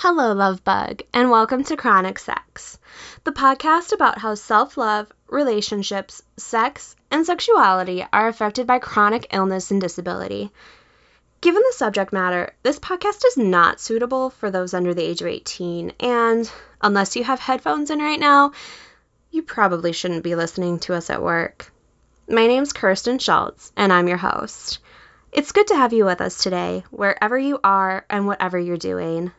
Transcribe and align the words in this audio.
Hello, 0.00 0.32
love 0.32 0.62
bug, 0.62 1.02
and 1.12 1.28
welcome 1.28 1.64
to 1.64 1.76
Chronic 1.76 2.20
Sex, 2.20 2.78
the 3.24 3.32
podcast 3.32 3.92
about 3.92 4.16
how 4.18 4.36
self 4.36 4.76
love, 4.76 5.10
relationships, 5.26 6.22
sex, 6.36 6.94
and 7.10 7.26
sexuality 7.26 8.06
are 8.12 8.28
affected 8.28 8.64
by 8.64 8.78
chronic 8.78 9.26
illness 9.32 9.72
and 9.72 9.80
disability. 9.80 10.52
Given 11.40 11.64
the 11.66 11.74
subject 11.74 12.12
matter, 12.12 12.54
this 12.62 12.78
podcast 12.78 13.26
is 13.26 13.38
not 13.38 13.80
suitable 13.80 14.30
for 14.30 14.52
those 14.52 14.72
under 14.72 14.94
the 14.94 15.02
age 15.02 15.20
of 15.20 15.26
18, 15.26 15.90
and 15.98 16.48
unless 16.80 17.16
you 17.16 17.24
have 17.24 17.40
headphones 17.40 17.90
in 17.90 17.98
right 17.98 18.20
now, 18.20 18.52
you 19.32 19.42
probably 19.42 19.90
shouldn't 19.90 20.22
be 20.22 20.36
listening 20.36 20.78
to 20.78 20.94
us 20.94 21.10
at 21.10 21.24
work. 21.24 21.72
My 22.28 22.46
name's 22.46 22.72
Kirsten 22.72 23.18
Schultz, 23.18 23.72
and 23.76 23.92
I'm 23.92 24.06
your 24.06 24.16
host. 24.16 24.78
It's 25.32 25.50
good 25.50 25.66
to 25.66 25.76
have 25.76 25.92
you 25.92 26.04
with 26.04 26.20
us 26.20 26.40
today, 26.40 26.84
wherever 26.92 27.36
you 27.36 27.58
are 27.64 28.04
and 28.08 28.28
whatever 28.28 28.60
you're 28.60 28.76
doing. 28.76 29.32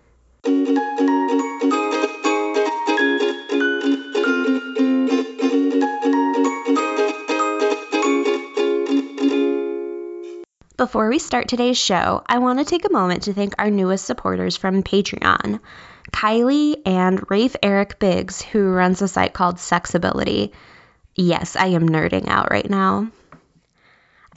Before 10.80 11.10
we 11.10 11.20
start 11.20 11.50
today's 11.50 11.78
show, 11.78 12.24
I 12.26 12.38
want 12.38 12.60
to 12.60 12.66
take 12.66 12.86
a 12.86 12.94
moment 12.94 13.24
to 13.24 13.34
thank 13.34 13.54
our 13.60 13.70
newest 13.70 14.06
supporters 14.06 14.56
from 14.56 14.82
Patreon 14.82 15.60
Kylie 16.14 16.78
and 16.86 17.30
Rafe 17.30 17.58
Eric 17.62 18.00
Biggs, 18.00 18.42
who 18.42 18.72
runs 18.72 19.02
a 19.02 19.10
site 19.10 19.34
called 19.34 19.58
Sexability. 19.58 20.54
Yes, 21.16 21.58
I 21.58 21.68
am 21.68 21.90
nerding 21.90 22.30
out 22.30 22.50
right 22.50 22.70
now. 22.70 23.12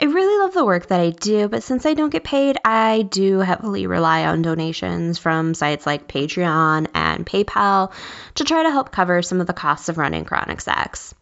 I 0.00 0.06
really 0.06 0.42
love 0.42 0.54
the 0.54 0.64
work 0.64 0.86
that 0.88 1.00
I 1.00 1.10
do, 1.10 1.48
but 1.48 1.62
since 1.62 1.86
I 1.86 1.94
don't 1.94 2.10
get 2.10 2.24
paid, 2.24 2.56
I 2.64 3.02
do 3.02 3.38
heavily 3.38 3.86
rely 3.86 4.24
on 4.26 4.42
donations 4.42 5.18
from 5.18 5.54
sites 5.54 5.86
like 5.86 6.08
Patreon 6.08 6.88
and 6.94 7.26
PayPal 7.26 7.92
to 8.36 8.44
try 8.44 8.62
to 8.62 8.70
help 8.70 8.90
cover 8.90 9.22
some 9.22 9.40
of 9.40 9.46
the 9.46 9.52
costs 9.52 9.88
of 9.88 9.98
running 9.98 10.24
chronic 10.24 10.60
sex. 10.60 11.14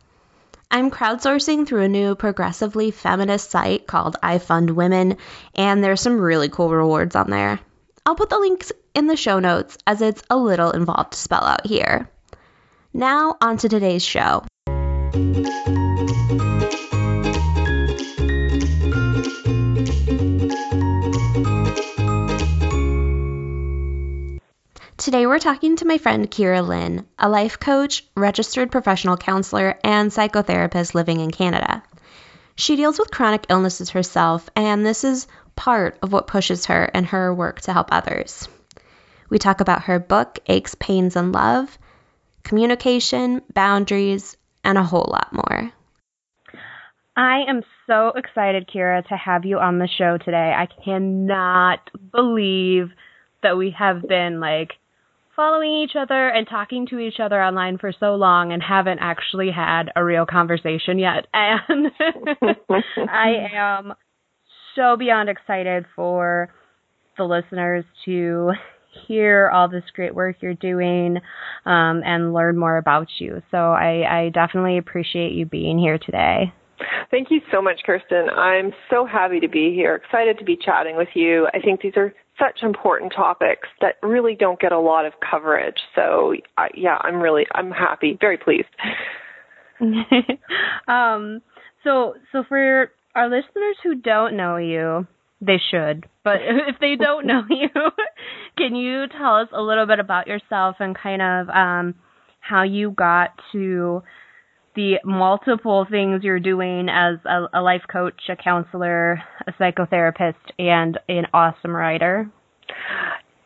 I'm 0.70 0.91
crowdsourcing 0.91 1.66
through 1.66 1.82
a 1.82 1.88
new 1.88 2.14
progressively 2.14 2.92
feminist 2.92 3.50
site 3.50 3.88
called 3.88 4.16
iFundWomen, 4.22 5.18
and 5.54 5.82
there's 5.82 6.00
some 6.00 6.20
really 6.20 6.48
cool 6.48 6.70
rewards 6.70 7.16
on 7.16 7.28
there. 7.28 7.58
I'll 8.06 8.14
put 8.14 8.30
the 8.30 8.38
links 8.38 8.70
in 8.94 9.08
the 9.08 9.16
show 9.16 9.41
notes 9.41 9.76
as 9.86 10.00
it's 10.00 10.22
a 10.30 10.36
little 10.36 10.70
involved 10.70 11.12
to 11.12 11.18
spell 11.18 11.44
out 11.44 11.66
here. 11.66 12.08
Now, 12.94 13.36
on 13.41 13.56
to 13.58 13.68
today's 13.68 14.04
show. 14.04 14.44
Today 25.00 25.26
we're 25.26 25.38
talking 25.38 25.76
to 25.76 25.86
my 25.86 25.96
friend 25.96 26.30
Kira 26.30 26.60
Lynn, 26.60 27.06
a 27.18 27.26
life 27.26 27.58
coach, 27.58 28.04
registered 28.14 28.70
professional 28.70 29.16
counselor, 29.16 29.78
and 29.82 30.10
psychotherapist 30.10 30.92
living 30.94 31.20
in 31.20 31.30
Canada. 31.30 31.82
She 32.54 32.76
deals 32.76 32.98
with 32.98 33.10
chronic 33.10 33.46
illnesses 33.48 33.88
herself, 33.88 34.50
and 34.54 34.84
this 34.84 35.02
is 35.02 35.26
part 35.56 35.98
of 36.02 36.12
what 36.12 36.26
pushes 36.26 36.66
her 36.66 36.84
in 36.84 37.04
her 37.04 37.32
work 37.32 37.62
to 37.62 37.72
help 37.72 37.88
others. 37.90 38.46
We 39.30 39.38
talk 39.38 39.62
about 39.62 39.84
her 39.84 39.98
book, 39.98 40.38
Aches, 40.48 40.74
Pains, 40.74 41.16
and 41.16 41.32
Love, 41.32 41.78
communication, 42.42 43.40
boundaries, 43.54 44.36
and 44.64 44.76
a 44.76 44.82
whole 44.82 45.08
lot 45.10 45.32
more. 45.32 45.72
I 47.16 47.44
am 47.48 47.62
so 47.86 48.08
excited, 48.08 48.68
Kira, 48.68 49.08
to 49.08 49.16
have 49.16 49.46
you 49.46 49.60
on 49.60 49.78
the 49.78 49.88
show 49.88 50.18
today. 50.18 50.52
I 50.54 50.68
cannot 50.84 51.90
believe 52.12 52.90
that 53.42 53.56
we 53.56 53.70
have 53.70 54.06
been 54.06 54.40
like 54.40 54.72
following 55.41 55.72
each 55.72 55.96
other 55.98 56.28
and 56.28 56.46
talking 56.46 56.86
to 56.86 56.98
each 56.98 57.19
other 57.19 57.42
online 57.42 57.78
for 57.78 57.94
so 57.98 58.14
long 58.14 58.52
and 58.52 58.62
haven't 58.62 58.98
actually 58.98 59.50
had 59.50 59.84
a 59.97 60.05
real 60.05 60.27
conversation 60.27 60.98
yet. 60.98 61.27
And 61.34 61.91
I 63.09 63.48
am 63.54 63.94
so 64.76 64.98
beyond 64.98 65.31
excited 65.31 65.87
for 65.97 66.53
the 67.16 67.25
listeners 67.25 67.87
to 68.04 68.53
hear 69.09 69.48
all 69.48 69.66
this 69.66 69.84
great 69.94 70.14
work 70.14 70.37
you're 70.41 70.53
doing 70.53 71.16
um, 71.64 72.03
and 72.04 72.34
learn 72.34 72.59
more 72.59 72.76
about 72.76 73.09
you. 73.19 73.41
So 73.50 73.56
I, 73.56 74.25
I 74.25 74.28
definitely 74.34 74.76
appreciate 74.76 75.32
you 75.32 75.47
being 75.47 75.78
here 75.78 75.97
today. 75.97 76.53
Thank 77.10 77.31
you 77.31 77.41
so 77.50 77.62
much, 77.62 77.81
Kirsten. 77.87 78.28
I'm 78.28 78.72
so 78.91 79.06
happy 79.06 79.41
to 79.41 79.48
be 79.48 79.72
here, 79.75 79.94
excited 79.94 80.38
to 80.38 80.44
be 80.44 80.59
chatting 80.62 80.97
with 80.97 81.09
you. 81.14 81.48
I 81.54 81.60
think 81.60 81.81
these 81.81 81.97
are 81.97 82.12
such 82.40 82.62
important 82.62 83.12
topics 83.14 83.68
that 83.80 83.96
really 84.02 84.34
don't 84.34 84.58
get 84.58 84.72
a 84.72 84.78
lot 84.78 85.06
of 85.06 85.12
coverage. 85.28 85.76
So, 85.94 86.34
yeah, 86.74 86.98
I'm 87.02 87.20
really, 87.20 87.46
I'm 87.54 87.70
happy, 87.70 88.16
very 88.20 88.38
pleased. 88.38 88.68
um, 90.88 91.42
so, 91.84 92.14
so 92.32 92.44
for 92.48 92.90
our 93.14 93.28
listeners 93.28 93.76
who 93.82 93.96
don't 93.96 94.36
know 94.36 94.56
you, 94.56 95.06
they 95.40 95.60
should, 95.70 96.06
but 96.24 96.36
if 96.42 96.76
they 96.80 96.96
don't 96.96 97.26
know 97.26 97.42
you, 97.48 97.68
can 98.56 98.74
you 98.74 99.04
tell 99.08 99.36
us 99.36 99.48
a 99.52 99.62
little 99.62 99.86
bit 99.86 100.00
about 100.00 100.26
yourself 100.26 100.76
and 100.80 100.96
kind 100.96 101.22
of 101.22 101.48
um, 101.48 101.94
how 102.40 102.62
you 102.62 102.90
got 102.90 103.30
to 103.52 104.02
the 104.80 104.98
multiple 105.04 105.86
things 105.91 106.22
you're 106.22 106.41
doing 106.41 106.88
as 106.88 107.18
a, 107.26 107.58
a 107.58 107.60
life 107.60 107.82
coach, 107.91 108.20
a 108.30 108.36
counselor, 108.36 109.22
a 109.46 109.52
psychotherapist, 109.60 110.34
and 110.58 110.98
an 111.08 111.26
awesome 111.34 111.72
writer? 111.72 112.30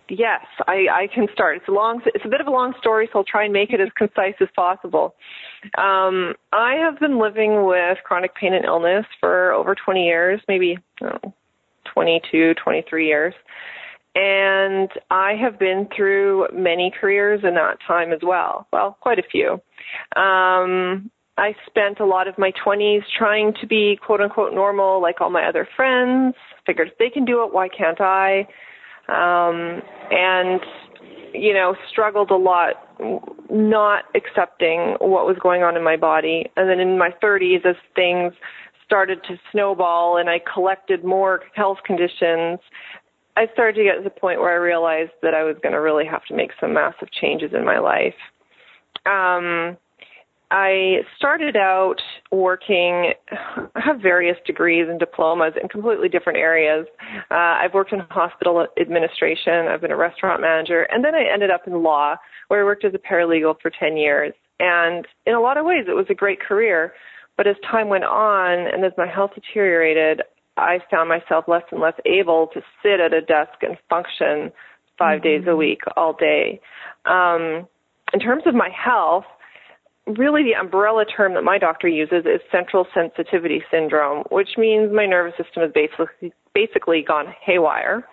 Yes, 0.09 0.44
I, 0.67 0.87
I 0.93 1.09
can 1.12 1.27
start. 1.33 1.56
It's 1.56 1.69
a 1.69 1.73
long, 1.73 2.03
it's 2.06 2.25
a 2.25 2.28
bit 2.28 2.41
of 2.41 2.47
a 2.47 2.50
long 2.50 2.75
story, 2.78 3.09
so 3.12 3.21
I'll 3.21 3.25
try 3.25 3.44
and 3.44 3.53
make 3.53 3.71
it 3.71 3.81
as 3.81 3.89
concise 3.97 4.34
as 4.41 4.49
possible. 4.55 5.15
Um, 5.77 6.34
I 6.53 6.75
have 6.75 7.00
been 7.00 7.19
living 7.19 7.65
with 7.65 7.99
chronic 8.05 8.34
pain 8.37 8.55
and 8.55 8.65
illness 8.65 9.06
for 9.19 9.53
over 9.53 9.75
20 9.75 10.05
years, 10.05 10.41
maybe 10.47 10.78
oh, 11.03 11.33
22, 11.93 12.55
23 12.62 13.06
years. 13.09 13.34
And 14.15 14.91
I 15.11 15.33
have 15.43 15.59
been 15.59 15.89
through 15.97 16.47
many 16.53 16.93
careers 17.00 17.41
in 17.43 17.55
that 17.55 17.78
time 17.84 18.12
as 18.12 18.21
well. 18.23 18.69
Well, 18.73 18.97
quite 19.00 19.19
a 19.19 19.25
few. 19.25 19.61
Um, 20.21 21.11
I 21.37 21.55
spent 21.67 21.99
a 22.00 22.06
lot 22.06 22.28
of 22.28 22.39
my 22.39 22.53
20s 22.65 23.03
trying 23.17 23.55
to 23.61 23.67
be 23.67 23.99
quote 24.05 24.21
unquote 24.21 24.55
normal 24.55 25.03
like 25.03 25.21
all 25.21 25.31
my 25.31 25.47
other 25.47 25.69
friends. 25.77 26.34
Figured 26.67 26.89
if 26.89 26.99
they 26.99 27.11
can 27.11 27.25
do 27.25 27.45
it, 27.45 27.53
why 27.53 27.69
can't 27.69 28.00
I? 28.00 28.47
Um, 29.09 29.83
and, 30.11 30.61
you 31.33 31.53
know, 31.53 31.75
struggled 31.91 32.31
a 32.31 32.37
lot 32.37 32.75
not 33.50 34.05
accepting 34.15 34.97
what 35.00 35.27
was 35.27 35.37
going 35.43 35.62
on 35.62 35.77
in 35.77 35.83
my 35.83 35.97
body. 35.97 36.50
And 36.56 36.69
then 36.69 36.81
in 36.81 36.99
my 36.99 37.11
30s, 37.23 37.67
as 37.67 37.77
things 37.94 38.33
started 38.87 39.23
to 39.25 39.37
snowball 39.50 40.17
and 40.17 40.31
I 40.31 40.41
collected 40.53 41.05
more 41.05 41.41
health 41.55 41.78
conditions, 41.84 42.61
I 43.37 43.47
started 43.53 43.77
to 43.78 43.84
get 43.84 43.97
to 43.97 44.03
the 44.03 44.11
point 44.11 44.41
where 44.41 44.53
I 44.53 44.56
realized 44.56 45.12
that 45.23 45.34
I 45.34 45.43
was 45.43 45.56
going 45.62 45.73
to 45.73 45.81
really 45.81 46.06
have 46.06 46.25
to 46.27 46.34
make 46.34 46.53
some 46.61 46.75
massive 46.75 47.11
changes 47.11 47.50
in 47.53 47.65
my 47.65 47.78
life. 47.78 48.15
Um, 49.06 49.77
I 50.50 50.99
started 51.16 51.56
out 51.56 51.97
working, 52.31 53.12
I 53.31 53.81
have 53.81 54.00
various 54.00 54.37
degrees 54.47 54.87
and 54.88 54.99
diplomas 54.99 55.55
in 55.60 55.69
completely 55.69 56.09
different 56.09 56.38
areas. 56.38 56.87
Uh, 57.31 57.34
I've 57.34 57.75
worked 57.75 57.93
in 57.93 58.00
hospital 58.10 58.66
administration, 58.81 59.66
I've 59.69 59.81
been 59.81 59.91
a 59.91 59.97
restaurant 59.97 60.41
manager, 60.41 60.82
and 60.91 61.05
then 61.05 61.15
I 61.15 61.25
ended 61.32 61.50
up 61.50 61.66
in 61.66 61.82
law, 61.82 62.16
where 62.49 62.60
I 62.60 62.65
worked 62.65 62.84
as 62.84 62.93
a 62.94 62.99
paralegal 62.99 63.60
for 63.60 63.71
10 63.71 63.97
years. 63.97 64.32
And 64.60 65.06
in 65.27 65.34
a 65.34 65.41
lot 65.41 65.56
of 65.56 65.65
ways, 65.65 65.87
it 65.88 65.97
was 65.97 66.06
a 66.10 66.15
great 66.15 66.41
career. 66.41 66.93
But 67.37 67.47
as 67.47 67.56
time 67.69 67.88
went 67.88 68.05
on 68.05 68.66
and 68.72 68.84
as 68.84 68.93
my 68.97 69.09
health 69.09 69.32
deteriorated, 69.34 70.22
I 70.56 70.78
found 70.91 71.09
myself 71.09 71.47
less 71.49 71.65
and 71.72 71.81
less 71.81 71.94
able 72.06 72.49
to 72.55 72.61
sit 72.82 73.00
at 73.00 73.12
a 73.12 73.21
desk 73.21 73.62
and 73.62 73.76
function 73.91 74.53
5 74.99 75.21
mm-hmm. 75.21 75.22
days 75.22 75.43
a 75.49 75.56
week, 75.56 75.81
all 75.97 76.12
day. 76.12 76.61
Um, 77.06 77.67
in 78.12 78.20
terms 78.20 78.44
of 78.47 78.55
my 78.55 78.70
health, 78.70 79.25
really 80.06 80.43
the 80.43 80.55
umbrella 80.55 81.05
term 81.05 81.35
that 81.35 81.45
my 81.45 81.59
doctor 81.59 81.89
uses 81.89 82.25
is 82.27 82.41
central 82.53 82.87
sensitivity 82.95 83.62
syndrome, 83.71 84.25
which 84.31 84.51
means 84.59 84.93
my 84.93 85.06
nervous 85.06 85.35
system 85.37 85.62
has 85.62 85.73
basically 85.73 86.33
basically 86.55 87.03
gone 87.03 87.27
haywire, 87.45 88.06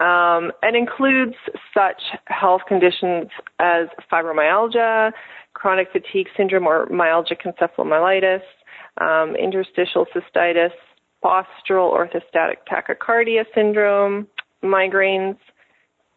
um, 0.00 0.50
and 0.62 0.76
includes 0.76 1.36
such 1.72 2.02
health 2.26 2.62
conditions 2.66 3.28
as 3.60 3.86
fibromyalgia, 4.12 5.12
chronic 5.54 5.88
fatigue 5.92 6.26
syndrome 6.36 6.66
or 6.66 6.86
myalgic 6.88 7.42
encephalomyelitis, 7.46 8.42
um, 9.00 9.36
interstitial 9.36 10.04
cystitis, 10.06 10.72
postural 11.22 11.92
orthostatic 11.92 12.56
tachycardia 12.70 13.44
syndrome, 13.54 14.26
migraines. 14.64 15.38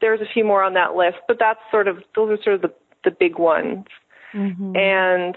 There's 0.01 0.21
a 0.21 0.33
few 0.33 0.43
more 0.43 0.63
on 0.63 0.73
that 0.73 0.95
list, 0.95 1.17
but 1.27 1.37
that's 1.39 1.59
sort 1.69 1.87
of 1.87 1.97
those 2.15 2.31
are 2.31 2.43
sort 2.43 2.55
of 2.55 2.61
the 2.61 2.73
the 3.03 3.11
big 3.11 3.37
ones. 3.37 3.85
Mm-hmm. 4.33 4.75
And 4.75 5.35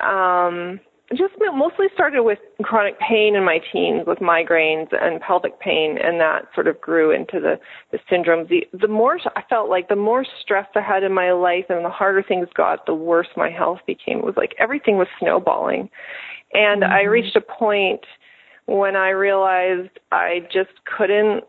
um, 0.00 0.80
just 1.16 1.34
mostly 1.54 1.86
started 1.92 2.22
with 2.22 2.38
chronic 2.62 2.98
pain 2.98 3.34
in 3.34 3.44
my 3.44 3.60
teens 3.72 4.02
with 4.06 4.18
migraines 4.18 4.88
and 4.92 5.20
pelvic 5.20 5.58
pain 5.60 5.98
and 6.02 6.20
that 6.20 6.46
sort 6.54 6.66
of 6.66 6.80
grew 6.80 7.10
into 7.10 7.40
the 7.40 7.58
the 7.90 7.98
syndromes 8.10 8.48
the 8.48 8.66
the 8.78 8.88
more 8.88 9.18
i 9.36 9.42
felt 9.48 9.68
like 9.68 9.88
the 9.88 9.96
more 9.96 10.24
stress 10.40 10.66
i 10.74 10.80
had 10.80 11.02
in 11.02 11.12
my 11.12 11.32
life 11.32 11.66
and 11.68 11.84
the 11.84 11.90
harder 11.90 12.22
things 12.22 12.48
got 12.54 12.86
the 12.86 12.94
worse 12.94 13.28
my 13.36 13.50
health 13.50 13.80
became. 13.86 14.18
It 14.18 14.24
was 14.24 14.36
like 14.36 14.54
everything 14.58 14.96
was 14.96 15.08
snowballing. 15.18 15.90
And 16.54 16.82
mm-hmm. 16.82 16.92
i 16.92 17.02
reached 17.02 17.36
a 17.36 17.40
point 17.40 18.00
when 18.66 18.96
i 18.96 19.10
realized 19.10 19.90
i 20.10 20.40
just 20.52 20.70
couldn't 20.96 21.44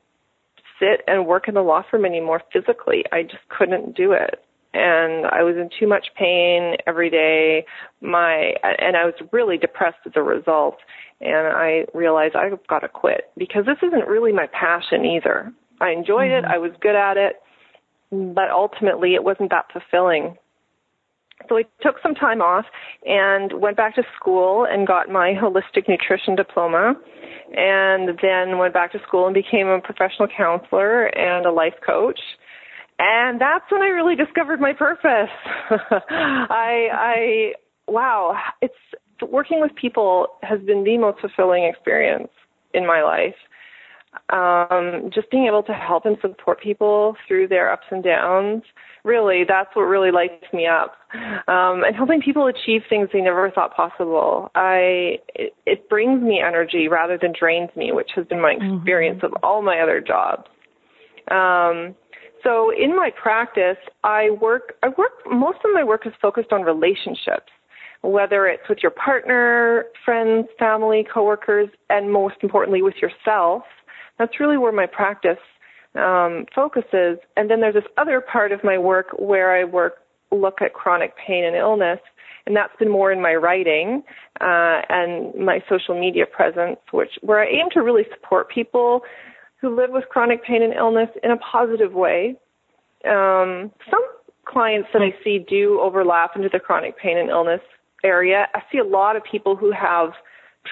sit 0.79 1.01
and 1.07 1.25
work 1.25 1.47
in 1.47 1.53
the 1.53 1.61
law 1.61 1.83
firm 1.89 2.03
anymore 2.03 2.41
physically. 2.51 3.05
I 3.11 3.23
just 3.23 3.47
couldn't 3.47 3.95
do 3.95 4.11
it 4.11 4.43
and 4.73 5.27
I 5.27 5.43
was 5.43 5.55
in 5.55 5.69
too 5.79 5.87
much 5.87 6.07
pain 6.17 6.75
every 6.87 7.09
day. 7.09 7.65
My 8.01 8.53
and 8.63 8.97
I 8.97 9.05
was 9.05 9.13
really 9.31 9.57
depressed 9.57 9.99
as 10.05 10.13
a 10.15 10.21
result. 10.21 10.77
And 11.21 11.47
I 11.47 11.85
realized 11.93 12.35
I've 12.35 12.65
got 12.67 12.79
to 12.79 12.89
quit 12.89 13.31
because 13.37 13.65
this 13.65 13.77
isn't 13.81 14.07
really 14.07 14.33
my 14.33 14.47
passion 14.47 15.05
either. 15.05 15.53
I 15.79 15.91
enjoyed 15.91 16.31
mm-hmm. 16.31 16.45
it. 16.45 16.51
I 16.51 16.57
was 16.57 16.71
good 16.81 16.95
at 16.95 17.17
it, 17.17 17.41
but 18.11 18.49
ultimately 18.51 19.15
it 19.15 19.23
wasn't 19.23 19.51
that 19.51 19.65
fulfilling. 19.71 20.37
So 21.49 21.57
I 21.57 21.63
took 21.81 21.95
some 22.01 22.15
time 22.15 22.41
off 22.41 22.65
and 23.05 23.53
went 23.53 23.77
back 23.77 23.95
to 23.95 24.03
school 24.19 24.65
and 24.69 24.87
got 24.87 25.09
my 25.09 25.33
holistic 25.33 25.87
nutrition 25.87 26.35
diploma 26.35 26.93
and 27.55 28.17
then 28.21 28.57
went 28.57 28.73
back 28.73 28.91
to 28.93 28.99
school 29.07 29.25
and 29.25 29.33
became 29.33 29.67
a 29.67 29.79
professional 29.79 30.27
counselor 30.35 31.05
and 31.05 31.45
a 31.45 31.51
life 31.51 31.75
coach 31.85 32.19
and 33.05 33.41
that's 33.41 33.69
when 33.69 33.81
I 33.81 33.87
really 33.87 34.15
discovered 34.15 34.61
my 34.61 34.71
purpose. 34.71 35.29
I, 35.69 36.87
I, 36.93 37.51
wow, 37.85 38.37
it's 38.61 38.73
working 39.29 39.59
with 39.59 39.75
people 39.75 40.27
has 40.41 40.61
been 40.61 40.85
the 40.85 40.97
most 40.97 41.19
fulfilling 41.19 41.65
experience 41.65 42.29
in 42.73 42.87
my 42.87 43.03
life. 43.03 43.35
Um, 44.29 45.09
just 45.13 45.29
being 45.31 45.47
able 45.47 45.63
to 45.63 45.73
help 45.73 46.05
and 46.05 46.17
support 46.21 46.61
people 46.61 47.17
through 47.27 47.49
their 47.49 47.73
ups 47.73 47.87
and 47.91 48.03
downs, 48.03 48.63
really, 49.03 49.43
that's 49.45 49.75
what 49.75 49.83
really 49.83 50.11
lights 50.11 50.45
me 50.53 50.65
up. 50.65 50.95
Um, 51.47 51.83
and 51.83 51.95
helping 51.95 52.21
people 52.21 52.47
achieve 52.47 52.83
things 52.87 53.09
they 53.11 53.19
never 53.19 53.51
thought 53.51 53.75
possible. 53.75 54.49
I, 54.55 55.17
it, 55.35 55.53
it 55.65 55.89
brings 55.89 56.21
me 56.21 56.41
energy 56.45 56.87
rather 56.87 57.17
than 57.21 57.33
drains 57.37 57.71
me, 57.75 57.91
which 57.91 58.11
has 58.15 58.25
been 58.27 58.41
my 58.41 58.53
mm-hmm. 58.53 58.77
experience 58.77 59.17
mm-hmm. 59.17 59.35
of 59.35 59.43
all 59.43 59.61
my 59.61 59.79
other 59.79 59.99
jobs. 59.99 60.47
Um, 61.29 61.95
so 62.43 62.71
in 62.71 62.95
my 62.95 63.09
practice, 63.21 63.77
I 64.03 64.31
work, 64.41 64.73
I 64.83 64.89
work, 64.89 65.11
most 65.29 65.59
of 65.63 65.71
my 65.73 65.83
work 65.83 66.05
is 66.05 66.13
focused 66.21 66.51
on 66.51 66.63
relationships, 66.63 67.51
whether 68.01 68.47
it's 68.47 68.67
with 68.67 68.79
your 68.81 68.91
partner, 68.91 69.85
friends, 70.03 70.47
family, 70.59 71.05
coworkers, 71.11 71.69
and 71.89 72.11
most 72.11 72.35
importantly 72.41 72.81
with 72.81 72.95
yourself. 73.01 73.63
That's 74.19 74.39
really 74.39 74.57
where 74.57 74.73
my 74.73 74.85
practice 74.85 75.37
um, 75.95 76.45
focuses. 76.53 77.17
And 77.37 77.49
then 77.49 77.61
there's 77.61 77.75
this 77.75 77.83
other 77.97 78.21
part 78.21 78.51
of 78.51 78.63
my 78.63 78.77
work 78.77 79.07
where 79.17 79.55
I 79.55 79.63
work, 79.63 79.95
look 80.31 80.61
at 80.61 80.73
chronic 80.73 81.13
pain 81.25 81.45
and 81.45 81.55
illness, 81.55 81.99
and 82.45 82.55
that's 82.55 82.75
been 82.77 82.89
more 82.89 83.11
in 83.11 83.21
my 83.21 83.35
writing 83.35 84.03
uh, 84.41 84.81
and 84.89 85.33
my 85.35 85.63
social 85.69 85.97
media 85.97 86.25
presence, 86.25 86.77
which 86.91 87.11
where 87.21 87.39
I 87.39 87.47
aim 87.47 87.67
to 87.73 87.81
really 87.81 88.03
support 88.13 88.49
people 88.49 89.01
who 89.63 89.73
live 89.73 89.91
with 89.91 90.03
chronic 90.09 90.43
pain 90.43 90.61
and 90.61 90.73
illness 90.73 91.07
in 91.23 91.31
a 91.31 91.37
positive 91.37 91.93
way. 91.93 92.35
Um, 93.09 93.71
some 93.89 94.03
clients 94.45 94.89
that 94.91 95.01
I 95.01 95.15
see 95.23 95.39
do 95.39 95.79
overlap 95.81 96.31
into 96.35 96.49
the 96.51 96.59
chronic 96.59 96.97
pain 96.97 97.17
and 97.17 97.29
illness 97.29 97.61
area. 98.03 98.47
I 98.53 98.61
see 98.69 98.77
a 98.77 98.83
lot 98.83 99.15
of 99.15 99.23
people 99.23 99.55
who 99.55 99.71
have 99.71 100.11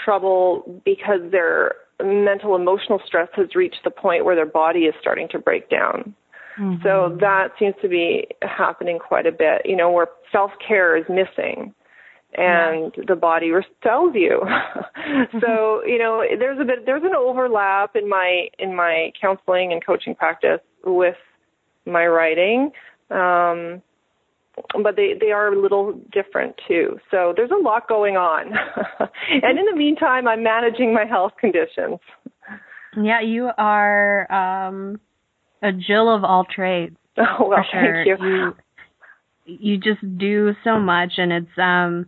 trouble 0.04 0.82
because 0.84 1.22
their 1.32 1.76
mental 2.04 2.54
emotional 2.54 3.00
stress 3.06 3.30
has 3.36 3.56
reached 3.56 3.80
the 3.86 3.92
point 3.92 4.26
where 4.26 4.36
their 4.36 4.46
body 4.46 4.82
is 4.82 4.94
starting 5.00 5.30
to 5.30 5.40
break 5.40 5.70
down. 5.70 6.14
Mm-hmm. 6.60 6.84
So 6.84 7.18
that 7.22 7.52
seems 7.58 7.76
to 7.82 7.88
be 7.88 8.28
happening 8.42 9.00
quite 9.00 9.26
a 9.26 9.32
bit, 9.32 9.62
you 9.64 9.78
know, 9.78 9.90
where 9.90 10.08
self 10.34 10.52
care 10.66 10.98
is 10.98 11.06
missing 11.08 11.74
and 12.34 12.94
the 13.08 13.16
body 13.16 13.52
tells 13.84 14.16
you. 14.16 14.42
so, 15.42 15.84
you 15.86 15.98
know, 15.98 16.24
there's 16.38 16.60
a 16.60 16.66
bit 16.66 16.86
there's 16.86 17.04
an 17.04 17.16
overlap 17.16 17.96
in 17.96 18.08
my 18.08 18.48
in 18.60 18.76
my 18.76 19.12
counseling 19.20 19.72
and 19.72 19.86
coaching 19.86 20.16
practice 20.16 20.62
with 20.86 21.16
my 21.86 22.06
writing. 22.06 22.72
Um 23.10 23.82
but 24.84 24.96
they 24.96 25.14
they 25.20 25.32
are 25.32 25.54
a 25.54 25.60
little 25.60 26.00
different 26.12 26.56
too. 26.68 27.00
So 27.10 27.34
there's 27.36 27.52
a 27.52 27.62
lot 27.62 27.88
going 27.88 28.16
on. 28.16 28.48
and 29.30 29.60
in 29.60 29.66
the 29.66 29.76
meantime, 29.76 30.28
I'm 30.28 30.44
managing 30.44 30.94
my 30.94 31.06
health 31.06 31.34
conditions. 31.40 32.00
Yeah, 33.02 33.22
you 33.22 33.50
are 33.58 34.32
um 34.32 35.00
a 35.62 35.72
Jill 35.72 36.14
of 36.14 36.24
all 36.24 36.46
trades. 36.46 36.96
Oh, 37.18 37.48
well, 37.50 37.64
sure. 37.72 38.04
thank 38.06 38.22
you. 38.22 38.26
you. 38.26 38.56
You 39.46 39.78
just 39.78 40.02
do 40.18 40.54
so 40.64 40.80
much 40.80 41.14
and 41.18 41.32
it's 41.34 41.58
um 41.58 42.06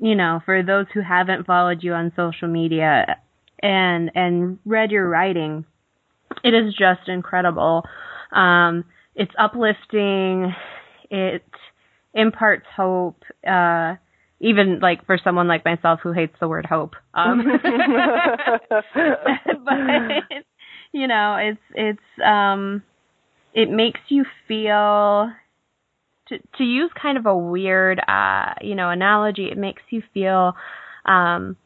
you 0.00 0.14
know, 0.14 0.40
for 0.44 0.62
those 0.62 0.86
who 0.92 1.00
haven't 1.00 1.46
followed 1.46 1.82
you 1.82 1.92
on 1.92 2.12
social 2.16 2.48
media 2.48 3.16
and 3.62 4.10
and 4.14 4.58
read 4.64 4.90
your 4.90 5.08
writing, 5.08 5.64
it 6.44 6.54
is 6.54 6.74
just 6.74 7.08
incredible. 7.08 7.84
Um, 8.32 8.84
it's 9.14 9.32
uplifting. 9.38 10.54
It 11.10 11.44
imparts 12.14 12.66
hope. 12.76 13.22
Uh, 13.46 13.94
even 14.40 14.80
like 14.80 15.06
for 15.06 15.18
someone 15.22 15.48
like 15.48 15.64
myself 15.64 16.00
who 16.02 16.12
hates 16.12 16.34
the 16.40 16.48
word 16.48 16.66
hope. 16.66 16.94
Um, 17.14 17.42
but 19.64 19.76
you 20.92 21.06
know, 21.06 21.36
it's 21.40 21.60
it's 21.74 22.22
um, 22.24 22.82
it 23.54 23.70
makes 23.70 24.00
you 24.08 24.24
feel 24.46 25.30
to 26.28 26.38
to 26.58 26.64
use 26.64 26.90
kind 27.00 27.18
of 27.18 27.26
a 27.26 27.36
weird 27.36 28.00
uh 28.08 28.54
you 28.60 28.74
know 28.74 28.90
analogy 28.90 29.46
it 29.50 29.58
makes 29.58 29.82
you 29.90 30.02
feel 30.12 30.54
um 31.04 31.56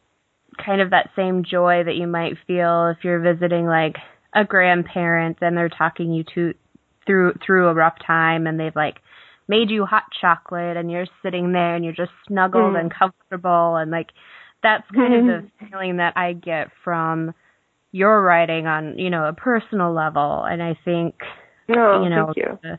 kind 0.65 0.81
of 0.81 0.91
that 0.91 1.11
same 1.17 1.45
joy 1.45 1.83
that 1.85 1.97
you 1.97 2.07
might 2.07 2.35
feel 2.47 2.89
if 2.89 3.05
you're 3.05 3.21
visiting 3.21 3.67
like 3.67 3.97
a 4.35 4.45
grandparent 4.45 5.39
and 5.41 5.57
they're 5.57 5.69
talking 5.69 6.13
you 6.13 6.25
to 6.35 6.55
through 7.07 7.35
through 7.45 7.69
a 7.69 7.75
rough 7.75 7.97
time 8.07 8.47
and 8.47 8.59
they've 8.61 8.77
like 8.77 8.97
made 9.49 9.71
you 9.71 9.85
hot 9.85 10.05
chocolate 10.21 10.77
and 10.77 10.91
you're 10.91 11.07
sitting 11.23 11.53
there 11.53 11.75
and 11.75 11.85
you're 11.85 11.95
just 11.95 12.13
snuggled 12.29 12.75
mm. 12.75 12.81
and 12.81 12.93
comfortable 12.93 13.77
and 13.77 13.91
like 13.91 14.09
that's 14.63 14.89
kind 14.95 15.15
of 15.15 15.25
the 15.27 15.51
feeling 15.71 15.97
that 15.97 16.17
I 16.17 16.35
get 16.35 16.69
from 16.85 17.35
your 17.93 18.23
writing 18.23 18.67
on 18.67 18.99
you 18.99 19.11
know 19.11 19.25
a 19.25 19.33
personal 19.33 19.93
level 19.93 20.45
and 20.45 20.63
I 20.63 20.79
think 20.85 21.15
oh, 21.71 22.05
you 22.05 22.11
know 22.11 22.33
you. 22.37 22.59
The, 22.63 22.79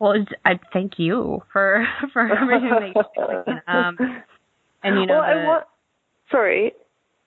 well, 0.00 0.14
I 0.46 0.58
thank 0.72 0.98
you 0.98 1.42
for 1.52 1.86
for 2.12 2.22
everything. 2.22 2.94
Um, 3.68 3.96
and 4.82 4.98
you 4.98 5.06
know, 5.06 5.18
well, 5.18 5.22
the, 5.22 5.28
I 5.28 5.46
want, 5.46 5.64
sorry. 6.30 6.72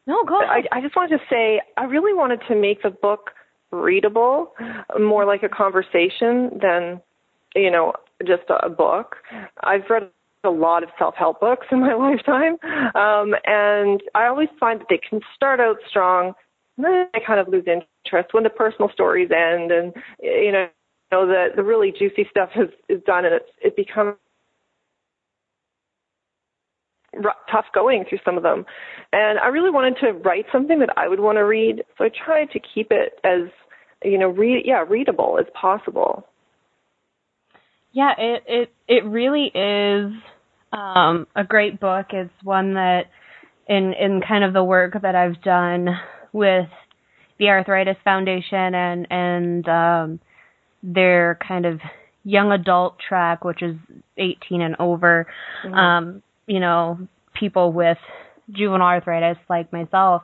No, 0.06 0.26
go 0.26 0.42
ahead. 0.42 0.68
I, 0.72 0.80
I 0.80 0.82
just 0.82 0.96
wanted 0.96 1.18
to 1.18 1.24
say 1.30 1.62
I 1.78 1.86
really 1.86 2.14
wanted 2.14 2.42
to 2.50 2.56
make 2.56 2.82
the 2.82 2.90
book 2.90 3.30
readable, 3.72 4.54
more 5.00 5.26
like 5.26 5.44
a 5.44 5.50
conversation 5.50 6.60
than, 6.62 7.02
you 7.56 7.72
know, 7.72 7.94
just 8.26 8.44
a, 8.50 8.66
a 8.66 8.70
book. 8.70 9.18
I've 9.62 9.90
read 9.90 10.10
a 10.44 10.50
lot 10.50 10.84
of 10.84 10.90
self-help 11.00 11.40
books 11.40 11.68
in 11.72 11.80
my 11.80 11.94
lifetime, 11.94 12.58
um, 12.96 13.34
and 13.46 14.02
I 14.14 14.26
always 14.26 14.50
find 14.60 14.82
that 14.82 14.88
they 14.90 15.00
can 15.10 15.22
start 15.36 15.60
out 15.60 15.78
strong, 15.88 16.34
and 16.78 16.86
then 16.86 17.08
I 17.14 17.20
kind 17.26 17.40
of 17.40 17.48
lose 17.48 17.66
interest 17.66 18.34
when 18.34 18.44
the 18.44 18.50
personal 18.50 18.90
stories 18.92 19.30
end, 19.32 19.72
and 19.72 19.94
you 20.22 20.52
know 20.52 20.68
know 21.14 21.28
the 21.28 21.50
the 21.56 21.64
really 21.64 21.92
juicy 21.92 22.28
stuff 22.32 22.50
is 22.58 22.70
is 22.90 23.04
done 23.06 23.26
and 23.26 23.36
it's 23.36 23.50
it 23.62 23.76
becomes 23.76 24.16
tough 27.52 27.66
going 27.74 28.06
through 28.10 28.20
some 28.26 28.38
of 28.38 28.44
them. 28.44 28.66
And 29.14 29.40
i 29.40 29.48
really 29.48 29.72
wanted 29.72 29.98
to 30.02 30.14
write 30.14 30.46
something 30.52 30.80
that 30.80 30.90
i 30.98 31.08
would 31.08 31.20
want 31.22 31.38
to 31.38 31.46
read. 31.46 31.84
So 31.98 32.06
i 32.06 32.10
tried 32.26 32.52
to 32.52 32.60
keep 32.74 32.90
it 32.92 33.20
as 33.24 33.44
you 34.04 34.18
know 34.18 34.30
read 34.30 34.64
yeah 34.66 34.84
readable 34.88 35.40
as 35.40 35.48
possible. 35.60 36.28
Yeah 37.94 38.14
it 38.18 38.44
it 38.48 38.74
it 38.90 39.06
really 39.06 39.48
is 39.56 40.12
um 40.74 41.28
a 41.36 41.46
great 41.46 41.80
book. 41.80 42.08
It's 42.12 42.32
one 42.44 42.76
that 42.76 43.08
in 43.68 43.94
in 43.94 44.22
kind 44.28 44.44
of 44.44 44.54
the 44.54 44.64
work 44.64 44.94
that 45.02 45.16
i've 45.16 45.42
done 45.44 45.90
with 46.34 46.68
the 47.40 47.50
arthritis 47.50 47.98
foundation 48.04 48.76
and 48.76 49.08
and 49.12 49.70
um 49.70 50.20
their 50.84 51.40
kind 51.48 51.66
of 51.66 51.80
young 52.24 52.52
adult 52.52 52.98
track, 53.00 53.44
which 53.44 53.64
is 53.64 53.76
18 54.18 54.62
and 54.62 54.76
over. 54.80 55.26
Mm-hmm. 55.66 55.74
Um, 55.74 56.24
you 56.46 56.60
know, 56.60 57.08
people 57.34 57.72
with 57.72 57.98
juvenile 58.52 58.88
arthritis 58.88 59.38
like 59.50 59.72
myself. 59.72 60.24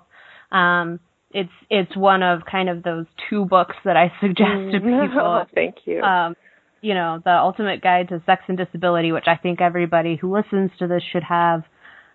Um, 0.51 0.99
it's 1.31 1.51
it's 1.69 1.95
one 1.95 2.23
of 2.23 2.41
kind 2.49 2.69
of 2.69 2.83
those 2.83 3.05
two 3.29 3.45
books 3.45 3.75
that 3.85 3.95
I 3.95 4.11
suggest 4.21 4.71
to 4.71 4.79
mm-hmm. 4.79 5.07
people. 5.07 5.45
Thank 5.53 5.75
you. 5.85 6.01
Um, 6.01 6.35
you 6.81 6.93
know, 6.93 7.21
the 7.23 7.31
Ultimate 7.31 7.81
Guide 7.81 8.09
to 8.09 8.23
Sex 8.25 8.43
and 8.47 8.57
Disability, 8.57 9.11
which 9.11 9.25
I 9.27 9.35
think 9.35 9.59
everybody 9.59 10.15
who 10.15 10.33
listens 10.33 10.71
to 10.79 10.87
this 10.87 11.03
should 11.11 11.23
have. 11.23 11.63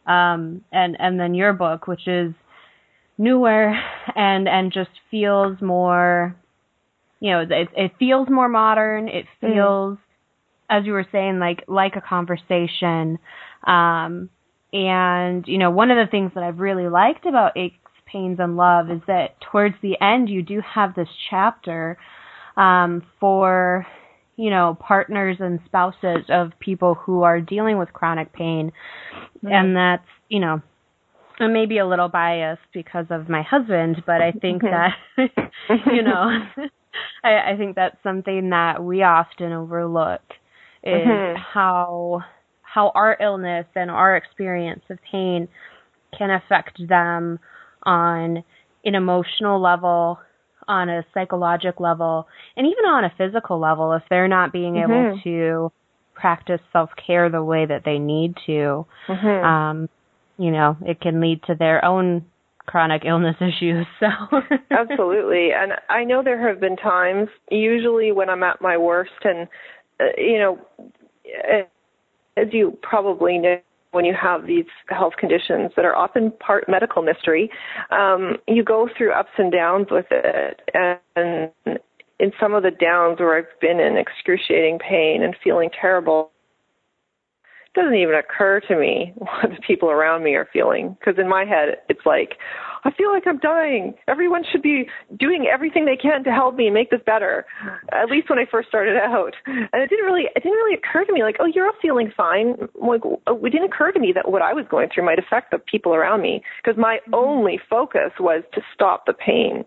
um, 0.06 0.64
and 0.72 0.96
and 0.98 1.20
then 1.20 1.34
your 1.34 1.52
book, 1.52 1.86
which 1.86 2.06
is 2.08 2.32
newer 3.18 3.74
and 4.16 4.48
and 4.48 4.72
just 4.72 4.90
feels 5.10 5.60
more, 5.60 6.34
you 7.24 7.30
know, 7.30 7.40
it 7.40 7.68
it 7.74 7.92
feels 7.98 8.28
more 8.28 8.50
modern. 8.50 9.08
It 9.08 9.24
mm-hmm. 9.24 9.54
feels, 9.54 9.96
mm. 9.96 9.98
as 10.68 10.84
you 10.84 10.92
were 10.92 11.06
saying, 11.10 11.38
like 11.38 11.64
like 11.66 11.96
a 11.96 12.02
conversation. 12.02 13.18
Um, 13.66 14.28
and 14.74 15.42
you 15.48 15.56
know, 15.56 15.70
one 15.70 15.90
of 15.90 15.96
the 15.96 16.10
things 16.10 16.32
that 16.34 16.44
I've 16.44 16.58
really 16.58 16.86
liked 16.86 17.24
about 17.24 17.56
Aches, 17.56 17.78
Pains, 18.04 18.40
and 18.40 18.58
Love 18.58 18.90
is 18.90 19.00
that 19.06 19.40
towards 19.40 19.74
the 19.80 19.98
end 20.02 20.28
you 20.28 20.42
do 20.42 20.60
have 20.60 20.94
this 20.94 21.08
chapter 21.30 21.96
um, 22.58 23.02
for 23.18 23.86
you 24.36 24.50
know, 24.50 24.76
partners 24.80 25.36
and 25.38 25.60
spouses 25.64 26.24
of 26.28 26.50
people 26.58 26.94
who 26.94 27.22
are 27.22 27.40
dealing 27.40 27.78
with 27.78 27.92
chronic 27.92 28.32
pain. 28.32 28.72
Mm-hmm. 29.36 29.46
And 29.46 29.76
that's, 29.76 30.08
you 30.28 30.40
know, 30.40 30.60
I 31.40 31.48
may 31.48 31.66
be 31.66 31.78
a 31.78 31.86
little 31.86 32.08
biased 32.08 32.62
because 32.72 33.06
of 33.10 33.28
my 33.28 33.42
husband, 33.42 34.02
but 34.06 34.20
I 34.20 34.32
think 34.32 34.62
mm-hmm. 34.62 35.22
that, 35.26 35.50
you 35.92 36.02
know, 36.02 36.30
I, 37.24 37.52
I 37.52 37.56
think 37.56 37.76
that's 37.76 37.96
something 38.02 38.50
that 38.50 38.82
we 38.82 39.02
often 39.02 39.52
overlook 39.52 40.22
is 40.82 41.06
mm-hmm. 41.06 41.40
how 41.52 42.20
how 42.62 42.90
our 42.94 43.16
illness 43.20 43.66
and 43.74 43.90
our 43.90 44.16
experience 44.16 44.82
of 44.90 44.98
pain 45.10 45.48
can 46.16 46.30
affect 46.30 46.80
them 46.88 47.38
on 47.84 48.42
an 48.84 48.94
emotional 48.94 49.60
level 49.60 50.18
on 50.66 50.88
a 50.88 51.04
psychological 51.12 51.84
level 51.84 52.26
and 52.56 52.66
even 52.66 52.84
on 52.84 53.04
a 53.04 53.12
physical 53.16 53.60
level 53.60 53.92
if 53.92 54.02
they're 54.08 54.28
not 54.28 54.52
being 54.52 54.74
mm-hmm. 54.74 54.92
able 54.92 55.20
to 55.22 55.72
practice 56.14 56.60
self 56.72 56.90
care 57.06 57.28
the 57.30 57.42
way 57.42 57.66
that 57.66 57.82
they 57.84 57.98
need 57.98 58.34
to. 58.46 58.86
Mm-hmm. 59.08 59.46
Um, 59.46 59.88
you 60.38 60.50
know, 60.50 60.76
it 60.82 61.00
can 61.00 61.20
lead 61.20 61.42
to 61.44 61.54
their 61.54 61.84
own 61.84 62.24
chronic 62.66 63.02
illness 63.04 63.36
issues. 63.40 63.86
So 64.00 64.08
absolutely, 64.70 65.50
and 65.52 65.72
I 65.88 66.04
know 66.04 66.22
there 66.22 66.48
have 66.48 66.60
been 66.60 66.76
times, 66.76 67.28
usually 67.50 68.12
when 68.12 68.28
I'm 68.28 68.42
at 68.42 68.60
my 68.60 68.76
worst, 68.76 69.12
and 69.22 69.48
uh, 70.00 70.04
you 70.16 70.38
know, 70.38 70.58
as 72.36 72.46
you 72.52 72.76
probably 72.82 73.38
know, 73.38 73.60
when 73.92 74.04
you 74.04 74.14
have 74.20 74.46
these 74.46 74.64
health 74.88 75.14
conditions 75.18 75.70
that 75.76 75.84
are 75.84 75.94
often 75.94 76.32
part 76.32 76.68
medical 76.68 77.00
mystery, 77.00 77.48
um, 77.92 78.36
you 78.48 78.64
go 78.64 78.88
through 78.98 79.12
ups 79.12 79.30
and 79.38 79.52
downs 79.52 79.86
with 79.90 80.06
it. 80.10 80.60
And 80.74 81.50
in 82.18 82.32
some 82.40 82.54
of 82.54 82.64
the 82.64 82.72
downs 82.72 83.20
where 83.20 83.38
I've 83.38 83.60
been 83.60 83.78
in 83.78 83.96
excruciating 83.96 84.80
pain 84.80 85.22
and 85.22 85.36
feeling 85.42 85.70
terrible, 85.80 86.32
doesn't 87.74 87.94
even 87.94 88.14
occur 88.14 88.60
to 88.68 88.76
me 88.76 89.12
what 89.16 89.50
the 89.50 89.60
people 89.66 89.90
around 89.90 90.24
me 90.24 90.34
are 90.34 90.48
feeling. 90.52 90.96
Because 90.98 91.18
in 91.18 91.28
my 91.28 91.44
head, 91.44 91.76
it's 91.88 92.06
like, 92.06 92.36
I 92.84 92.90
feel 92.92 93.10
like 93.12 93.26
I'm 93.26 93.38
dying. 93.38 93.94
Everyone 94.08 94.42
should 94.50 94.62
be 94.62 94.86
doing 95.18 95.46
everything 95.50 95.86
they 95.86 95.96
can 95.96 96.22
to 96.24 96.30
help 96.30 96.54
me 96.54 96.68
make 96.70 96.90
this 96.90 97.00
better. 97.06 97.46
At 97.92 98.10
least 98.10 98.28
when 98.28 98.38
I 98.38 98.44
first 98.50 98.68
started 98.68 98.96
out. 98.96 99.34
And 99.46 99.82
it 99.82 99.88
didn't 99.88 100.04
really 100.04 100.24
it 100.36 100.42
didn't 100.42 100.58
really 100.58 100.76
occur 100.76 101.04
to 101.04 101.12
me 101.12 101.22
like, 101.22 101.36
oh, 101.40 101.46
you're 101.46 101.66
all 101.66 101.72
feeling 101.80 102.12
fine. 102.14 102.56
Like 102.74 103.00
it 103.04 103.50
didn't 103.50 103.72
occur 103.72 103.92
to 103.92 104.00
me 104.00 104.12
that 104.14 104.30
what 104.30 104.42
I 104.42 104.52
was 104.52 104.66
going 104.70 104.88
through 104.94 105.06
might 105.06 105.18
affect 105.18 105.50
the 105.50 105.58
people 105.58 105.94
around 105.94 106.20
me 106.20 106.42
because 106.62 106.78
my 106.78 106.98
mm-hmm. 107.06 107.14
only 107.14 107.58
focus 107.70 108.12
was 108.20 108.42
to 108.52 108.60
stop 108.74 109.06
the 109.06 109.14
pain. 109.14 109.64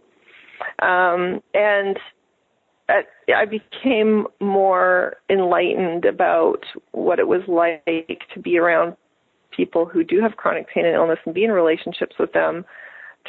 Um, 0.82 1.42
and 1.54 1.98
I 2.90 3.46
became 3.46 4.28
more 4.40 5.18
enlightened 5.30 6.06
about 6.06 6.64
what 6.92 7.20
it 7.20 7.28
was 7.28 7.42
like 7.48 8.22
to 8.34 8.40
be 8.40 8.58
around 8.58 8.96
people 9.52 9.86
who 9.86 10.04
do 10.04 10.22
have 10.22 10.38
chronic 10.38 10.68
pain 10.70 10.86
and 10.86 10.96
illness 10.96 11.20
and 11.26 11.34
be 11.34 11.44
in 11.44 11.52
relationships 11.52 12.16
with 12.20 12.32
them 12.34 12.64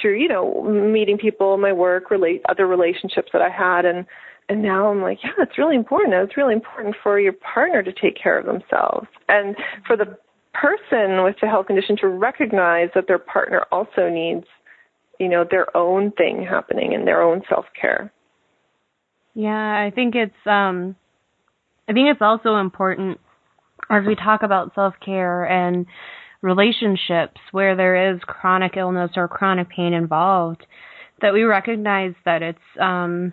through 0.01 0.17
you 0.17 0.29
know 0.29 0.63
meeting 0.63 1.19
people 1.19 1.55
in 1.55 1.61
my 1.61 1.73
work 1.73 2.11
relate 2.11 2.43
other 2.49 2.67
relationships 2.67 3.31
that 3.33 3.43
i 3.43 3.49
had. 3.49 3.85
And 3.85 4.07
and 4.49 4.63
now 4.63 4.89
i'm 4.89 5.03
like 5.03 5.19
yeah 5.25 5.31
it's 5.39 5.59
really 5.59 5.77
important. 5.77 6.15
It's 6.15 6.37
really 6.37 6.55
important 6.55 6.97
for 7.03 7.19
your 7.19 7.33
partner 7.33 7.83
to 7.83 7.93
take 7.93 8.17
care 8.21 8.39
of 8.39 8.47
themselves 8.47 9.09
and 9.29 9.57
for 9.87 9.97
the 9.97 10.17
person 10.55 11.23
with 11.23 11.37
the 11.41 11.49
health 11.49 11.67
condition 11.67 11.97
to 12.01 12.09
recognize 12.09 12.89
that 12.95 13.07
their 13.07 13.19
partner 13.19 13.65
also 13.73 14.09
needs 14.09 14.47
you 15.19 15.29
know 15.29 15.45
their 15.49 15.77
own 15.77 16.13
thing 16.13 16.47
happening 16.49 16.95
and 16.95 17.07
their 17.07 17.23
own 17.23 17.43
self 17.49 17.67
care 17.81 18.13
yeah 19.39 19.87
i 19.87 19.93
think 19.95 20.17
it's 20.17 20.35
um 20.47 20.97
i 21.89 21.93
think 21.93 22.09
it's 22.11 22.21
also 22.21 22.57
important 22.57 23.21
as 23.89 24.03
we 24.05 24.17
talk 24.17 24.43
about 24.43 24.75
self 24.75 24.95
care 25.03 25.45
and 25.45 25.87
relationships 26.43 27.41
where 27.53 27.77
there 27.77 28.13
is 28.13 28.21
chronic 28.27 28.77
illness 28.77 29.13
or 29.15 29.29
chronic 29.29 29.69
pain 29.69 29.93
involved 29.93 30.67
that 31.23 31.33
we 31.33 31.45
recognize 31.45 32.15
that 32.25 32.43
it's 32.43 32.59
um 32.81 33.33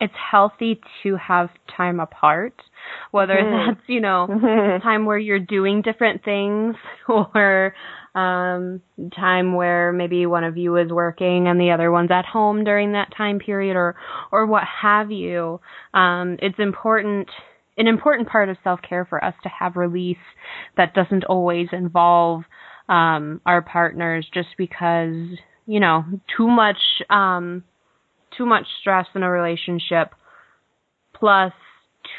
it's 0.00 0.14
healthy 0.32 0.80
to 1.04 1.14
have 1.14 1.48
time 1.76 2.00
apart 2.00 2.54
whether 3.10 3.34
mm. 3.34 3.74
that's 3.74 3.88
you 3.88 4.00
know 4.00 4.26
mm-hmm. 4.30 4.82
time 4.82 5.06
where 5.06 5.18
you're 5.18 5.38
doing 5.38 5.82
different 5.82 6.24
things 6.24 6.76
or 7.08 7.74
um 8.14 8.80
time 9.14 9.54
where 9.54 9.92
maybe 9.92 10.26
one 10.26 10.44
of 10.44 10.56
you 10.56 10.76
is 10.76 10.90
working 10.90 11.46
and 11.46 11.60
the 11.60 11.70
other 11.70 11.90
one's 11.90 12.10
at 12.10 12.24
home 12.24 12.64
during 12.64 12.92
that 12.92 13.08
time 13.16 13.38
period 13.38 13.76
or 13.76 13.94
or 14.32 14.46
what 14.46 14.64
have 14.82 15.10
you 15.10 15.60
um 15.94 16.36
it's 16.40 16.58
important 16.58 17.28
an 17.76 17.86
important 17.86 18.28
part 18.28 18.48
of 18.48 18.56
self 18.62 18.80
care 18.86 19.06
for 19.06 19.24
us 19.24 19.34
to 19.42 19.48
have 19.48 19.76
release 19.76 20.16
that 20.76 20.94
doesn't 20.94 21.24
always 21.24 21.68
involve 21.72 22.42
um, 22.88 23.40
our 23.46 23.62
partners 23.62 24.28
just 24.34 24.48
because 24.58 25.14
you 25.66 25.80
know 25.80 26.04
too 26.36 26.48
much 26.48 26.76
um, 27.08 27.64
too 28.36 28.44
much 28.44 28.66
stress 28.80 29.06
in 29.14 29.22
a 29.22 29.30
relationship 29.30 30.10
plus 31.14 31.52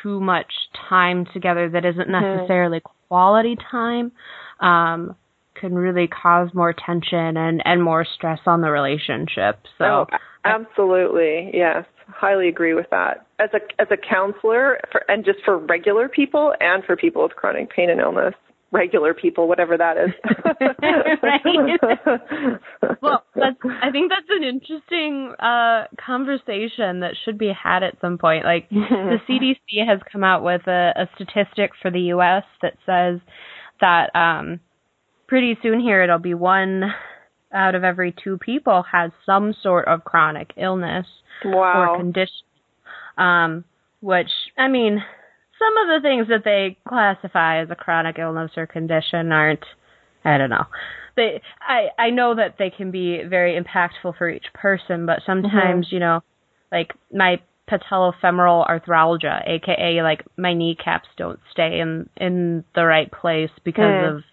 too 0.01 0.19
much 0.19 0.51
time 0.89 1.25
together 1.33 1.69
that 1.69 1.85
isn't 1.85 2.07
mm-hmm. 2.07 2.37
necessarily 2.37 2.81
quality 3.07 3.57
time 3.69 4.11
um, 4.59 5.15
can 5.55 5.75
really 5.75 6.07
cause 6.07 6.49
more 6.53 6.73
tension 6.73 7.37
and 7.37 7.61
and 7.65 7.83
more 7.83 8.05
stress 8.15 8.39
on 8.45 8.61
the 8.61 8.69
relationship. 8.69 9.59
So 9.77 9.85
oh, 9.85 10.05
absolutely, 10.45 11.51
yes 11.53 11.85
highly 12.13 12.47
agree 12.47 12.73
with 12.73 12.89
that. 12.91 13.25
As 13.39 13.49
a 13.53 13.81
as 13.81 13.87
a 13.91 13.97
counselor, 13.97 14.79
for, 14.91 15.03
and 15.07 15.25
just 15.25 15.39
for 15.43 15.57
regular 15.57 16.07
people 16.07 16.53
and 16.59 16.83
for 16.83 16.95
people 16.95 17.23
with 17.23 17.33
chronic 17.33 17.69
pain 17.69 17.89
and 17.89 17.99
illness, 17.99 18.35
regular 18.71 19.13
people, 19.13 19.47
whatever 19.47 19.77
that 19.77 19.97
is. 19.97 20.09
well, 23.01 23.23
that's, 23.35 23.57
I 23.81 23.91
think 23.91 24.11
that's 24.11 24.27
an 24.29 24.43
interesting 24.43 25.33
uh, 25.39 25.85
conversation 26.03 27.01
that 27.01 27.15
should 27.23 27.37
be 27.37 27.51
had 27.51 27.83
at 27.83 27.99
some 27.99 28.17
point. 28.17 28.45
Like 28.45 28.69
the 28.69 29.17
CDC 29.29 29.87
has 29.87 29.99
come 30.11 30.23
out 30.23 30.43
with 30.43 30.67
a, 30.67 30.93
a 30.95 31.09
statistic 31.15 31.71
for 31.81 31.91
the 31.91 32.01
U.S. 32.15 32.43
that 32.61 32.73
says 32.85 33.19
that 33.81 34.15
um, 34.15 34.59
pretty 35.27 35.57
soon 35.61 35.79
here 35.79 36.03
it'll 36.03 36.19
be 36.19 36.33
one 36.33 36.93
out 37.53 37.75
of 37.75 37.83
every 37.83 38.15
two 38.23 38.37
people 38.37 38.83
has 38.89 39.11
some 39.25 39.53
sort 39.61 39.87
of 39.87 40.05
chronic 40.05 40.51
illness 40.55 41.05
wow. 41.43 41.91
or 41.91 41.97
condition. 41.97 42.45
Um, 43.17 43.65
which 43.99 44.29
I 44.57 44.67
mean, 44.67 45.03
some 45.61 45.77
of 45.77 45.87
the 45.87 45.99
things 46.01 46.27
that 46.29 46.43
they 46.43 46.77
classify 46.87 47.61
as 47.61 47.69
a 47.69 47.75
chronic 47.75 48.17
illness 48.17 48.51
or 48.57 48.65
condition 48.65 49.31
aren't. 49.31 49.63
I 50.25 50.37
don't 50.37 50.49
know. 50.49 50.65
They, 51.15 51.41
I, 51.61 51.87
I 51.97 52.09
know 52.09 52.35
that 52.35 52.55
they 52.57 52.69
can 52.69 52.91
be 52.91 53.21
very 53.27 53.59
impactful 53.59 54.17
for 54.17 54.29
each 54.29 54.45
person, 54.53 55.05
but 55.05 55.19
sometimes, 55.25 55.87
mm-hmm. 55.87 55.95
you 55.95 55.99
know, 55.99 56.21
like 56.71 56.93
my 57.11 57.41
patellofemoral 57.69 58.67
arthralgia, 58.67 59.47
aka 59.47 60.01
like 60.03 60.25
my 60.37 60.53
kneecaps 60.53 61.07
don't 61.17 61.39
stay 61.51 61.79
in 61.79 62.09
in 62.17 62.63
the 62.75 62.85
right 62.85 63.11
place 63.11 63.49
because 63.63 63.83
mm. 63.83 64.17
of 64.17 64.23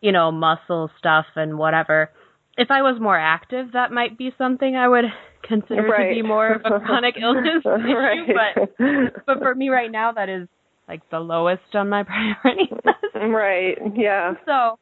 you 0.00 0.12
know 0.12 0.30
muscle 0.30 0.90
stuff 0.98 1.26
and 1.34 1.58
whatever 1.58 2.10
if 2.56 2.70
I 2.70 2.82
was 2.82 3.00
more 3.00 3.18
active, 3.18 3.72
that 3.72 3.92
might 3.92 4.16
be 4.16 4.32
something 4.38 4.76
I 4.76 4.88
would 4.88 5.04
consider 5.42 5.82
right. 5.82 6.08
to 6.08 6.14
be 6.14 6.22
more 6.22 6.52
of 6.52 6.62
a 6.64 6.80
chronic 6.80 7.16
illness 7.20 7.62
issue. 7.64 8.32
But 8.34 9.26
but 9.26 9.38
for 9.38 9.54
me 9.54 9.68
right 9.68 9.90
now, 9.90 10.12
that 10.12 10.28
is 10.28 10.48
like 10.88 11.08
the 11.10 11.20
lowest 11.20 11.74
on 11.74 11.88
my 11.88 12.02
priority 12.42 12.70
list. 12.70 13.14
Right. 13.14 13.76
Yeah. 13.94 14.34
So, 14.44 14.78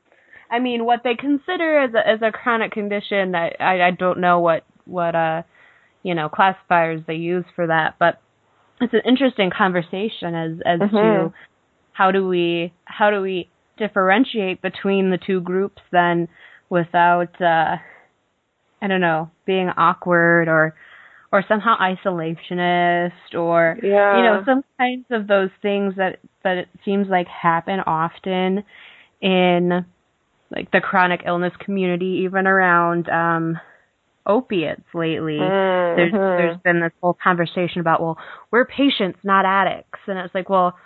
I 0.50 0.58
mean, 0.58 0.84
what 0.84 1.00
they 1.04 1.14
consider 1.14 1.78
as 1.78 1.94
a 1.94 2.06
as 2.06 2.20
a 2.22 2.30
chronic 2.30 2.72
condition, 2.72 3.34
I 3.34 3.52
I, 3.58 3.88
I 3.88 3.90
don't 3.90 4.20
know 4.20 4.40
what 4.40 4.64
what 4.84 5.14
uh 5.14 5.42
you 6.02 6.14
know 6.14 6.28
classifiers 6.28 7.00
they 7.06 7.14
use 7.14 7.44
for 7.56 7.66
that, 7.66 7.96
but 7.98 8.20
it's 8.80 8.92
an 8.92 9.02
interesting 9.06 9.50
conversation 9.56 10.34
as 10.34 10.52
as 10.66 10.80
mm-hmm. 10.80 10.96
to 10.96 11.34
how 11.92 12.10
do 12.10 12.26
we 12.26 12.72
how 12.84 13.10
do 13.10 13.20
we 13.20 13.48
differentiate 13.76 14.62
between 14.62 15.10
the 15.10 15.18
two 15.18 15.40
groups 15.40 15.82
then 15.90 16.28
without 16.68 17.40
uh 17.40 17.76
I 18.82 18.86
don't 18.86 19.00
know, 19.00 19.30
being 19.46 19.70
awkward 19.70 20.46
or 20.46 20.74
or 21.34 21.44
somehow 21.48 21.76
isolationist 21.78 23.34
or 23.36 23.76
yeah. 23.82 24.16
you 24.16 24.22
know, 24.22 24.42
some 24.46 24.62
kinds 24.78 25.04
of 25.10 25.26
those 25.26 25.50
things 25.62 25.94
that 25.96 26.20
that 26.44 26.58
it 26.58 26.68
seems 26.84 27.08
like 27.08 27.26
happen 27.26 27.80
often 27.80 28.62
in 29.20 29.84
like 30.54 30.70
the 30.70 30.80
chronic 30.80 31.22
illness 31.26 31.52
community, 31.58 32.22
even 32.24 32.46
around 32.46 33.08
um 33.08 33.58
opiates 34.24 34.84
lately. 34.94 35.38
Mm-hmm. 35.40 35.96
There's 35.96 36.12
there's 36.12 36.60
been 36.62 36.80
this 36.80 36.92
whole 37.02 37.18
conversation 37.20 37.80
about 37.80 38.00
well, 38.00 38.16
we're 38.52 38.64
patients, 38.64 39.18
not 39.24 39.44
addicts, 39.44 39.98
and 40.06 40.16
it's 40.20 40.34
like 40.36 40.48
well, 40.48 40.78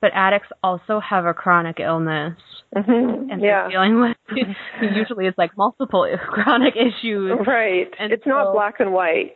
but 0.00 0.10
addicts 0.14 0.48
also 0.64 0.98
have 0.98 1.26
a 1.26 1.32
chronic 1.32 1.78
illness, 1.78 2.36
mm-hmm. 2.74 3.30
and 3.30 3.40
yeah. 3.40 3.68
they're 3.68 3.70
dealing 3.70 4.00
with 4.00 4.16
usually 4.96 5.26
it's 5.26 5.38
like 5.38 5.56
multiple 5.56 6.08
chronic 6.28 6.74
issues. 6.74 7.38
Right. 7.46 7.88
And 8.00 8.12
it's 8.12 8.24
so, 8.24 8.30
not 8.30 8.52
black 8.52 8.80
and 8.80 8.92
white. 8.92 9.34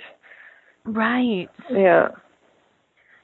Right. 0.86 1.48
Yeah. 1.70 2.08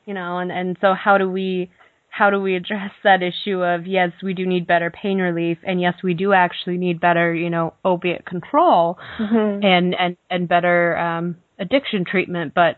You 0.05 0.15
know, 0.15 0.39
and 0.39 0.51
and 0.51 0.77
so 0.81 0.95
how 0.95 1.19
do 1.19 1.31
we 1.31 1.71
how 2.09 2.29
do 2.29 2.41
we 2.41 2.57
address 2.57 2.91
that 3.05 3.21
issue 3.23 3.63
of 3.63 3.87
yes, 3.87 4.11
we 4.23 4.35
do 4.35 4.45
need 4.45 4.67
better 4.67 4.91
pain 4.91 5.19
relief, 5.19 5.59
and 5.65 5.81
yes, 5.81 5.95
we 6.03 6.13
do 6.13 6.33
actually 6.33 6.77
need 6.77 7.01
better, 7.01 7.33
you 7.33 7.49
know, 7.49 7.73
opiate 7.85 8.27
control 8.27 8.99
mm-hmm. 9.19 9.65
and 9.65 9.95
and 9.95 10.17
and 10.29 10.49
better 10.49 10.99
um, 10.99 11.37
addiction 11.59 12.05
treatment, 12.05 12.53
but 12.55 12.77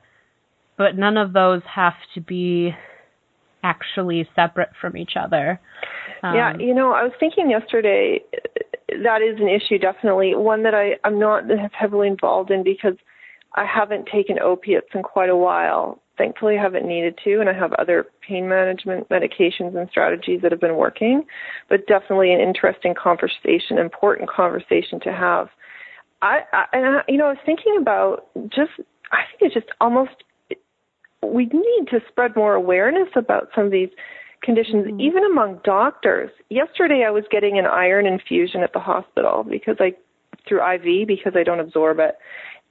but 0.76 0.96
none 0.96 1.16
of 1.16 1.32
those 1.32 1.62
have 1.74 1.94
to 2.14 2.20
be 2.20 2.72
actually 3.64 4.28
separate 4.36 4.70
from 4.80 4.96
each 4.96 5.12
other. 5.18 5.58
Um, 6.22 6.34
yeah, 6.34 6.56
you 6.58 6.74
know, 6.74 6.92
I 6.92 7.02
was 7.02 7.12
thinking 7.18 7.50
yesterday 7.50 8.20
that 8.88 9.22
is 9.22 9.40
an 9.40 9.48
issue 9.48 9.78
definitely 9.78 10.34
one 10.34 10.62
that 10.62 10.74
I 10.74 10.92
I'm 11.02 11.18
not 11.18 11.44
heavily 11.72 12.06
involved 12.06 12.50
in 12.50 12.62
because 12.62 12.94
I 13.54 13.64
haven't 13.64 14.06
taken 14.06 14.38
opiates 14.38 14.88
in 14.94 15.02
quite 15.02 15.30
a 15.30 15.36
while 15.36 16.00
thankfully 16.16 16.58
I 16.58 16.62
haven't 16.62 16.86
needed 16.86 17.18
to, 17.24 17.40
and 17.40 17.48
I 17.48 17.52
have 17.52 17.72
other 17.74 18.06
pain 18.26 18.48
management 18.48 19.08
medications 19.08 19.76
and 19.76 19.88
strategies 19.90 20.40
that 20.42 20.52
have 20.52 20.60
been 20.60 20.76
working. 20.76 21.24
But 21.68 21.86
definitely 21.86 22.32
an 22.32 22.40
interesting 22.40 22.94
conversation, 22.94 23.78
important 23.78 24.30
conversation 24.30 25.00
to 25.00 25.12
have. 25.12 25.48
I, 26.22 26.40
I 26.52 26.64
and 26.72 26.86
I, 26.86 27.00
you 27.08 27.18
know, 27.18 27.26
I 27.26 27.30
was 27.30 27.38
thinking 27.44 27.76
about 27.80 28.26
just. 28.48 28.72
I 29.12 29.22
think 29.30 29.42
it's 29.42 29.54
just 29.54 29.72
almost. 29.80 30.24
We 31.22 31.46
need 31.46 31.88
to 31.90 32.00
spread 32.08 32.36
more 32.36 32.54
awareness 32.54 33.08
about 33.16 33.48
some 33.54 33.66
of 33.66 33.70
these 33.70 33.88
conditions, 34.42 34.86
mm-hmm. 34.86 35.00
even 35.00 35.24
among 35.24 35.60
doctors. 35.64 36.30
Yesterday, 36.50 37.04
I 37.06 37.10
was 37.10 37.24
getting 37.30 37.58
an 37.58 37.66
iron 37.66 38.06
infusion 38.06 38.62
at 38.62 38.72
the 38.72 38.80
hospital 38.80 39.44
because 39.48 39.76
I 39.80 39.94
through 40.46 40.60
IV 40.60 41.08
because 41.08 41.32
I 41.36 41.42
don't 41.42 41.60
absorb 41.60 41.98
it, 41.98 42.16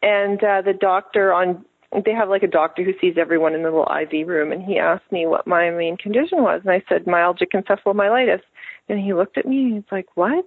and 0.03 0.43
uh, 0.43 0.62
the 0.62 0.74
doctor 0.74 1.33
on 1.33 1.65
they 2.05 2.12
have 2.12 2.29
like 2.29 2.43
a 2.43 2.48
doctor 2.48 2.83
who 2.83 2.93
sees 3.00 3.15
everyone 3.19 3.53
in 3.53 3.62
the 3.62 3.69
little 3.69 3.88
IV 3.88 4.27
room, 4.27 4.51
and 4.51 4.63
he 4.63 4.79
asked 4.79 5.12
me 5.12 5.25
what 5.25 5.45
my 5.45 5.69
main 5.69 5.95
condition 5.95 6.41
was, 6.41 6.62
and 6.63 6.72
I 6.72 6.83
said 6.89 7.05
myalgic 7.05 7.53
encephalomyelitis, 7.53 8.41
and 8.89 9.00
he 9.00 9.13
looked 9.13 9.38
at 9.38 9.45
me 9.45 9.63
and 9.63 9.74
he's 9.75 9.91
like, 9.91 10.07
"What?" 10.15 10.45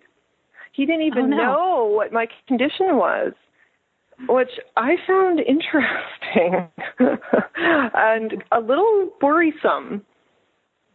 He 0.72 0.84
didn't 0.84 1.02
even 1.02 1.24
oh, 1.24 1.28
no. 1.28 1.36
know 1.36 1.92
what 1.94 2.12
my 2.12 2.26
condition 2.46 2.96
was, 2.96 3.32
which 4.28 4.50
I 4.76 4.96
found 5.06 5.40
interesting 5.40 6.68
and 7.94 8.44
a 8.52 8.60
little 8.60 9.10
worrisome. 9.22 10.02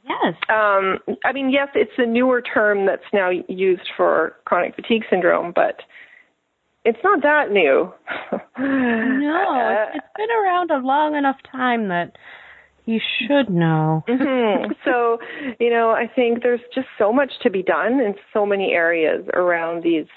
Yes. 0.04 0.36
Um, 0.50 1.00
I 1.26 1.32
mean, 1.32 1.50
yes, 1.50 1.70
it's 1.76 1.92
a 1.98 2.06
newer 2.06 2.42
term 2.42 2.86
that's 2.86 3.04
now 3.14 3.30
used 3.48 3.88
for 3.96 4.36
chronic 4.46 4.76
fatigue 4.76 5.04
syndrome, 5.10 5.52
but 5.56 5.82
it's 6.84 7.00
not 7.04 7.22
that 7.24 7.52
new. 7.52 7.92
no, 8.32 8.38
uh, 8.38 9.86
it's 9.94 10.08
been 10.16 10.32
around 10.32 10.72
a 10.72 10.78
long 10.78 11.16
enough 11.16 11.38
time 11.52 11.90
that 11.90 12.18
you 12.86 13.00
should 13.20 13.50
know. 13.50 14.04
mm-hmm. 14.08 14.72
So, 14.86 15.20
you 15.60 15.70
know, 15.70 15.92
I 15.92 16.08
think 16.14 16.42
there's 16.42 16.62
just 16.74 16.88
so 16.98 17.14
much 17.14 17.32
to 17.44 17.50
be 17.50 17.62
done 17.64 17.94
in 17.94 18.16
so 18.34 18.46
many 18.46 18.72
areas 18.72 19.26
around 19.34 19.84
these 19.84 20.08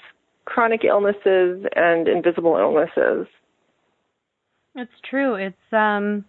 chronic 0.45 0.83
illnesses 0.83 1.65
and 1.75 2.07
invisible 2.07 2.57
illnesses. 2.57 3.27
It's 4.75 4.91
true. 5.09 5.35
It's 5.35 5.55
um 5.71 6.25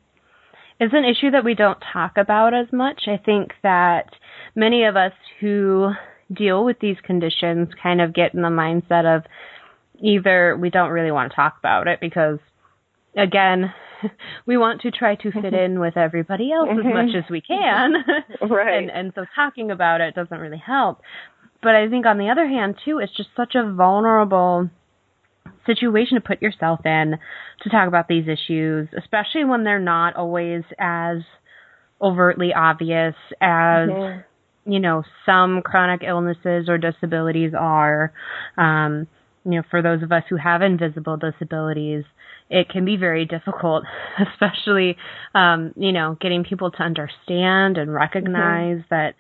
it's 0.79 0.95
an 0.95 1.05
issue 1.05 1.31
that 1.31 1.45
we 1.45 1.55
don't 1.55 1.83
talk 1.93 2.13
about 2.17 2.53
as 2.53 2.67
much. 2.73 3.03
I 3.07 3.17
think 3.17 3.53
that 3.63 4.11
many 4.55 4.85
of 4.85 4.97
us 4.97 5.13
who 5.41 5.93
deal 6.33 6.65
with 6.65 6.79
these 6.81 6.97
conditions 7.03 7.69
kind 7.83 8.01
of 8.01 8.15
get 8.15 8.35
in 8.35 8.43
the 8.43 8.49
mindset 8.49 9.17
of 9.17 9.23
either 10.01 10.57
we 10.57 10.71
don't 10.71 10.91
really 10.91 11.11
want 11.11 11.31
to 11.31 11.37
talk 11.37 11.57
about 11.59 11.89
it 11.89 12.01
because 12.01 12.39
again 13.17 13.73
we 14.47 14.57
want 14.57 14.83
to 14.83 14.91
try 14.91 15.15
to 15.15 15.33
fit 15.33 15.55
in 15.55 15.81
with 15.81 15.97
everybody 15.97 16.53
else 16.53 16.69
as 16.71 16.85
much 16.85 17.15
as 17.17 17.31
we 17.31 17.41
can. 17.41 17.95
Right. 18.49 18.83
And 18.83 18.91
and 18.91 19.13
so 19.15 19.25
talking 19.35 19.71
about 19.71 20.01
it 20.01 20.15
doesn't 20.15 20.39
really 20.39 20.63
help. 20.65 21.01
But 21.63 21.75
i 21.75 21.89
think 21.89 22.07
on 22.07 22.19
the 22.19 22.29
other 22.29 22.47
hand 22.47 22.77
too 22.85 22.99
it's 22.99 23.17
just 23.17 23.31
such 23.37 23.55
a 23.55 23.73
vulnerable 23.73 24.71
situation 25.65 26.17
to 26.17 26.21
put 26.21 26.43
yourself 26.43 26.81
in 26.85 27.15
to 27.63 27.71
talk 27.71 27.89
about 27.89 28.07
these 28.09 28.27
issues 28.29 28.89
especially 28.97 29.45
when 29.45 29.65
they're 29.65 29.81
not 29.81 30.15
always 30.15 30.63
as 30.79 31.19
overtly 32.01 32.53
obvious 32.55 33.15
as 33.41 33.89
mm-hmm. 33.89 34.71
you 34.71 34.81
know 34.81 35.03
some 35.25 35.63
chronic 35.63 36.03
illnesses 36.07 36.69
or 36.69 36.79
disabilities 36.79 37.53
are. 37.59 38.13
Um 38.57 39.07
you 39.47 39.53
know, 39.53 39.63
for 39.71 39.81
those 39.81 40.03
of 40.03 40.11
us 40.11 40.25
who 40.29 40.37
have 40.37 40.61
invisible 40.61 41.17
disabilities, 41.17 42.05
it 42.51 42.69
can 42.69 42.85
be 42.85 42.97
very 42.97 43.25
difficult, 43.25 43.85
especially, 44.33 44.97
um, 45.35 45.73
you 45.77 45.93
know, 45.93 46.17
getting 46.21 46.45
people 46.45 46.71
to 46.73 46.83
understand 46.83 47.79
and 47.79 47.93
recognize 47.93 48.79
mm-hmm. 48.79 48.95
that, 48.95 49.15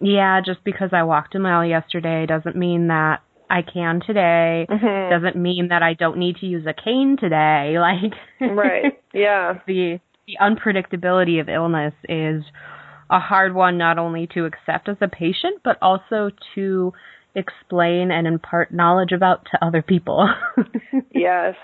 yeah, 0.00 0.40
just 0.44 0.64
because 0.64 0.90
I 0.92 1.02
walked 1.02 1.34
a 1.34 1.38
mile 1.38 1.64
yesterday 1.64 2.24
doesn't 2.26 2.56
mean 2.56 2.88
that 2.88 3.20
I 3.50 3.62
can 3.62 4.00
today. 4.06 4.66
Mm-hmm. 4.70 5.10
Doesn't 5.10 5.40
mean 5.40 5.68
that 5.68 5.82
I 5.82 5.92
don't 5.92 6.18
need 6.18 6.36
to 6.36 6.46
use 6.46 6.66
a 6.66 6.72
cane 6.72 7.16
today. 7.20 7.76
Like, 7.80 8.12
right, 8.40 8.98
yeah. 9.12 9.58
the 9.66 10.00
the 10.26 10.36
unpredictability 10.40 11.40
of 11.40 11.48
illness 11.48 11.92
is 12.08 12.44
a 13.10 13.18
hard 13.18 13.54
one 13.54 13.76
not 13.76 13.98
only 13.98 14.28
to 14.34 14.44
accept 14.44 14.88
as 14.88 14.96
a 15.00 15.08
patient, 15.08 15.60
but 15.64 15.76
also 15.82 16.30
to 16.54 16.92
explain 17.34 18.10
and 18.10 18.26
impart 18.26 18.72
knowledge 18.72 19.12
about 19.12 19.46
to 19.52 19.64
other 19.64 19.82
people. 19.82 20.28
yes. 21.14 21.54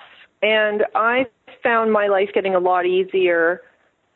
And 0.42 0.82
I 0.94 1.26
found 1.62 1.92
my 1.92 2.06
life 2.06 2.28
getting 2.34 2.54
a 2.54 2.60
lot 2.60 2.86
easier 2.86 3.62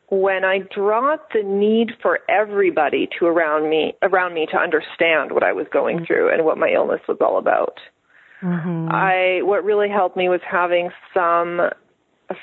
when 0.09 0.43
I 0.43 0.59
dropped 0.75 1.33
the 1.33 1.43
need 1.43 1.91
for 2.01 2.19
everybody 2.29 3.07
to 3.17 3.25
around 3.25 3.69
me 3.69 3.93
around 4.01 4.33
me 4.33 4.45
to 4.51 4.57
understand 4.57 5.31
what 5.31 5.41
I 5.41 5.53
was 5.53 5.67
going 5.71 5.97
mm-hmm. 5.97 6.05
through 6.05 6.33
and 6.33 6.45
what 6.45 6.57
my 6.57 6.69
illness 6.69 6.99
was 7.07 7.17
all 7.21 7.37
about. 7.37 7.77
Mm-hmm. 8.43 8.89
I 8.91 9.41
what 9.43 9.63
really 9.63 9.89
helped 9.89 10.17
me 10.17 10.27
was 10.27 10.41
having 10.49 10.89
some 11.13 11.61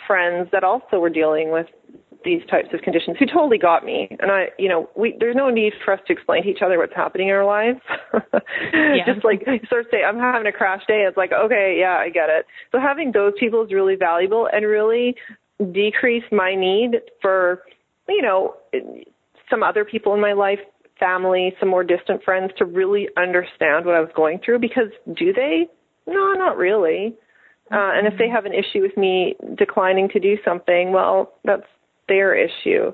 friends 0.06 0.48
that 0.52 0.64
also 0.64 0.98
were 0.98 1.10
dealing 1.10 1.50
with 1.50 1.66
these 2.24 2.42
types 2.50 2.68
of 2.72 2.80
conditions. 2.82 3.16
Who 3.18 3.26
totally 3.26 3.58
got 3.58 3.84
me. 3.84 4.08
And 4.20 4.30
i 4.30 4.46
you 4.58 4.68
know 4.68 4.88
we 4.96 5.16
there's 5.18 5.36
no 5.36 5.50
need 5.50 5.72
for 5.84 5.94
us 5.94 6.00
to 6.06 6.12
explain 6.12 6.42
to 6.42 6.48
each 6.48 6.62
other 6.64 6.78
what's 6.78 6.94
happening 6.94 7.28
in 7.28 7.34
our 7.34 7.44
lives. 7.44 7.80
Yeah. 8.72 9.04
just 9.06 9.24
like 9.24 9.44
sort 9.68 9.82
of 9.82 9.86
say 9.90 10.02
i'm 10.04 10.18
having 10.18 10.46
a 10.46 10.52
crash 10.52 10.82
day. 10.88 11.04
It's 11.06 11.16
like 11.16 11.32
okay 11.32 11.76
yeah 11.78 11.96
i 11.98 12.08
get 12.08 12.28
it. 12.28 12.46
So 12.72 12.78
having 12.80 13.12
those 13.12 13.32
people 13.38 13.64
is 13.64 13.72
really 13.72 13.96
valuable 13.96 14.48
and 14.52 14.66
really 14.66 15.14
decrease 15.72 16.24
my 16.32 16.54
need 16.54 17.00
for 17.20 17.62
you 18.08 18.22
know 18.22 18.54
some 19.50 19.62
other 19.62 19.84
people 19.84 20.14
in 20.14 20.20
my 20.20 20.32
life 20.32 20.60
family 20.98 21.54
some 21.60 21.68
more 21.68 21.84
distant 21.84 22.22
friends 22.24 22.50
to 22.58 22.64
really 22.64 23.08
understand 23.16 23.86
what 23.86 23.94
i 23.94 24.00
was 24.00 24.10
going 24.16 24.40
through. 24.44 24.58
Because 24.58 24.90
do 25.16 25.32
they? 25.32 25.66
No 26.06 26.32
not 26.34 26.56
really. 26.56 27.14
Uh, 27.70 27.92
and 27.94 28.06
if 28.06 28.18
they 28.18 28.28
have 28.28 28.46
an 28.46 28.52
issue 28.54 28.80
with 28.80 28.96
me 28.96 29.36
declining 29.56 30.08
to 30.08 30.18
do 30.18 30.38
something, 30.42 30.90
well, 30.90 31.34
that's 31.44 31.66
their 32.08 32.34
issue. 32.34 32.92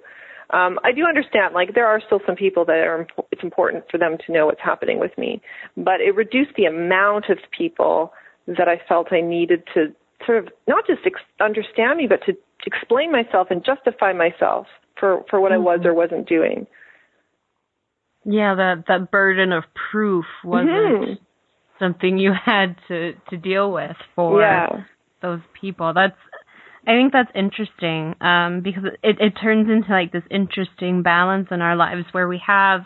Um, 0.51 0.79
I 0.85 0.93
do 0.93 1.05
understand, 1.07 1.55
like, 1.55 1.75
there 1.75 1.87
are 1.87 2.01
still 2.05 2.21
some 2.27 2.37
people 2.37 2.65
that 2.67 2.77
are, 2.77 3.07
it's 3.33 3.43
important 3.43 3.85
for 3.91 3.99
them 3.99 4.19
to 4.27 4.33
know 4.33 4.47
what's 4.47 4.61
happening 4.63 5.01
with 5.01 5.17
me, 5.17 5.41
but 5.77 6.01
it 6.01 6.15
reduced 6.15 6.51
the 6.57 6.67
amount 6.67 7.31
of 7.31 7.39
people 7.57 8.13
that 8.47 8.69
I 8.69 8.81
felt 8.87 9.13
I 9.13 9.23
needed 9.23 9.63
to 9.75 9.87
sort 10.27 10.39
of 10.39 10.53
not 10.69 10.87
just 10.87 11.01
ex- 11.07 11.21
understand 11.41 11.97
me, 11.97 12.07
but 12.07 12.21
to 12.27 12.37
explain 12.67 13.11
myself 13.11 13.49
and 13.51 13.65
justify 13.65 14.13
myself 14.13 14.67
for, 15.01 15.25
for 15.31 15.41
what 15.41 15.51
mm-hmm. 15.51 15.63
I 15.63 15.65
was 15.65 15.79
mm-hmm. 15.81 15.89
or 15.89 15.95
wasn't 15.95 16.29
doing. 16.29 16.67
Yeah, 18.25 18.55
that, 18.55 18.85
that 18.89 19.11
burden 19.11 19.53
of 19.53 19.65
proof 19.91 20.27
wasn't 20.45 20.71
mm-hmm. 20.71 21.13
something 21.79 22.19
you 22.19 22.33
had 22.33 22.77
to, 22.89 23.15
to 23.31 23.37
deal 23.37 23.73
with 23.73 23.97
for 24.15 24.41
yeah. 24.41 24.85
those 25.21 25.41
people. 25.61 25.93
That's, 25.95 26.17
I 26.87 26.93
think 26.93 27.13
that's 27.13 27.31
interesting 27.35 28.15
um, 28.21 28.61
because 28.63 28.85
it, 29.03 29.17
it 29.21 29.31
turns 29.41 29.69
into 29.71 29.91
like 29.91 30.13
this 30.13 30.23
interesting 30.31 31.03
balance 31.03 31.49
in 31.51 31.61
our 31.61 31.77
lives 31.77 32.05
where 32.13 32.29
we 32.29 32.41
have, 32.47 32.83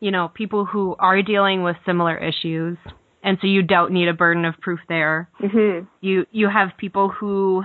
you 0.00 0.10
know, 0.10 0.30
people 0.32 0.64
who 0.64 0.96
are 0.98 1.22
dealing 1.22 1.62
with 1.62 1.76
similar 1.84 2.16
issues, 2.16 2.78
and 3.22 3.38
so 3.40 3.46
you 3.46 3.62
don't 3.62 3.92
need 3.92 4.08
a 4.08 4.14
burden 4.14 4.44
of 4.44 4.54
proof 4.60 4.80
there. 4.88 5.28
Mm-hmm. 5.40 5.86
You 6.00 6.26
you 6.32 6.48
have 6.48 6.70
people 6.78 7.08
who 7.08 7.64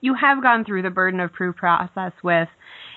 you 0.00 0.14
have 0.14 0.42
gone 0.42 0.64
through 0.64 0.82
the 0.82 0.90
burden 0.90 1.20
of 1.20 1.32
proof 1.32 1.56
process 1.56 2.12
with, 2.24 2.48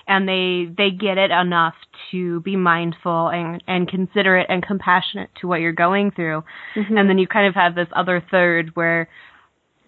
and 0.06 0.28
they 0.28 0.66
they 0.76 0.90
get 0.90 1.18
it 1.18 1.30
enough 1.30 1.74
to 2.10 2.40
be 2.40 2.56
mindful 2.56 3.28
and 3.28 3.62
and 3.66 3.88
considerate 3.88 4.46
and 4.48 4.66
compassionate 4.66 5.30
to 5.40 5.46
what 5.46 5.60
you're 5.60 5.72
going 5.72 6.10
through 6.10 6.42
mm-hmm. 6.76 6.96
and 6.96 7.08
then 7.08 7.18
you 7.18 7.26
kind 7.26 7.46
of 7.46 7.54
have 7.54 7.74
this 7.74 7.88
other 7.94 8.22
third 8.30 8.70
where 8.74 9.08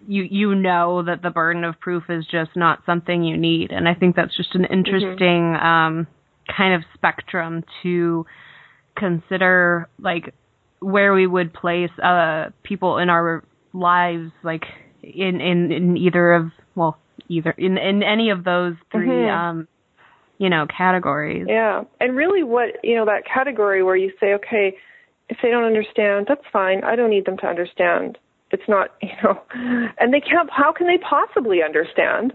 you 0.07 0.23
you 0.23 0.55
know 0.55 1.03
that 1.03 1.21
the 1.21 1.29
burden 1.29 1.63
of 1.63 1.79
proof 1.79 2.03
is 2.09 2.25
just 2.25 2.51
not 2.55 2.79
something 2.85 3.23
you 3.23 3.37
need 3.37 3.71
and 3.71 3.87
i 3.87 3.93
think 3.93 4.15
that's 4.15 4.35
just 4.35 4.55
an 4.55 4.63
mm-hmm. 4.63 4.73
interesting 4.73 5.53
mm-hmm. 5.53 5.65
um 5.65 6.07
kind 6.55 6.73
of 6.73 6.81
spectrum 6.93 7.63
to 7.83 8.25
consider 8.95 9.89
like 9.99 10.33
where 10.79 11.13
we 11.13 11.27
would 11.27 11.53
place 11.53 11.91
uh 12.01 12.45
people 12.63 12.97
in 12.97 13.09
our 13.09 13.43
lives 13.73 14.31
like 14.43 14.63
in 15.03 15.41
in 15.41 15.71
in 15.71 15.97
either 15.97 16.33
of 16.33 16.51
well 16.73 16.97
either 17.27 17.51
in 17.51 17.77
in 17.77 18.01
any 18.01 18.29
of 18.29 18.43
those 18.43 18.75
3 18.91 19.07
mm-hmm. 19.07 19.29
um 19.29 19.67
you 20.37 20.49
know 20.49 20.65
categories 20.75 21.45
yeah 21.49 21.83
and 21.99 22.15
really 22.15 22.43
what 22.43 22.69
you 22.83 22.95
know 22.95 23.05
that 23.05 23.23
category 23.31 23.83
where 23.83 23.95
you 23.95 24.11
say 24.19 24.33
okay 24.33 24.73
if 25.29 25.37
they 25.43 25.49
don't 25.49 25.65
understand 25.65 26.25
that's 26.29 26.45
fine 26.53 26.83
i 26.83 26.95
don't 26.95 27.09
need 27.09 27.25
them 27.25 27.37
to 27.37 27.45
understand 27.45 28.17
it's 28.51 28.67
not 28.67 28.95
you 29.01 29.09
know 29.23 29.39
and 29.99 30.13
they 30.13 30.21
can't 30.21 30.49
how 30.51 30.71
can 30.71 30.87
they 30.87 30.97
possibly 30.97 31.61
understand 31.63 32.33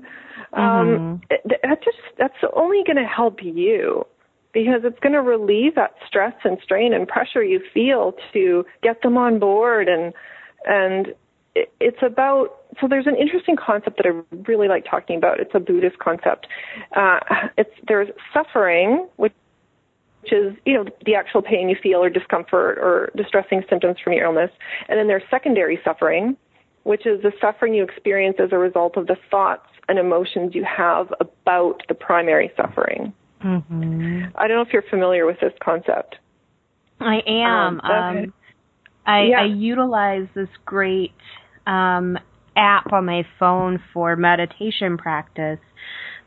um 0.53 1.21
mm-hmm. 1.31 1.49
that 1.63 1.83
just 1.85 1.99
that's 2.19 2.35
only 2.55 2.83
going 2.85 2.97
to 2.97 3.09
help 3.09 3.43
you 3.43 4.07
because 4.53 4.83
it's 4.85 4.99
going 5.01 5.15
to 5.15 5.23
relieve 5.23 5.75
that 5.75 5.95
stress 6.07 6.35
and 6.45 6.59
strain 6.63 6.93
and 6.93 7.09
pressure 7.09 7.43
you 7.43 7.61
feel 7.73 8.15
to 8.33 8.65
get 8.83 9.01
them 9.03 9.17
on 9.17 9.39
board 9.39 9.89
and 9.89 10.13
and 10.65 11.15
it's 11.55 11.99
about 12.03 12.63
so 12.81 12.89
there's 12.89 13.07
an 13.07 13.17
interesting 13.17 13.57
concept 13.57 13.99
that 13.99 14.07
I 14.07 14.39
really 14.49 14.69
like 14.69 14.87
talking 14.91 15.17
about. 15.17 15.41
It's 15.41 15.51
a 15.55 15.61
Buddhist 15.61 15.99
concept. 15.99 16.47
Uh, 16.97 17.19
it's 17.59 17.71
there's 17.87 18.09
suffering, 18.33 19.07
which 19.17 19.35
which 20.23 20.33
is 20.33 20.55
you 20.65 20.75
know 20.75 20.85
the 21.05 21.15
actual 21.15 21.43
pain 21.43 21.69
you 21.69 21.77
feel 21.83 22.03
or 22.03 22.09
discomfort 22.09 22.79
or 22.79 23.11
distressing 23.17 23.63
symptoms 23.69 23.97
from 24.03 24.13
your 24.13 24.25
illness, 24.25 24.51
and 24.89 24.99
then 24.99 25.09
there's 25.09 25.23
secondary 25.31 25.79
suffering, 25.85 26.37
which 26.85 27.07
is 27.07 27.23
the 27.23 27.33
suffering 27.41 27.75
you 27.75 27.85
experience 27.85 28.37
as 28.43 28.51
a 28.53 28.59
result 28.59 28.97
of 28.97 29.07
the 29.07 29.17
thoughts 29.31 29.67
and 29.89 29.99
emotions 29.99 30.55
you 30.55 30.65
have 30.65 31.13
about 31.21 31.83
the 31.89 31.95
primary 31.95 32.51
suffering. 32.57 33.13
Mm-hmm. 33.45 34.25
I 34.37 34.47
don't 34.47 34.57
know 34.57 34.63
if 34.63 34.73
you're 34.73 34.85
familiar 34.89 35.27
with 35.27 35.41
this 35.41 35.53
concept. 35.63 36.17
I 37.01 37.19
am. 37.27 37.81
Um, 37.81 37.91
um, 37.91 38.35
I, 39.05 39.23
yeah. 39.23 39.41
I 39.41 39.45
utilize 39.47 40.29
this 40.35 40.49
great 40.65 41.13
um, 41.67 42.17
app 42.57 42.93
on 42.93 43.07
my 43.07 43.27
phone 43.39 43.83
for 43.93 44.15
meditation 44.15 44.97
practice 44.97 45.59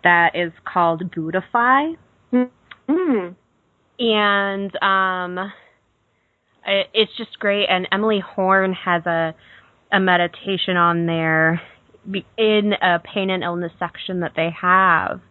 that 0.04 0.36
is 0.36 0.52
called 0.66 1.10
Buddhify. 1.12 1.96
Mm-hmm. 2.34 3.34
And 4.00 4.76
um, 4.82 5.52
it, 6.66 6.88
it's 6.94 7.12
just 7.18 7.40
great. 7.40 7.68
And 7.70 7.88
Emily 7.92 8.20
Horn 8.20 8.74
has 8.74 9.06
a 9.06 9.36
a 9.92 10.00
meditation 10.00 10.78
on 10.78 11.06
there 11.06 11.62
in 12.38 12.74
a 12.82 13.00
pain 13.00 13.30
and 13.30 13.44
illness 13.44 13.72
section 13.80 14.20
that 14.20 14.34
they 14.36 14.50
have 14.62 15.22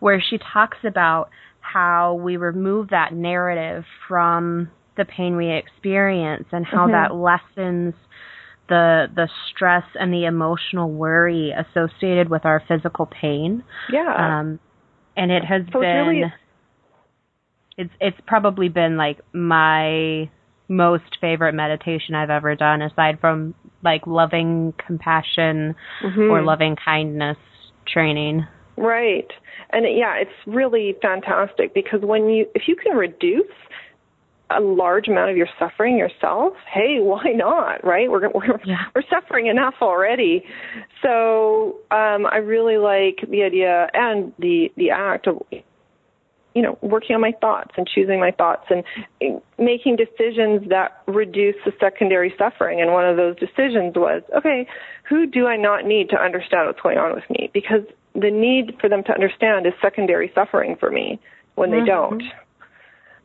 where 0.00 0.20
she 0.20 0.38
talks 0.38 0.78
about 0.84 1.28
how 1.60 2.14
we 2.14 2.36
remove 2.36 2.90
that 2.90 3.12
narrative 3.12 3.84
from 4.08 4.70
the 4.96 5.04
pain 5.04 5.36
we 5.36 5.52
experience 5.52 6.46
and 6.52 6.64
how 6.64 6.86
mm-hmm. 6.86 6.92
that 6.92 7.14
lessens 7.14 7.94
the 8.68 9.06
the 9.14 9.28
stress 9.50 9.84
and 9.94 10.12
the 10.12 10.24
emotional 10.24 10.90
worry 10.90 11.52
associated 11.52 12.28
with 12.28 12.44
our 12.44 12.62
physical 12.66 13.06
pain. 13.06 13.62
Yeah. 13.92 14.40
Um 14.40 14.58
and 15.16 15.30
it 15.30 15.44
has 15.44 15.62
so 15.72 15.80
been 15.80 16.06
really... 16.06 16.32
it's 17.76 17.92
it's 18.00 18.18
probably 18.26 18.68
been 18.68 18.96
like 18.96 19.20
my 19.32 20.30
most 20.68 21.18
favorite 21.20 21.54
meditation 21.54 22.14
I've 22.14 22.30
ever 22.30 22.54
done 22.56 22.82
aside 22.82 23.20
from 23.20 23.54
like 23.84 24.06
loving 24.06 24.74
compassion 24.84 25.76
mm-hmm. 26.02 26.30
or 26.30 26.42
loving 26.42 26.76
kindness 26.82 27.36
training. 27.86 28.46
Right. 28.76 29.28
And 29.70 29.86
yeah, 29.96 30.16
it's 30.16 30.30
really 30.46 30.96
fantastic 31.00 31.72
because 31.74 32.00
when 32.02 32.28
you 32.28 32.46
if 32.54 32.62
you 32.66 32.76
can 32.76 32.96
reduce 32.96 33.46
a 34.50 34.60
large 34.60 35.08
amount 35.08 35.30
of 35.30 35.36
your 35.36 35.48
suffering 35.58 35.96
yourself, 35.96 36.54
hey, 36.72 36.98
why 37.00 37.32
not, 37.34 37.84
right? 37.84 38.10
We're 38.10 38.30
we're 38.30 38.60
yeah. 38.64 38.84
we're 38.94 39.02
suffering 39.10 39.46
enough 39.46 39.74
already. 39.80 40.44
So 41.02 41.76
um, 41.90 42.26
I 42.26 42.38
really 42.38 42.78
like 42.78 43.28
the 43.30 43.42
idea 43.42 43.88
and 43.92 44.32
the 44.38 44.72
the 44.76 44.90
act 44.90 45.26
of 45.26 45.42
you 46.56 46.62
know 46.62 46.78
working 46.80 47.14
on 47.14 47.20
my 47.20 47.32
thoughts 47.38 47.72
and 47.76 47.86
choosing 47.86 48.18
my 48.18 48.30
thoughts 48.30 48.64
and 48.70 48.82
making 49.58 49.96
decisions 49.96 50.66
that 50.70 51.02
reduce 51.06 51.54
the 51.66 51.72
secondary 51.78 52.34
suffering. 52.38 52.80
And 52.80 52.92
one 52.92 53.04
of 53.04 53.18
those 53.18 53.36
decisions 53.36 53.94
was, 53.94 54.22
okay, 54.34 54.66
who 55.06 55.26
do 55.26 55.46
I 55.46 55.56
not 55.56 55.84
need 55.84 56.08
to 56.10 56.16
understand 56.16 56.66
what's 56.66 56.80
going 56.80 56.96
on 56.96 57.14
with 57.14 57.28
me? 57.28 57.50
Because 57.52 57.82
the 58.14 58.30
need 58.30 58.78
for 58.80 58.88
them 58.88 59.04
to 59.04 59.12
understand 59.12 59.66
is 59.66 59.74
secondary 59.82 60.32
suffering 60.34 60.76
for 60.80 60.90
me 60.90 61.20
when 61.56 61.70
mm-hmm. 61.70 61.80
they 61.80 61.86
don't. 61.86 62.22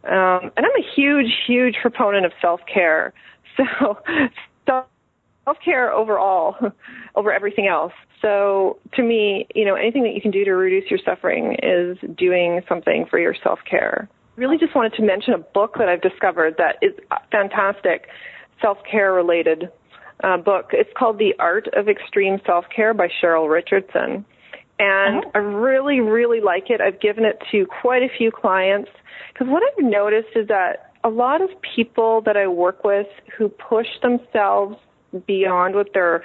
Um, 0.04 0.52
and 0.58 0.66
I'm 0.66 0.76
a 0.78 0.86
huge, 0.94 1.32
huge 1.48 1.76
proponent 1.82 2.26
of 2.26 2.34
self 2.42 2.60
care. 2.72 3.14
So, 3.58 3.98
self 5.52 5.64
care 5.64 5.92
overall, 5.92 6.56
over 7.16 7.32
everything 7.32 7.68
else. 7.68 7.94
So, 8.22 8.78
to 8.94 9.04
me, 9.04 9.48
you 9.56 9.66
know, 9.66 9.76
anything 9.76 10.04
that 10.04 10.14
you 10.14 10.22
can 10.22 10.32
do 10.32 10.46
to 10.46 10.52
reduce 10.52 10.90
your 10.90 11.00
suffering 11.04 11.58
is 11.64 11.98
doing 12.18 12.62
something 12.70 13.06
for 13.10 13.20
your 13.20 13.36
self 13.44 13.60
care. 13.70 14.08
Really, 14.36 14.58
just 14.58 14.76
wanted 14.76 14.94
to 14.94 15.04
mention 15.04 15.34
a 15.34 15.40
book 15.40 15.76
that 15.78 15.90
I've 15.90 16.02
discovered 16.02 16.56
that 16.58 16.76
is 16.82 16.94
fantastic, 17.32 18.08
self 18.62 18.78
care 18.90 19.14
related 19.14 19.70
uh, 20.24 20.38
book. 20.38 20.70
It's 20.72 20.90
called 20.98 21.18
The 21.18 21.34
Art 21.40 21.68
of 21.76 21.90
Extreme 21.90 22.40
Self 22.46 22.66
Care 22.74 22.94
by 22.94 23.08
Cheryl 23.22 23.52
Richardson. 23.52 24.26
And 24.80 25.26
uh-huh. 25.26 25.32
I 25.36 25.38
really, 25.40 26.00
really 26.00 26.42
like 26.42 26.70
it. 26.70 26.82
I've 26.82 27.00
given 27.00 27.26
it 27.26 27.40
to 27.52 27.68
quite 27.82 28.04
a 28.04 28.10
few 28.18 28.32
clients 28.32 28.90
because 29.34 29.48
what 29.48 29.64
I've 29.64 29.84
noticed 29.84 30.30
is 30.36 30.48
that 30.48 30.92
a 31.04 31.10
lot 31.10 31.42
of 31.42 31.50
people 31.76 32.22
that 32.26 32.38
I 32.38 32.48
work 32.48 32.84
with 32.84 33.08
who 33.38 33.50
push 33.50 33.88
themselves 34.02 34.78
beyond 35.26 35.76
what 35.76 35.94
their 35.94 36.24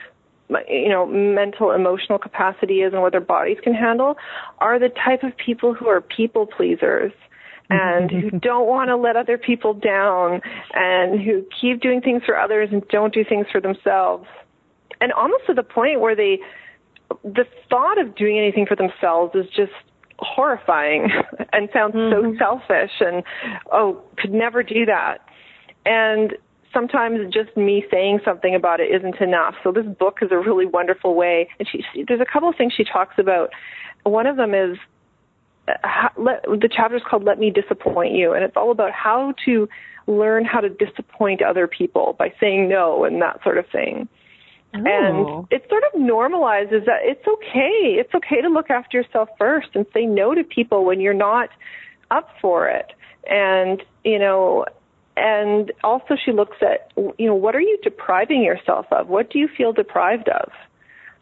you 0.69 0.89
know 0.89 1.07
mental 1.07 1.73
emotional 1.73 2.19
capacity 2.19 2.83
is 2.83 2.93
and 2.93 3.03
what 3.03 3.13
their 3.13 3.21
bodies 3.21 3.59
can 3.63 3.75
handle 3.75 4.17
are 4.59 4.79
the 4.79 4.89
type 4.89 5.25
of 5.25 5.37
people 5.37 5.75
who 5.75 5.89
are 5.89 6.01
people 6.01 6.47
pleasers 6.47 7.13
and 7.69 8.11
who 8.11 8.31
don't 8.31 8.67
want 8.67 8.89
to 8.89 8.97
let 8.97 9.17
other 9.17 9.39
people 9.39 9.75
down 9.75 10.41
and 10.75 11.21
who 11.21 11.45
keep 11.61 11.81
doing 11.81 12.01
things 12.01 12.23
for 12.25 12.39
others 12.39 12.69
and 12.73 12.87
don't 12.89 13.13
do 13.13 13.25
things 13.25 13.47
for 13.51 13.61
themselves. 13.61 14.27
And 15.01 15.13
almost 15.13 15.47
to 15.47 15.55
the 15.55 15.63
point 15.63 16.01
where 16.01 16.15
they 16.15 16.39
the 17.23 17.45
thought 17.69 18.01
of 18.01 18.17
doing 18.17 18.39
anything 18.39 18.67
for 18.67 18.77
themselves 18.77 19.35
is 19.35 19.47
just 19.55 19.73
horrifying 20.19 21.09
and 21.53 21.69
sounds 21.73 21.95
mm-hmm. 21.95 22.37
so 22.37 22.39
selfish 22.39 22.93
and 23.01 23.23
oh 23.73 24.03
could 24.17 24.33
never 24.33 24.63
do 24.63 24.87
that. 24.87 25.19
And 25.85 26.37
sometimes 26.77 27.33
just 27.33 27.57
me 27.57 27.85
saying 27.91 28.21
something 28.23 28.55
about 28.55 28.81
it 28.81 28.95
isn't 28.95 29.21
enough. 29.21 29.55
So 29.65 29.73
this 29.73 29.87
book 29.87 30.19
is 30.21 30.29
a 30.31 30.37
really 30.37 30.67
wonderful 30.67 31.15
way. 31.15 31.49
And 31.59 31.67
she, 31.71 31.83
she 31.93 32.05
there's 32.07 32.21
a 32.21 32.31
couple 32.31 32.51
of 32.51 32.57
things 32.57 32.75
she 32.77 32.85
talks 32.85 33.15
about. 33.19 33.51
One 34.03 34.27
of 34.27 34.37
them 34.37 34.55
is 34.55 34.77
uh, 35.69 35.73
how, 35.83 36.11
let, 36.19 36.43
the 36.43 36.69
chapter 36.71 36.97
is 36.97 37.03
called 37.09 37.25
let 37.25 37.39
me 37.39 37.51
disappoint 37.51 38.15
you. 38.15 38.35
And 38.35 38.45
it's 38.45 38.57
all 38.57 38.71
about 38.71 38.93
how 38.93 39.33
to 39.47 39.69
learn 40.07 40.45
how 40.45 40.61
to 40.61 40.69
disappoint 40.69 41.41
other 41.43 41.67
people 41.67 42.15
by 42.19 42.33
saying 42.39 42.69
no 42.69 43.05
and 43.05 43.23
that 43.23 43.43
sort 43.43 43.57
of 43.57 43.67
thing. 43.69 44.09
And 44.75 45.47
it 45.51 45.65
sort 45.71 45.85
of 45.85 45.99
normalizes 45.99 46.85
that 46.85 47.01
it's 47.03 47.27
okay. 47.27 47.97
It's 47.99 48.15
okay 48.15 48.43
to 48.43 48.49
look 48.49 48.69
after 48.69 48.99
yourself 48.99 49.31
first 49.39 49.69
and 49.75 49.87
say 49.95 50.05
no 50.05 50.35
to 50.35 50.45
people 50.45 50.85
when 50.85 51.01
you're 51.01 51.15
not 51.15 51.49
up 52.11 52.29
for 52.43 52.69
it. 52.69 52.93
And, 53.29 53.83
you 54.05 54.19
know, 54.19 54.67
and 55.17 55.73
also 55.83 56.15
she 56.23 56.33
looks 56.33 56.59
at, 56.61 56.93
you 56.97 57.27
know, 57.27 57.35
what 57.35 57.57
are 57.57 57.61
you 57.61 57.79
depriving 57.83 58.43
yourself 58.43 58.87
of? 58.91 59.09
What 59.09 59.31
do 59.31 59.39
you 59.39 59.49
feel 59.49 59.73
deprived 59.73 60.29
of? 60.29 60.51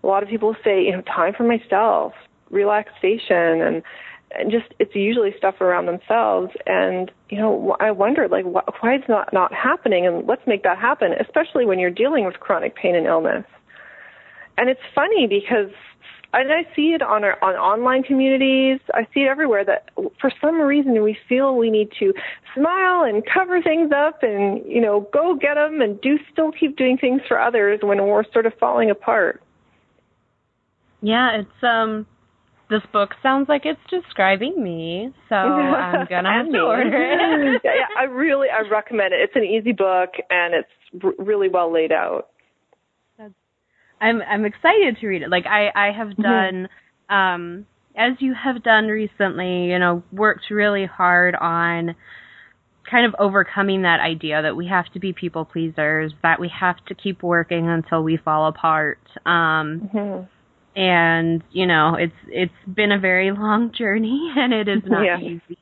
A 0.02 0.06
lot 0.06 0.22
of 0.22 0.28
people 0.28 0.54
say, 0.64 0.82
you 0.82 0.92
know, 0.92 1.02
time 1.02 1.32
for 1.32 1.44
myself, 1.44 2.12
relaxation, 2.50 3.62
and, 3.62 3.82
and 4.36 4.50
just 4.50 4.66
it's 4.80 4.94
usually 4.94 5.32
stuff 5.38 5.60
around 5.60 5.86
themselves. 5.86 6.50
And 6.66 7.10
you 7.30 7.38
know, 7.38 7.76
I 7.78 7.92
wonder 7.92 8.28
like 8.28 8.44
wh- 8.44 8.82
why 8.82 8.94
it's 8.94 9.08
not 9.08 9.32
not 9.32 9.54
happening, 9.54 10.06
and 10.06 10.26
let's 10.26 10.46
make 10.46 10.64
that 10.64 10.78
happen, 10.78 11.12
especially 11.20 11.64
when 11.64 11.78
you're 11.78 11.90
dealing 11.90 12.24
with 12.26 12.40
chronic 12.40 12.74
pain 12.74 12.96
and 12.96 13.06
illness. 13.06 13.44
And 14.58 14.68
it's 14.68 14.80
funny 14.94 15.26
because 15.26 15.70
and 16.34 16.52
I 16.52 16.64
see 16.74 16.92
it 16.94 17.02
on 17.02 17.24
our 17.24 17.42
on 17.42 17.54
online 17.54 18.02
communities. 18.02 18.80
I 18.92 19.06
see 19.14 19.20
it 19.20 19.28
everywhere 19.28 19.64
that 19.64 19.90
for 20.20 20.30
some 20.40 20.60
reason 20.60 21.02
we 21.02 21.16
feel 21.28 21.56
we 21.56 21.70
need 21.70 21.90
to 22.00 22.12
smile 22.54 23.04
and 23.04 23.22
cover 23.24 23.62
things 23.62 23.92
up 23.92 24.22
and 24.22 24.64
you 24.66 24.80
know 24.80 25.08
go 25.12 25.34
get 25.34 25.54
them 25.54 25.80
and 25.80 26.00
do 26.00 26.18
still 26.32 26.52
keep 26.52 26.76
doing 26.76 26.98
things 26.98 27.20
for 27.28 27.40
others 27.40 27.80
when 27.82 28.02
we're 28.06 28.24
sort 28.32 28.46
of 28.46 28.52
falling 28.58 28.90
apart. 28.90 29.42
Yeah, 31.00 31.40
it's 31.40 31.62
um 31.62 32.06
this 32.70 32.82
book 32.92 33.10
sounds 33.22 33.48
like 33.48 33.62
it's 33.64 33.80
describing 33.90 34.62
me, 34.62 35.12
so 35.28 35.34
I'm 35.36 36.06
gonna 36.08 36.32
have 36.32 36.50
to 36.50 36.60
order 36.60 36.84
it. 36.86 37.60
yeah, 37.64 37.74
yeah, 37.74 37.86
I 37.98 38.04
really 38.04 38.48
I 38.48 38.68
recommend 38.68 39.14
it. 39.14 39.20
It's 39.20 39.36
an 39.36 39.44
easy 39.44 39.72
book 39.72 40.10
and 40.30 40.54
it's 40.54 41.04
r- 41.04 41.24
really 41.24 41.48
well 41.48 41.72
laid 41.72 41.92
out. 41.92 42.30
I'm 44.04 44.20
I'm 44.22 44.44
excited 44.44 44.98
to 45.00 45.06
read 45.06 45.22
it. 45.22 45.30
Like 45.30 45.46
I 45.46 45.70
I 45.74 45.92
have 45.96 46.08
mm-hmm. 46.08 46.22
done 46.22 46.68
mm-hmm. 47.10 47.14
um 47.14 47.66
as 47.96 48.16
you 48.18 48.34
have 48.34 48.62
done 48.62 48.86
recently, 48.88 49.70
you 49.70 49.78
know, 49.78 50.02
worked 50.12 50.50
really 50.50 50.84
hard 50.84 51.34
on 51.36 51.94
kind 52.90 53.06
of 53.06 53.14
overcoming 53.18 53.82
that 53.82 54.00
idea 54.00 54.42
that 54.42 54.56
we 54.56 54.66
have 54.66 54.84
to 54.92 54.98
be 54.98 55.12
people 55.12 55.44
pleasers, 55.44 56.12
that 56.22 56.38
we 56.38 56.50
have 56.60 56.76
to 56.86 56.94
keep 56.94 57.22
working 57.22 57.68
until 57.68 58.02
we 58.02 58.18
fall 58.18 58.46
apart. 58.48 59.00
Um 59.24 59.88
mm-hmm. 59.94 60.78
and 60.78 61.42
you 61.50 61.66
know, 61.66 61.96
it's 61.98 62.12
it's 62.28 62.74
been 62.74 62.92
a 62.92 62.98
very 62.98 63.32
long 63.32 63.72
journey 63.76 64.32
and 64.36 64.52
it 64.52 64.68
is 64.68 64.82
not 64.84 65.02
yeah. 65.02 65.18
easy. 65.18 65.58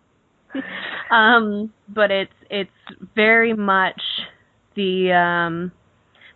um 1.13 1.73
but 1.89 2.11
it's 2.11 2.33
it's 2.51 2.71
very 3.15 3.53
much 3.53 4.01
the 4.75 5.13
um 5.13 5.73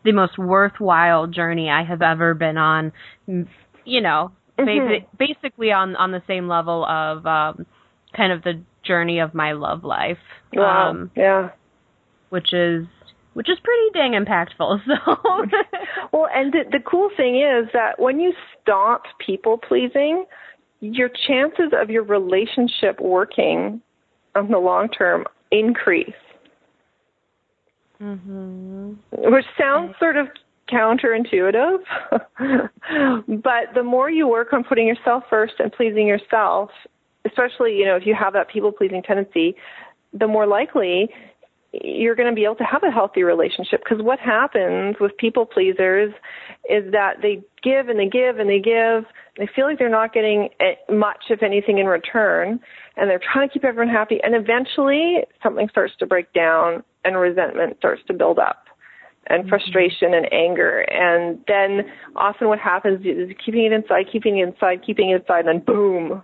the 0.06 0.12
most 0.12 0.38
worthwhile 0.38 1.26
journey 1.26 1.68
I 1.68 1.84
have 1.84 2.00
ever 2.00 2.32
been 2.32 2.56
on. 2.56 2.92
You 3.26 4.00
know, 4.00 4.32
mm-hmm. 4.58 5.04
basically 5.18 5.72
on 5.72 5.96
on 5.96 6.12
the 6.12 6.22
same 6.26 6.48
level 6.48 6.86
of 6.86 7.26
um, 7.26 7.66
kind 8.16 8.32
of 8.32 8.42
the 8.42 8.62
journey 8.84 9.18
of 9.18 9.34
my 9.34 9.52
love 9.52 9.84
life. 9.84 10.18
Wow. 10.54 10.90
Um, 10.90 11.10
yeah. 11.14 11.50
Which 12.30 12.54
is 12.54 12.86
which 13.34 13.50
is 13.50 13.58
pretty 13.62 13.90
dang 13.92 14.12
impactful. 14.12 14.80
So. 14.86 15.46
well, 16.12 16.28
and 16.34 16.52
the, 16.52 16.60
the 16.70 16.80
cool 16.80 17.10
thing 17.16 17.36
is 17.36 17.68
that 17.74 17.98
when 17.98 18.18
you 18.18 18.32
stop 18.62 19.02
people 19.24 19.58
pleasing, 19.58 20.24
your 20.80 21.10
chances 21.28 21.72
of 21.72 21.90
your 21.90 22.04
relationship 22.04 23.00
working 23.00 23.82
on 24.34 24.50
the 24.50 24.58
long 24.58 24.88
term 24.88 25.24
increase. 25.50 26.14
Mm-hmm. 28.00 28.92
Which 29.10 29.46
sounds 29.58 29.94
sort 29.98 30.16
of 30.16 30.28
counterintuitive. 30.70 31.78
but 33.42 33.74
the 33.74 33.82
more 33.82 34.10
you 34.10 34.28
work 34.28 34.52
on 34.52 34.64
putting 34.64 34.86
yourself 34.86 35.24
first 35.30 35.54
and 35.58 35.72
pleasing 35.72 36.06
yourself, 36.06 36.70
especially, 37.24 37.76
you 37.76 37.84
know, 37.84 37.96
if 37.96 38.06
you 38.06 38.14
have 38.14 38.32
that 38.32 38.48
people 38.48 38.72
pleasing 38.72 39.02
tendency, 39.02 39.56
the 40.12 40.26
more 40.26 40.46
likely 40.46 41.08
you're 41.82 42.14
going 42.14 42.28
to 42.28 42.34
be 42.34 42.44
able 42.44 42.56
to 42.56 42.64
have 42.64 42.82
a 42.82 42.90
healthy 42.90 43.22
relationship 43.22 43.82
because 43.82 44.02
what 44.02 44.18
happens 44.18 44.96
with 45.00 45.16
people 45.16 45.46
pleasers 45.46 46.12
is 46.68 46.90
that 46.92 47.16
they 47.22 47.42
give 47.62 47.88
and 47.88 47.98
they 47.98 48.08
give 48.08 48.38
and 48.38 48.48
they 48.48 48.60
give 48.60 49.04
and 49.36 49.38
they 49.38 49.48
feel 49.54 49.66
like 49.66 49.78
they're 49.78 49.88
not 49.88 50.12
getting 50.12 50.48
much 50.90 51.24
if 51.30 51.42
anything 51.42 51.78
in 51.78 51.86
return 51.86 52.60
and 52.96 53.10
they're 53.10 53.20
trying 53.32 53.48
to 53.48 53.52
keep 53.52 53.64
everyone 53.64 53.92
happy 53.92 54.18
and 54.22 54.34
eventually 54.34 55.18
something 55.42 55.68
starts 55.68 55.94
to 55.98 56.06
break 56.06 56.32
down 56.32 56.82
and 57.04 57.16
resentment 57.16 57.76
starts 57.78 58.02
to 58.06 58.12
build 58.12 58.38
up 58.38 58.66
and 59.28 59.42
mm-hmm. 59.42 59.48
frustration 59.48 60.14
and 60.14 60.32
anger. 60.32 60.80
And 60.80 61.38
then 61.46 61.90
often 62.14 62.48
what 62.48 62.58
happens 62.58 63.04
is 63.04 63.30
keeping 63.44 63.64
it 63.64 63.72
inside, 63.72 64.06
keeping 64.10 64.38
it 64.38 64.48
inside, 64.48 64.84
keeping 64.84 65.10
it 65.10 65.20
inside, 65.20 65.46
and 65.46 65.48
then 65.48 65.64
boom. 65.64 66.22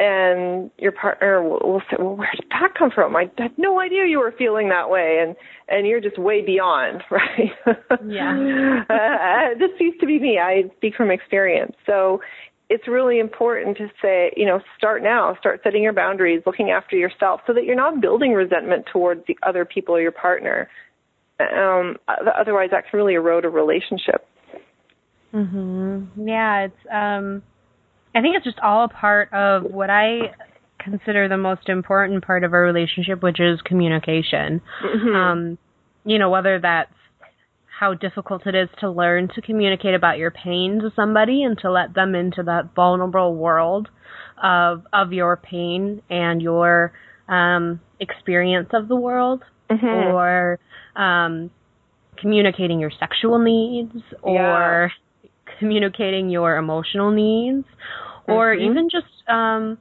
And 0.00 0.70
your 0.78 0.92
partner 0.92 1.42
will, 1.42 1.60
will 1.62 1.82
say, 1.90 1.96
"Well, 1.98 2.16
where 2.16 2.30
did 2.34 2.48
that 2.50 2.74
come 2.74 2.90
from? 2.90 3.14
I 3.14 3.30
had 3.36 3.58
no 3.58 3.80
idea 3.80 4.06
you 4.06 4.18
were 4.18 4.32
feeling 4.32 4.70
that 4.70 4.88
way." 4.88 5.18
And 5.20 5.36
and 5.68 5.86
you're 5.86 6.00
just 6.00 6.16
way 6.16 6.40
beyond, 6.40 7.02
right? 7.10 7.52
Yeah. 8.06 8.84
uh, 8.90 9.58
this 9.58 9.70
used 9.78 10.00
to 10.00 10.06
be 10.06 10.18
me. 10.18 10.38
I 10.38 10.70
speak 10.78 10.94
from 10.94 11.10
experience. 11.10 11.76
So 11.84 12.22
it's 12.70 12.88
really 12.88 13.18
important 13.18 13.76
to 13.76 13.90
say, 14.00 14.32
you 14.36 14.46
know, 14.46 14.60
start 14.78 15.02
now, 15.02 15.36
start 15.38 15.60
setting 15.62 15.82
your 15.82 15.92
boundaries, 15.92 16.40
looking 16.46 16.70
after 16.70 16.96
yourself 16.96 17.42
so 17.46 17.52
that 17.52 17.64
you're 17.64 17.76
not 17.76 18.00
building 18.00 18.32
resentment 18.32 18.86
towards 18.90 19.26
the 19.26 19.36
other 19.42 19.66
people 19.66 19.94
or 19.94 20.00
your 20.00 20.12
partner. 20.12 20.70
Um, 21.40 21.96
otherwise, 22.08 22.70
that 22.70 22.88
can 22.88 22.96
really 22.96 23.14
erode 23.14 23.44
a 23.44 23.50
relationship. 23.50 24.26
Mhm. 25.34 26.06
Yeah, 26.16 26.64
it's. 26.64 26.86
Um, 26.90 27.42
I 28.14 28.20
think 28.20 28.36
it's 28.36 28.44
just 28.44 28.58
all 28.60 28.84
a 28.84 28.88
part 28.88 29.32
of 29.32 29.62
what 29.64 29.90
I 29.90 30.34
consider 30.78 31.28
the 31.28 31.36
most 31.36 31.68
important 31.68 32.24
part 32.24 32.44
of 32.44 32.52
a 32.52 32.58
relationship, 32.58 33.22
which 33.22 33.40
is 33.40 33.60
communication. 33.62 34.60
Mm-hmm. 34.84 35.14
Um, 35.14 35.58
you 36.04 36.18
know, 36.18 36.30
whether 36.30 36.58
that's 36.58 36.92
how 37.78 37.94
difficult 37.94 38.46
it 38.46 38.54
is 38.54 38.68
to 38.80 38.90
learn 38.90 39.28
to 39.34 39.40
communicate 39.40 39.94
about 39.94 40.18
your 40.18 40.30
pain 40.30 40.80
to 40.80 40.90
somebody 40.94 41.42
and 41.42 41.56
to 41.58 41.70
let 41.70 41.94
them 41.94 42.14
into 42.14 42.42
that 42.42 42.74
vulnerable 42.74 43.34
world 43.34 43.88
of 44.42 44.82
of 44.92 45.12
your 45.12 45.36
pain 45.36 46.02
and 46.10 46.42
your 46.42 46.92
um, 47.28 47.80
experience 48.00 48.68
of 48.72 48.88
the 48.88 48.96
world, 48.96 49.42
mm-hmm. 49.70 49.86
or 49.86 50.58
um, 50.96 51.50
communicating 52.18 52.80
your 52.80 52.90
sexual 52.98 53.38
needs, 53.38 53.94
or 54.22 54.34
yeah. 54.34 54.88
Communicating 55.60 56.30
your 56.30 56.56
emotional 56.56 57.12
needs, 57.12 57.66
or 58.26 58.56
mm-hmm. 58.56 58.70
even 58.70 58.88
just 58.90 59.28
um, 59.28 59.78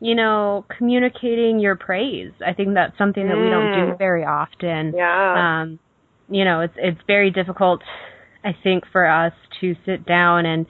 you 0.00 0.14
know, 0.14 0.66
communicating 0.76 1.60
your 1.60 1.76
praise. 1.76 2.32
I 2.44 2.52
think 2.52 2.74
that's 2.74 2.98
something 2.98 3.26
that 3.28 3.36
mm. 3.36 3.44
we 3.44 3.50
don't 3.50 3.86
do 3.86 3.92
mm. 3.94 3.98
very 3.98 4.24
often. 4.24 4.92
Yeah. 4.96 5.62
Um, 5.62 5.78
you 6.28 6.44
know, 6.44 6.60
it's 6.60 6.74
it's 6.76 7.00
very 7.06 7.30
difficult 7.30 7.82
I 8.44 8.56
think 8.62 8.84
for 8.90 9.06
us 9.06 9.32
to 9.60 9.74
sit 9.86 10.04
down 10.06 10.46
and 10.46 10.66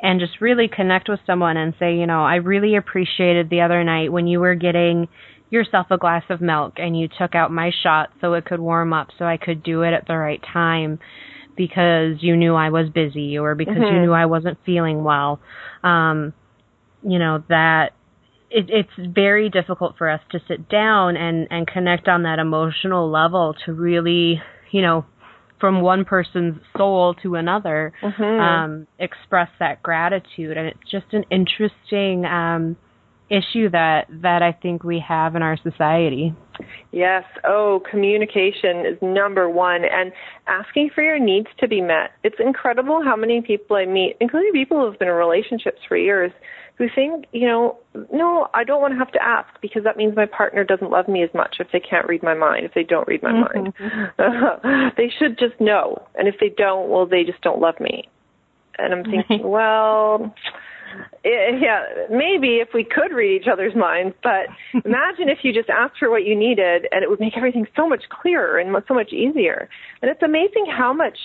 and 0.00 0.20
just 0.20 0.40
really 0.40 0.68
connect 0.68 1.08
with 1.08 1.20
someone 1.26 1.56
and 1.56 1.74
say, 1.78 1.96
you 1.96 2.06
know, 2.06 2.22
I 2.22 2.36
really 2.36 2.76
appreciated 2.76 3.48
the 3.48 3.62
other 3.62 3.82
night 3.82 4.12
when 4.12 4.26
you 4.26 4.40
were 4.40 4.54
getting 4.54 5.08
yourself 5.48 5.86
a 5.90 5.96
glass 5.96 6.24
of 6.28 6.40
milk 6.40 6.74
and 6.76 6.98
you 6.98 7.08
took 7.08 7.34
out 7.34 7.50
my 7.50 7.70
shot 7.82 8.10
so 8.20 8.34
it 8.34 8.44
could 8.44 8.60
warm 8.60 8.92
up 8.92 9.08
so 9.18 9.24
I 9.24 9.36
could 9.36 9.62
do 9.62 9.82
it 9.82 9.92
at 9.92 10.06
the 10.06 10.16
right 10.16 10.42
time 10.52 10.98
because 11.56 12.16
you 12.20 12.36
knew 12.36 12.54
I 12.54 12.70
was 12.70 12.88
busy 12.90 13.38
or 13.38 13.54
because 13.54 13.76
mm-hmm. 13.76 13.96
you 13.96 14.02
knew 14.02 14.12
I 14.12 14.26
wasn't 14.26 14.58
feeling 14.66 15.04
well. 15.04 15.40
Um, 15.82 16.32
you 17.02 17.18
know, 17.18 17.42
that 17.48 17.90
it, 18.50 18.66
it's 18.68 19.14
very 19.14 19.50
difficult 19.50 19.96
for 19.98 20.08
us 20.08 20.20
to 20.32 20.40
sit 20.48 20.68
down 20.68 21.16
and, 21.16 21.48
and 21.50 21.66
connect 21.66 22.08
on 22.08 22.24
that 22.24 22.38
emotional 22.38 23.10
level 23.10 23.54
to 23.64 23.72
really 23.72 24.40
you 24.70 24.82
know, 24.82 25.06
from 25.60 25.80
one 25.80 26.04
person's 26.04 26.56
soul 26.76 27.14
to 27.22 27.34
another, 27.36 27.92
mm-hmm. 28.02 28.22
um, 28.22 28.86
express 28.98 29.48
that 29.58 29.82
gratitude. 29.82 30.56
And 30.56 30.66
it's 30.66 30.90
just 30.90 31.06
an 31.12 31.24
interesting 31.30 32.24
um, 32.26 32.76
issue 33.28 33.68
that 33.70 34.06
that 34.08 34.42
I 34.42 34.52
think 34.52 34.84
we 34.84 35.02
have 35.06 35.34
in 35.34 35.42
our 35.42 35.56
society. 35.62 36.34
Yes. 36.92 37.24
Oh, 37.44 37.82
communication 37.90 38.86
is 38.86 38.96
number 39.02 39.50
one, 39.50 39.82
and 39.84 40.12
asking 40.46 40.90
for 40.94 41.02
your 41.02 41.18
needs 41.18 41.48
to 41.58 41.68
be 41.68 41.80
met. 41.80 42.12
It's 42.22 42.36
incredible 42.38 43.02
how 43.04 43.16
many 43.16 43.42
people 43.42 43.76
I 43.76 43.86
meet, 43.86 44.16
including 44.20 44.52
people 44.52 44.80
who've 44.80 44.98
been 44.98 45.08
in 45.08 45.14
relationships 45.14 45.80
for 45.88 45.96
years, 45.96 46.32
who 46.78 46.86
think, 46.94 47.26
you 47.32 47.46
know, 47.46 47.78
no, 48.12 48.48
I 48.54 48.64
don't 48.64 48.80
want 48.80 48.94
to 48.94 48.98
have 48.98 49.12
to 49.12 49.22
ask 49.22 49.48
because 49.60 49.84
that 49.84 49.96
means 49.96 50.14
my 50.14 50.26
partner 50.26 50.62
doesn't 50.62 50.90
love 50.90 51.08
me 51.08 51.22
as 51.22 51.30
much 51.34 51.56
if 51.58 51.68
they 51.72 51.80
can't 51.80 52.06
read 52.06 52.22
my 52.22 52.34
mind, 52.34 52.66
if 52.66 52.74
they 52.74 52.82
don't 52.82 53.08
read 53.08 53.22
my 53.22 53.32
mind. 53.32 53.74
Mm-hmm. 53.78 54.88
they 54.96 55.10
should 55.18 55.38
just 55.38 55.58
know. 55.60 56.06
And 56.14 56.28
if 56.28 56.36
they 56.38 56.50
don't, 56.50 56.90
well, 56.90 57.06
they 57.06 57.24
just 57.24 57.40
don't 57.40 57.60
love 57.60 57.80
me. 57.80 58.08
And 58.78 58.92
I'm 58.92 59.04
thinking, 59.04 59.48
well, 59.48 60.34
it, 61.24 61.62
yeah, 61.62 62.06
maybe 62.10 62.56
if 62.56 62.68
we 62.74 62.84
could 62.84 63.12
read 63.12 63.42
each 63.42 63.48
other's 63.48 63.74
minds, 63.74 64.14
but 64.22 64.46
imagine 64.84 65.28
if 65.28 65.38
you 65.42 65.52
just 65.52 65.68
asked 65.68 65.98
for 65.98 66.10
what 66.10 66.24
you 66.24 66.36
needed 66.36 66.86
and 66.92 67.02
it 67.02 67.10
would 67.10 67.20
make 67.20 67.36
everything 67.36 67.66
so 67.76 67.88
much 67.88 68.04
clearer 68.08 68.58
and 68.58 68.74
so 68.88 68.94
much 68.94 69.12
easier. 69.12 69.68
And 70.02 70.10
it's 70.10 70.22
amazing 70.22 70.66
how 70.66 70.92
much 70.92 71.18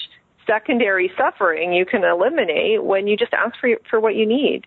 secondary 0.47 1.11
suffering 1.17 1.73
you 1.73 1.85
can 1.85 2.03
eliminate 2.03 2.83
when 2.83 3.07
you 3.07 3.15
just 3.15 3.33
ask 3.33 3.55
for 3.59 3.69
for 3.89 3.99
what 3.99 4.15
you 4.15 4.25
need. 4.25 4.65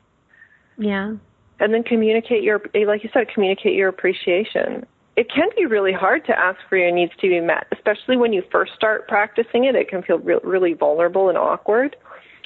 Yeah. 0.78 1.14
And 1.60 1.72
then 1.72 1.84
communicate 1.84 2.42
your, 2.42 2.60
like 2.86 3.04
you 3.04 3.10
said, 3.12 3.28
communicate 3.32 3.74
your 3.74 3.88
appreciation. 3.88 4.86
It 5.16 5.30
can 5.30 5.48
be 5.56 5.66
really 5.66 5.92
hard 5.92 6.26
to 6.26 6.36
ask 6.36 6.58
for 6.68 6.76
your 6.76 6.90
needs 6.90 7.12
to 7.20 7.28
be 7.28 7.40
met, 7.40 7.66
especially 7.72 8.16
when 8.16 8.32
you 8.32 8.42
first 8.50 8.72
start 8.74 9.06
practicing 9.06 9.64
it. 9.64 9.76
It 9.76 9.88
can 9.88 10.02
feel 10.02 10.18
re- 10.18 10.40
really 10.42 10.74
vulnerable 10.74 11.28
and 11.28 11.38
awkward, 11.38 11.94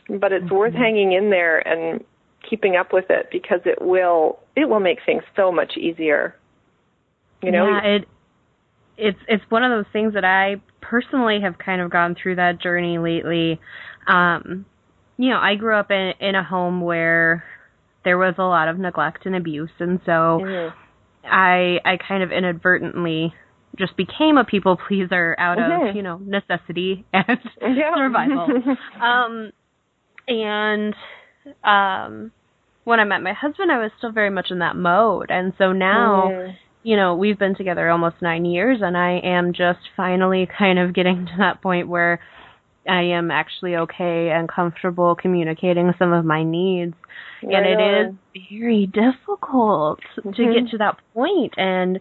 but 0.09 0.33
it's 0.33 0.45
mm-hmm. 0.45 0.55
worth 0.55 0.75
hanging 0.75 1.13
in 1.13 1.31
there 1.31 1.67
and 1.67 2.05
keeping 2.49 2.77
up 2.77 2.93
with 2.93 3.07
it 3.11 3.29
because 3.31 3.61
it 3.65 3.81
will 3.81 4.39
it 4.57 4.69
will 4.69 4.81
make 4.81 4.99
things 5.05 5.23
so 5.37 5.53
much 5.53 5.77
easier. 5.77 6.35
You 7.43 7.53
know, 7.53 7.69
yeah, 7.69 7.97
it 7.97 8.09
it's 8.97 9.19
it's 9.29 9.45
one 9.49 9.63
of 9.63 9.71
those 9.71 9.91
things 9.93 10.15
that 10.15 10.25
I 10.25 10.57
personally 10.81 11.41
have 11.43 11.57
kind 11.59 11.81
of 11.81 11.91
gone 11.91 12.17
through 12.21 12.37
that 12.37 12.61
journey 12.61 12.99
lately. 12.99 13.61
Um, 14.07 14.67
you 15.17 15.31
know, 15.31 15.39
I 15.39 15.55
grew 15.55 15.75
up 15.77 15.91
in 15.91 16.13
in 16.21 16.35
a 16.35 16.43
home 16.43 16.81
where 16.81 17.45
there 18.05 18.19
was 18.19 18.35
a 18.39 18.43
lot 18.43 18.69
of 18.69 18.79
neglect 18.79 19.27
and 19.27 19.37
abuse 19.37 19.71
and 19.79 20.01
so 20.05 20.41
mm-hmm. 20.43 20.77
I 21.25 21.79
I 21.85 21.97
kind 21.97 22.23
of 22.23 22.33
inadvertently 22.33 23.35
just 23.77 23.97
became 23.97 24.39
a 24.39 24.45
people 24.45 24.77
pleaser 24.89 25.37
out 25.39 25.59
mm-hmm. 25.59 25.89
of, 25.89 25.97
you 25.97 26.03
know, 26.03 26.19
necessity 26.19 27.05
and 27.13 27.39
yeah. 27.61 27.95
survival. 27.97 28.49
um 29.01 29.53
and 30.27 30.95
um 31.65 32.33
when 32.89 33.01
I 33.01 33.05
met 33.05 33.21
my 33.21 33.35
husband, 33.35 33.71
I 33.71 33.77
was 33.77 33.91
still 33.99 34.13
very 34.13 34.31
much 34.31 34.47
in 34.51 34.61
that 34.61 34.75
mode. 34.75 35.31
And 35.31 35.53
so 35.59 35.73
now, 35.75 36.31
mm. 36.31 36.57
you 36.83 36.97
know, 36.97 37.17
we've 37.17 37.39
been 37.39 37.55
together 37.55 37.91
almost 37.91 38.17
nine 38.23 38.47
years, 38.47 38.79
and 38.81 38.97
I 38.97 39.21
am 39.23 39.53
just 39.53 39.81
finally 39.95 40.49
kind 40.59 40.79
of 40.79 40.95
getting 40.95 41.27
to 41.27 41.33
that 41.41 41.61
point 41.61 41.89
where 41.89 42.19
I 42.89 43.03
am 43.03 43.31
actually 43.31 43.77
okay 43.77 44.31
and 44.31 44.49
comfortable 44.49 45.15
communicating 45.15 45.93
some 45.99 46.15
of 46.15 46.25
my 46.25 46.43
needs. 46.43 46.95
and 47.43 47.67
it 47.67 47.79
is 47.79 48.15
very 48.51 48.87
difficult 48.87 50.01
mm-hmm. 50.17 50.31
to 50.31 50.55
get 50.55 50.71
to 50.71 50.79
that 50.79 50.97
point 51.13 51.53
and 51.59 52.01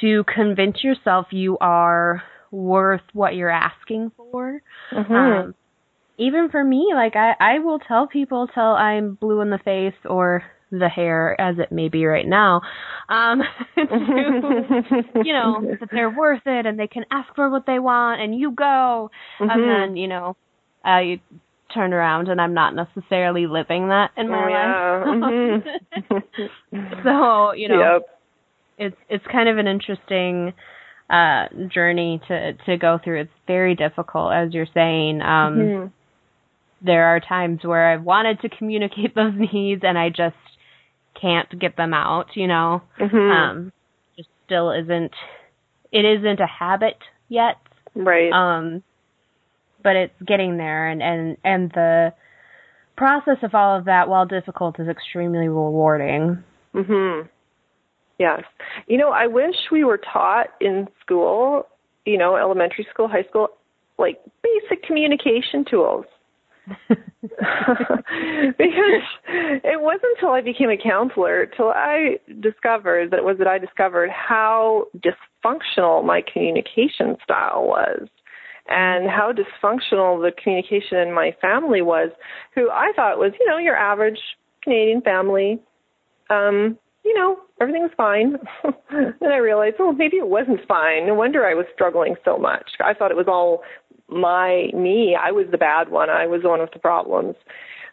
to 0.00 0.22
convince 0.32 0.84
yourself 0.84 1.26
you 1.32 1.58
are 1.60 2.22
worth 2.52 3.02
what 3.14 3.34
you're 3.34 3.50
asking 3.50 4.12
for. 4.16 4.62
Mm-hmm. 4.92 5.12
Um, 5.12 5.54
even 6.18 6.48
for 6.50 6.62
me, 6.62 6.90
like 6.94 7.16
I, 7.16 7.34
I 7.40 7.58
will 7.58 7.78
tell 7.78 8.06
people 8.06 8.48
till 8.52 8.62
I'm 8.62 9.14
blue 9.14 9.40
in 9.40 9.50
the 9.50 9.58
face 9.58 9.98
or 10.04 10.44
the 10.70 10.88
hair 10.88 11.40
as 11.40 11.56
it 11.58 11.72
may 11.72 11.88
be 11.88 12.04
right 12.04 12.26
now, 12.26 12.60
um, 13.08 13.42
to, 13.76 15.02
you 15.24 15.32
know, 15.32 15.76
that 15.80 15.88
they're 15.90 16.10
worth 16.10 16.42
it 16.46 16.66
and 16.66 16.78
they 16.78 16.86
can 16.86 17.04
ask 17.10 17.34
for 17.34 17.48
what 17.50 17.66
they 17.66 17.78
want 17.78 18.20
and 18.20 18.38
you 18.38 18.52
go. 18.52 19.10
Mm-hmm. 19.40 19.50
And 19.50 19.62
then, 19.62 19.96
you 19.96 20.08
know, 20.08 20.36
uh, 20.86 21.00
you 21.00 21.20
turn 21.72 21.92
around 21.92 22.28
and 22.28 22.40
I'm 22.40 22.54
not 22.54 22.74
necessarily 22.74 23.46
living 23.46 23.88
that 23.88 24.10
in 24.16 24.28
my 24.28 24.48
yeah. 24.48 25.04
life. 25.04 25.64
Mm-hmm. 26.74 27.02
so, 27.04 27.52
you 27.52 27.68
know, 27.68 27.94
yep. 27.94 28.20
it's, 28.78 28.96
it's 29.08 29.24
kind 29.30 29.48
of 29.48 29.58
an 29.58 29.66
interesting, 29.68 30.52
uh, 31.08 31.46
journey 31.72 32.20
to, 32.26 32.54
to 32.66 32.76
go 32.76 32.98
through. 33.02 33.22
It's 33.22 33.30
very 33.46 33.76
difficult, 33.76 34.32
as 34.32 34.52
you're 34.52 34.66
saying. 34.74 35.20
Um, 35.22 35.56
mm-hmm 35.56 35.86
there 36.84 37.06
are 37.06 37.20
times 37.20 37.60
where 37.64 37.92
I've 37.92 38.02
wanted 38.04 38.40
to 38.40 38.48
communicate 38.48 39.14
those 39.14 39.34
needs 39.36 39.82
and 39.84 39.98
I 39.98 40.10
just 40.10 40.36
can't 41.20 41.58
get 41.58 41.76
them 41.76 41.94
out, 41.94 42.26
you 42.34 42.46
know. 42.46 42.82
Mm-hmm. 43.00 43.16
Um 43.16 43.72
just 44.16 44.28
still 44.46 44.70
isn't 44.70 45.12
it 45.90 46.04
isn't 46.04 46.40
a 46.40 46.46
habit 46.46 46.98
yet. 47.28 47.56
Right. 47.94 48.30
Um 48.32 48.82
but 49.82 49.96
it's 49.96 50.14
getting 50.26 50.56
there 50.56 50.88
and 50.88 51.02
and 51.02 51.36
and 51.44 51.70
the 51.72 52.12
process 52.96 53.38
of 53.42 53.54
all 53.54 53.78
of 53.78 53.86
that 53.86 54.08
while 54.08 54.26
difficult 54.26 54.78
is 54.78 54.88
extremely 54.88 55.48
rewarding. 55.48 56.42
Mhm. 56.74 57.28
Yes. 58.18 58.42
You 58.86 58.98
know, 58.98 59.10
I 59.10 59.26
wish 59.26 59.56
we 59.72 59.84
were 59.84 59.98
taught 59.98 60.46
in 60.60 60.88
school, 61.00 61.66
you 62.04 62.16
know, 62.18 62.36
elementary 62.36 62.86
school, 62.92 63.08
high 63.08 63.24
school, 63.24 63.48
like 63.98 64.20
basic 64.42 64.84
communication 64.84 65.64
tools. 65.68 66.04
because 68.58 69.02
it 69.28 69.80
wasn't 69.80 70.12
until 70.16 70.30
I 70.30 70.40
became 70.40 70.70
a 70.70 70.76
counselor 70.76 71.46
till 71.46 71.68
I 71.68 72.18
discovered 72.40 73.10
that 73.10 73.18
it 73.18 73.24
was 73.24 73.38
that 73.38 73.46
I 73.46 73.58
discovered 73.58 74.10
how 74.10 74.86
dysfunctional 74.98 76.04
my 76.04 76.22
communication 76.32 77.16
style 77.22 77.66
was 77.66 78.08
and 78.68 79.10
how 79.10 79.32
dysfunctional 79.32 80.22
the 80.22 80.32
communication 80.42 80.98
in 80.98 81.12
my 81.12 81.36
family 81.40 81.82
was 81.82 82.10
who 82.54 82.70
I 82.70 82.92
thought 82.96 83.18
was, 83.18 83.32
you 83.38 83.46
know, 83.46 83.58
your 83.58 83.76
average 83.76 84.18
Canadian 84.62 85.02
family. 85.02 85.60
Um, 86.30 86.78
you 87.04 87.12
know, 87.14 87.36
everything 87.60 87.82
was 87.82 87.90
fine. 87.96 88.36
then 89.20 89.30
I 89.30 89.36
realized, 89.36 89.76
oh, 89.78 89.92
maybe 89.92 90.16
it 90.16 90.26
wasn't 90.26 90.66
fine. 90.66 91.06
No 91.06 91.14
wonder 91.14 91.44
I 91.44 91.54
was 91.54 91.66
struggling 91.74 92.16
so 92.24 92.38
much. 92.38 92.70
I 92.82 92.94
thought 92.94 93.10
it 93.10 93.16
was 93.16 93.28
all 93.28 93.62
my 94.14 94.68
me. 94.74 95.16
I 95.20 95.32
was 95.32 95.46
the 95.50 95.58
bad 95.58 95.90
one. 95.90 96.10
I 96.10 96.26
was 96.26 96.42
one 96.44 96.60
of 96.60 96.70
the 96.72 96.78
problems. 96.78 97.34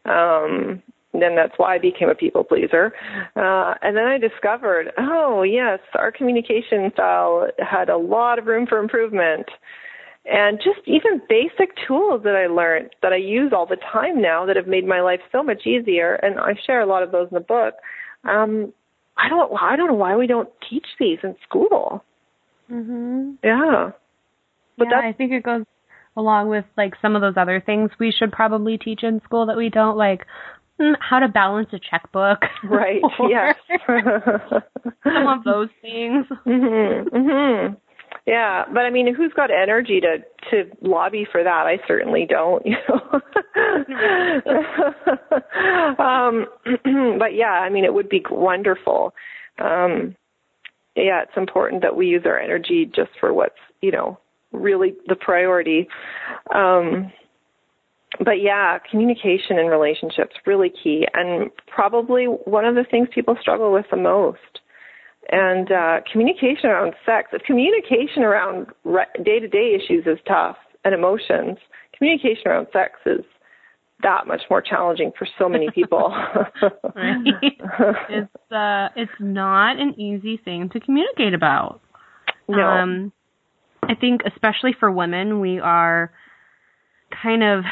Um, 0.05 0.81
then 1.13 1.35
that's 1.35 1.53
why 1.57 1.75
I 1.75 1.79
became 1.79 2.09
a 2.09 2.15
people 2.15 2.43
pleaser. 2.43 2.93
Uh, 3.35 3.73
and 3.81 3.97
then 3.97 4.05
I 4.05 4.17
discovered, 4.17 4.91
oh 4.97 5.43
yes, 5.43 5.79
our 5.95 6.11
communication 6.11 6.89
style 6.93 7.47
had 7.59 7.89
a 7.89 7.97
lot 7.97 8.39
of 8.39 8.45
room 8.45 8.65
for 8.65 8.77
improvement. 8.79 9.47
And 10.23 10.59
just 10.59 10.87
even 10.87 11.21
basic 11.27 11.75
tools 11.87 12.21
that 12.23 12.35
I 12.35 12.45
learned 12.45 12.91
that 13.01 13.11
I 13.11 13.17
use 13.17 13.51
all 13.53 13.65
the 13.65 13.77
time 13.91 14.21
now 14.21 14.45
that 14.45 14.55
have 14.55 14.67
made 14.67 14.85
my 14.85 15.01
life 15.01 15.19
so 15.31 15.41
much 15.41 15.65
easier. 15.65 16.13
And 16.15 16.39
I 16.39 16.53
share 16.65 16.81
a 16.81 16.85
lot 16.85 17.03
of 17.03 17.11
those 17.11 17.27
in 17.31 17.35
the 17.35 17.41
book. 17.41 17.73
Um, 18.23 18.71
I 19.17 19.27
don't, 19.29 19.51
I 19.59 19.75
don't 19.75 19.87
know 19.87 19.95
why 19.95 20.15
we 20.15 20.27
don't 20.27 20.49
teach 20.69 20.85
these 20.99 21.17
in 21.23 21.35
school. 21.43 22.03
Mhm. 22.71 23.37
Yeah. 23.43 23.91
But 24.77 24.87
yeah, 24.91 24.99
I 25.03 25.11
think 25.11 25.31
it 25.31 25.43
goes 25.43 25.65
along 26.17 26.49
with 26.49 26.65
like 26.77 26.93
some 27.01 27.15
of 27.15 27.21
those 27.21 27.35
other 27.37 27.61
things 27.65 27.89
we 27.99 28.11
should 28.11 28.31
probably 28.31 28.77
teach 28.77 29.03
in 29.03 29.21
school 29.23 29.45
that 29.45 29.57
we 29.57 29.69
don't 29.69 29.97
like 29.97 30.25
mm, 30.79 30.93
how 30.99 31.19
to 31.19 31.27
balance 31.27 31.69
a 31.73 31.79
checkbook. 31.79 32.39
Right. 32.63 33.01
Yes. 33.29 33.55
some 35.03 35.27
of 35.27 35.43
those 35.43 35.69
things. 35.81 36.25
Mhm 36.45 37.07
mhm 37.09 37.77
yeah. 38.27 38.65
But 38.67 38.81
i 38.81 38.89
mean 38.89 39.13
who's 39.15 39.31
got 39.33 39.49
energy 39.51 40.01
to 40.01 40.17
to 40.49 40.69
lobby 40.81 41.25
for 41.31 41.43
that? 41.43 41.65
I 41.65 41.79
certainly 41.87 42.25
don't 42.29 42.65
you 42.65 42.75
know. 42.87 43.21
Um 45.97 46.45
but 47.19 47.33
yeah 47.35 47.51
i 47.65 47.69
mean 47.69 47.85
it 47.85 47.93
would 47.93 48.09
be 48.09 48.23
wonderful. 48.29 49.13
Um 49.59 50.15
yeah 50.95 51.21
it's 51.23 51.37
important 51.37 51.81
that 51.83 51.95
we 51.95 52.07
use 52.07 52.23
our 52.25 52.37
energy 52.39 52.85
just 52.93 53.11
for 53.19 53.33
what's 53.33 53.55
you 53.81 53.91
know 53.91 54.19
really 54.51 54.95
the 55.07 55.15
priority. 55.15 55.87
Um, 56.53 57.11
but 58.19 58.41
yeah, 58.41 58.77
communication 58.89 59.57
and 59.57 59.69
relationships 59.69 60.35
really 60.45 60.71
key, 60.83 61.07
and 61.13 61.49
probably 61.67 62.25
one 62.25 62.65
of 62.65 62.75
the 62.75 62.83
things 62.89 63.07
people 63.13 63.37
struggle 63.39 63.71
with 63.71 63.85
the 63.89 63.97
most. 63.97 64.39
And 65.29 65.71
uh, 65.71 66.01
communication 66.11 66.69
around 66.69 66.93
sex, 67.05 67.29
if 67.31 67.43
communication 67.43 68.23
around 68.23 68.67
day 69.23 69.39
to 69.39 69.47
day 69.47 69.75
issues 69.75 70.05
is 70.05 70.17
tough 70.27 70.57
and 70.83 70.93
emotions, 70.93 71.57
communication 71.97 72.47
around 72.47 72.67
sex 72.73 72.99
is 73.05 73.23
that 74.03 74.27
much 74.27 74.41
more 74.49 74.61
challenging 74.61 75.11
for 75.17 75.27
so 75.37 75.47
many 75.47 75.69
people. 75.73 76.13
right. 76.95 77.17
It's 78.09 78.51
uh 78.51 78.89
it's 78.95 79.11
not 79.19 79.79
an 79.79 79.99
easy 79.99 80.37
thing 80.43 80.69
to 80.73 80.79
communicate 80.79 81.33
about. 81.33 81.81
No. 82.47 82.59
Um 82.61 83.13
I 83.83 83.95
think 83.95 84.21
especially 84.25 84.75
for 84.79 84.91
women, 84.91 85.39
we 85.39 85.59
are 85.59 86.11
kind 87.23 87.43
of 87.43 87.63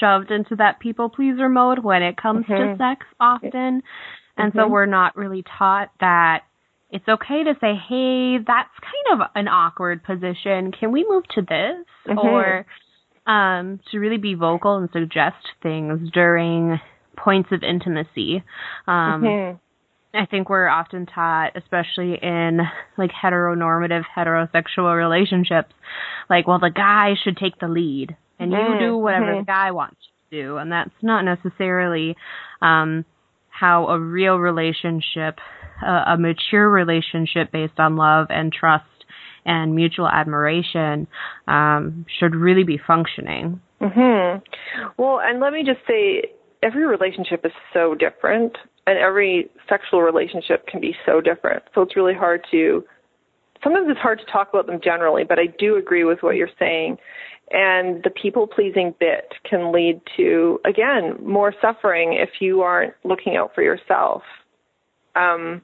shoved 0.00 0.30
into 0.30 0.56
that 0.56 0.80
people 0.80 1.08
pleaser 1.08 1.48
mode 1.48 1.80
when 1.80 2.02
it 2.02 2.16
comes 2.16 2.46
mm-hmm. 2.46 2.72
to 2.72 2.76
sex 2.78 3.06
often. 3.20 3.82
And 4.36 4.52
mm-hmm. 4.52 4.58
so 4.58 4.68
we're 4.68 4.86
not 4.86 5.16
really 5.16 5.44
taught 5.58 5.90
that 6.00 6.42
it's 6.90 7.08
okay 7.08 7.44
to 7.44 7.54
say, 7.60 7.74
hey, 7.88 8.38
that's 8.38 8.70
kind 8.80 9.20
of 9.20 9.28
an 9.34 9.48
awkward 9.48 10.04
position. 10.04 10.72
Can 10.72 10.92
we 10.92 11.06
move 11.08 11.24
to 11.34 11.42
this? 11.42 11.86
Mm-hmm. 12.06 12.18
Or 12.18 12.66
um, 13.26 13.80
to 13.90 13.98
really 13.98 14.18
be 14.18 14.34
vocal 14.34 14.76
and 14.76 14.88
suggest 14.92 15.36
things 15.62 16.10
during 16.12 16.80
points 17.16 17.50
of 17.52 17.62
intimacy. 17.62 18.42
Um, 18.86 19.22
mm-hmm. 19.22 19.56
I 20.14 20.26
think 20.26 20.50
we're 20.50 20.68
often 20.68 21.06
taught, 21.06 21.56
especially 21.56 22.18
in 22.20 22.60
like 22.98 23.10
heteronormative 23.10 24.02
heterosexual 24.14 24.94
relationships, 24.96 25.72
like, 26.28 26.46
well, 26.46 26.58
the 26.58 26.70
guy 26.70 27.14
should 27.22 27.36
take 27.36 27.58
the 27.58 27.68
lead 27.68 28.16
and 28.38 28.52
mm-hmm. 28.52 28.74
you 28.74 28.88
do 28.88 28.96
whatever 28.96 29.26
mm-hmm. 29.26 29.40
the 29.40 29.46
guy 29.46 29.70
wants 29.70 29.96
you 30.00 30.38
to 30.38 30.44
do. 30.44 30.56
And 30.58 30.70
that's 30.70 30.90
not 31.00 31.22
necessarily 31.24 32.16
um, 32.60 33.06
how 33.48 33.86
a 33.88 33.98
real 33.98 34.36
relationship, 34.36 35.38
uh, 35.84 36.04
a 36.08 36.16
mature 36.18 36.68
relationship 36.68 37.50
based 37.50 37.78
on 37.78 37.96
love 37.96 38.26
and 38.28 38.52
trust 38.52 38.84
and 39.44 39.74
mutual 39.74 40.08
admiration 40.08 41.06
um, 41.48 42.04
should 42.20 42.34
really 42.34 42.64
be 42.64 42.78
functioning. 42.86 43.60
hmm 43.80 44.38
Well, 44.98 45.20
and 45.20 45.40
let 45.40 45.52
me 45.52 45.64
just 45.64 45.80
say, 45.88 46.32
every 46.62 46.86
relationship 46.86 47.44
is 47.44 47.52
so 47.72 47.94
different 47.94 48.56
and 48.86 48.98
every 48.98 49.50
sexual 49.68 50.02
relationship 50.02 50.66
can 50.66 50.80
be 50.80 50.94
so 51.06 51.20
different. 51.20 51.62
So 51.74 51.82
it's 51.82 51.96
really 51.96 52.14
hard 52.14 52.44
to 52.50 52.84
sometimes 53.62 53.86
it's 53.88 54.00
hard 54.00 54.18
to 54.18 54.24
talk 54.26 54.48
about 54.52 54.66
them 54.66 54.80
generally, 54.82 55.24
but 55.24 55.38
I 55.38 55.46
do 55.58 55.76
agree 55.76 56.04
with 56.04 56.22
what 56.22 56.36
you're 56.36 56.48
saying. 56.58 56.98
And 57.50 58.02
the 58.02 58.10
people 58.10 58.46
pleasing 58.46 58.94
bit 58.98 59.34
can 59.48 59.72
lead 59.72 60.00
to 60.16 60.58
again 60.64 61.16
more 61.22 61.54
suffering 61.60 62.14
if 62.14 62.40
you 62.40 62.62
aren't 62.62 62.94
looking 63.04 63.36
out 63.36 63.54
for 63.54 63.62
yourself. 63.62 64.22
Um, 65.14 65.62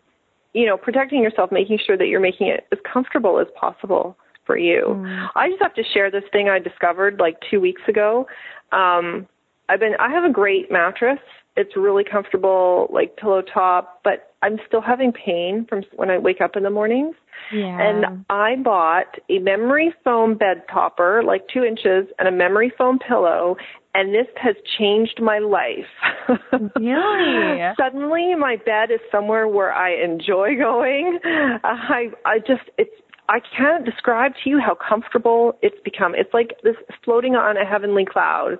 you 0.53 0.67
know, 0.67 0.77
protecting 0.77 1.23
yourself, 1.23 1.51
making 1.53 1.79
sure 1.85 1.97
that 1.97 2.07
you're 2.07 2.21
making 2.21 2.49
it 2.49 2.67
as 2.73 2.79
comfortable 2.91 3.39
as 3.39 3.47
possible 3.59 4.17
for 4.45 4.59
you. 4.59 4.85
Mm. 4.89 5.29
I 5.35 5.49
just 5.49 5.63
have 5.63 5.75
to 5.75 5.85
share 5.95 6.11
this 6.11 6.25
thing 6.33 6.49
I 6.49 6.59
discovered 6.59 7.19
like 7.21 7.37
two 7.51 7.61
weeks 7.61 7.83
ago. 7.89 8.27
Um, 8.73 9.27
I've 9.69 9.81
been 9.81 9.95
I 9.99 10.11
have 10.11 10.25
a 10.25 10.33
great 10.33 10.71
mattress 10.71 11.21
it's 11.59 11.77
really 11.77 12.05
comfortable, 12.05 12.89
like 12.93 13.17
pillow 13.17 13.43
top, 13.43 14.01
but 14.05 14.33
I'm 14.43 14.59
still 14.69 14.81
having 14.81 15.13
pain 15.13 15.67
from 15.69 15.83
when 15.97 16.09
I 16.09 16.19
wake 16.19 16.41
up 16.41 16.55
in 16.55 16.63
the 16.63 16.71
mornings. 16.71 17.17
Yeah. 17.53 17.77
And 17.81 18.25
I 18.31 18.55
bought 18.63 19.17
a 19.29 19.41
memory 19.41 19.93
foam 20.05 20.39
bed 20.39 20.63
topper, 20.73 21.23
like 21.25 21.43
two 21.53 21.65
inches, 21.65 22.07
and 22.19 22.29
a 22.29 22.31
memory 22.31 22.73
foam 22.79 23.01
pillow, 23.01 23.57
and 23.93 24.15
this 24.15 24.29
has 24.37 24.55
changed 24.79 25.21
my 25.21 25.41
life. 25.41 25.91
really? 26.77 27.59
Suddenly, 27.77 28.37
my 28.37 28.57
bed 28.65 28.93
is 28.93 29.01
somewhere 29.11 29.49
where 29.49 29.73
I 29.73 29.95
enjoy 29.95 30.57
going. 30.57 31.19
Uh, 31.25 31.59
I 31.65 32.11
I 32.25 32.39
just 32.39 32.71
it's 32.79 32.95
I 33.29 33.41
can't 33.57 33.85
describe 33.85 34.33
to 34.45 34.51
you 34.51 34.61
how 34.61 34.77
comfortable 34.77 35.59
it's 35.61 35.77
become. 35.85 36.15
It's 36.15 36.33
like 36.33 36.53
this 36.63 36.77
floating 37.05 37.35
on 37.35 37.57
a 37.57 37.65
heavenly 37.65 38.05
cloud. 38.05 38.59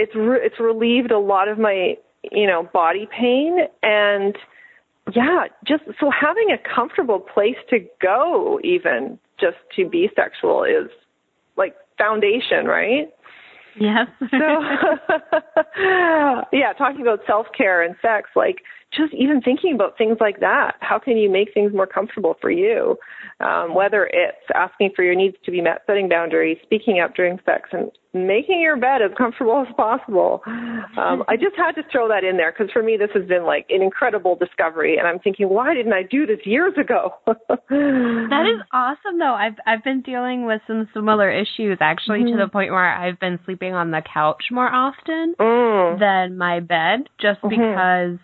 It's 0.00 0.14
re- 0.14 0.40
it's 0.42 0.58
relieved 0.58 1.10
a 1.10 1.18
lot 1.18 1.48
of 1.48 1.58
my 1.58 1.96
you 2.32 2.46
know 2.46 2.68
body 2.72 3.06
pain 3.10 3.58
and 3.82 4.36
yeah, 5.14 5.44
just 5.66 5.84
so 5.98 6.10
having 6.10 6.50
a 6.50 6.74
comfortable 6.74 7.20
place 7.20 7.56
to 7.70 7.78
go, 8.00 8.60
even 8.62 9.18
just 9.40 9.56
to 9.76 9.88
be 9.88 10.10
sexual, 10.14 10.64
is 10.64 10.90
like 11.56 11.74
foundation, 11.98 12.66
right? 12.66 13.08
Yes. 13.78 14.08
so, 14.30 14.36
yeah, 16.52 16.72
talking 16.76 17.02
about 17.02 17.20
self 17.26 17.46
care 17.56 17.82
and 17.82 17.94
sex, 18.02 18.28
like 18.36 18.56
just 18.92 19.14
even 19.14 19.40
thinking 19.40 19.74
about 19.74 19.96
things 19.96 20.16
like 20.20 20.40
that. 20.40 20.76
How 20.80 20.98
can 20.98 21.16
you 21.16 21.30
make 21.30 21.54
things 21.54 21.72
more 21.72 21.86
comfortable 21.86 22.36
for 22.40 22.50
you? 22.50 22.96
Um, 23.38 23.74
whether 23.74 24.06
it's 24.12 24.44
asking 24.54 24.90
for 24.96 25.04
your 25.04 25.14
needs 25.14 25.36
to 25.44 25.50
be 25.50 25.60
met, 25.60 25.82
setting 25.86 26.08
boundaries, 26.08 26.58
speaking 26.62 27.00
up 27.00 27.14
during 27.14 27.38
sex, 27.46 27.70
and 27.72 27.90
making 28.12 28.60
your 28.60 28.76
bed 28.76 29.02
as 29.02 29.12
comfortable 29.16 29.64
as 29.66 29.72
possible. 29.76 30.42
Um, 30.46 31.22
I 31.28 31.36
just 31.36 31.56
had 31.56 31.72
to 31.72 31.82
throw 31.90 32.08
that 32.08 32.24
in 32.24 32.36
there 32.36 32.52
because 32.52 32.72
for 32.72 32.82
me, 32.82 32.96
this 32.98 33.10
has 33.14 33.26
been 33.26 33.44
like 33.44 33.66
an 33.70 33.82
incredible 33.82 34.34
discovery, 34.34 34.98
and 34.98 35.06
I'm 35.06 35.20
thinking, 35.20 35.48
why 35.48 35.72
didn't 35.74 35.92
I 35.92 36.02
do 36.02 36.26
this 36.26 36.40
years 36.44 36.74
ago? 36.78 37.14
that 37.26 38.46
is 38.52 38.60
awesome, 38.72 39.18
though. 39.18 39.34
I've 39.34 39.54
I've 39.66 39.84
been 39.84 40.02
dealing 40.02 40.46
with 40.46 40.60
some 40.66 40.88
similar 40.92 41.30
issues 41.30 41.78
actually 41.80 42.20
mm-hmm. 42.20 42.38
to 42.38 42.44
the 42.44 42.50
point 42.50 42.72
where 42.72 42.92
I've 42.92 43.20
been 43.20 43.38
sleeping 43.44 43.74
on 43.74 43.92
the 43.92 44.02
couch 44.12 44.44
more 44.50 44.68
often 44.68 45.34
mm. 45.38 45.98
than 45.98 46.36
my 46.36 46.60
bed, 46.60 47.08
just 47.20 47.40
mm-hmm. 47.40 47.50
because 47.50 48.18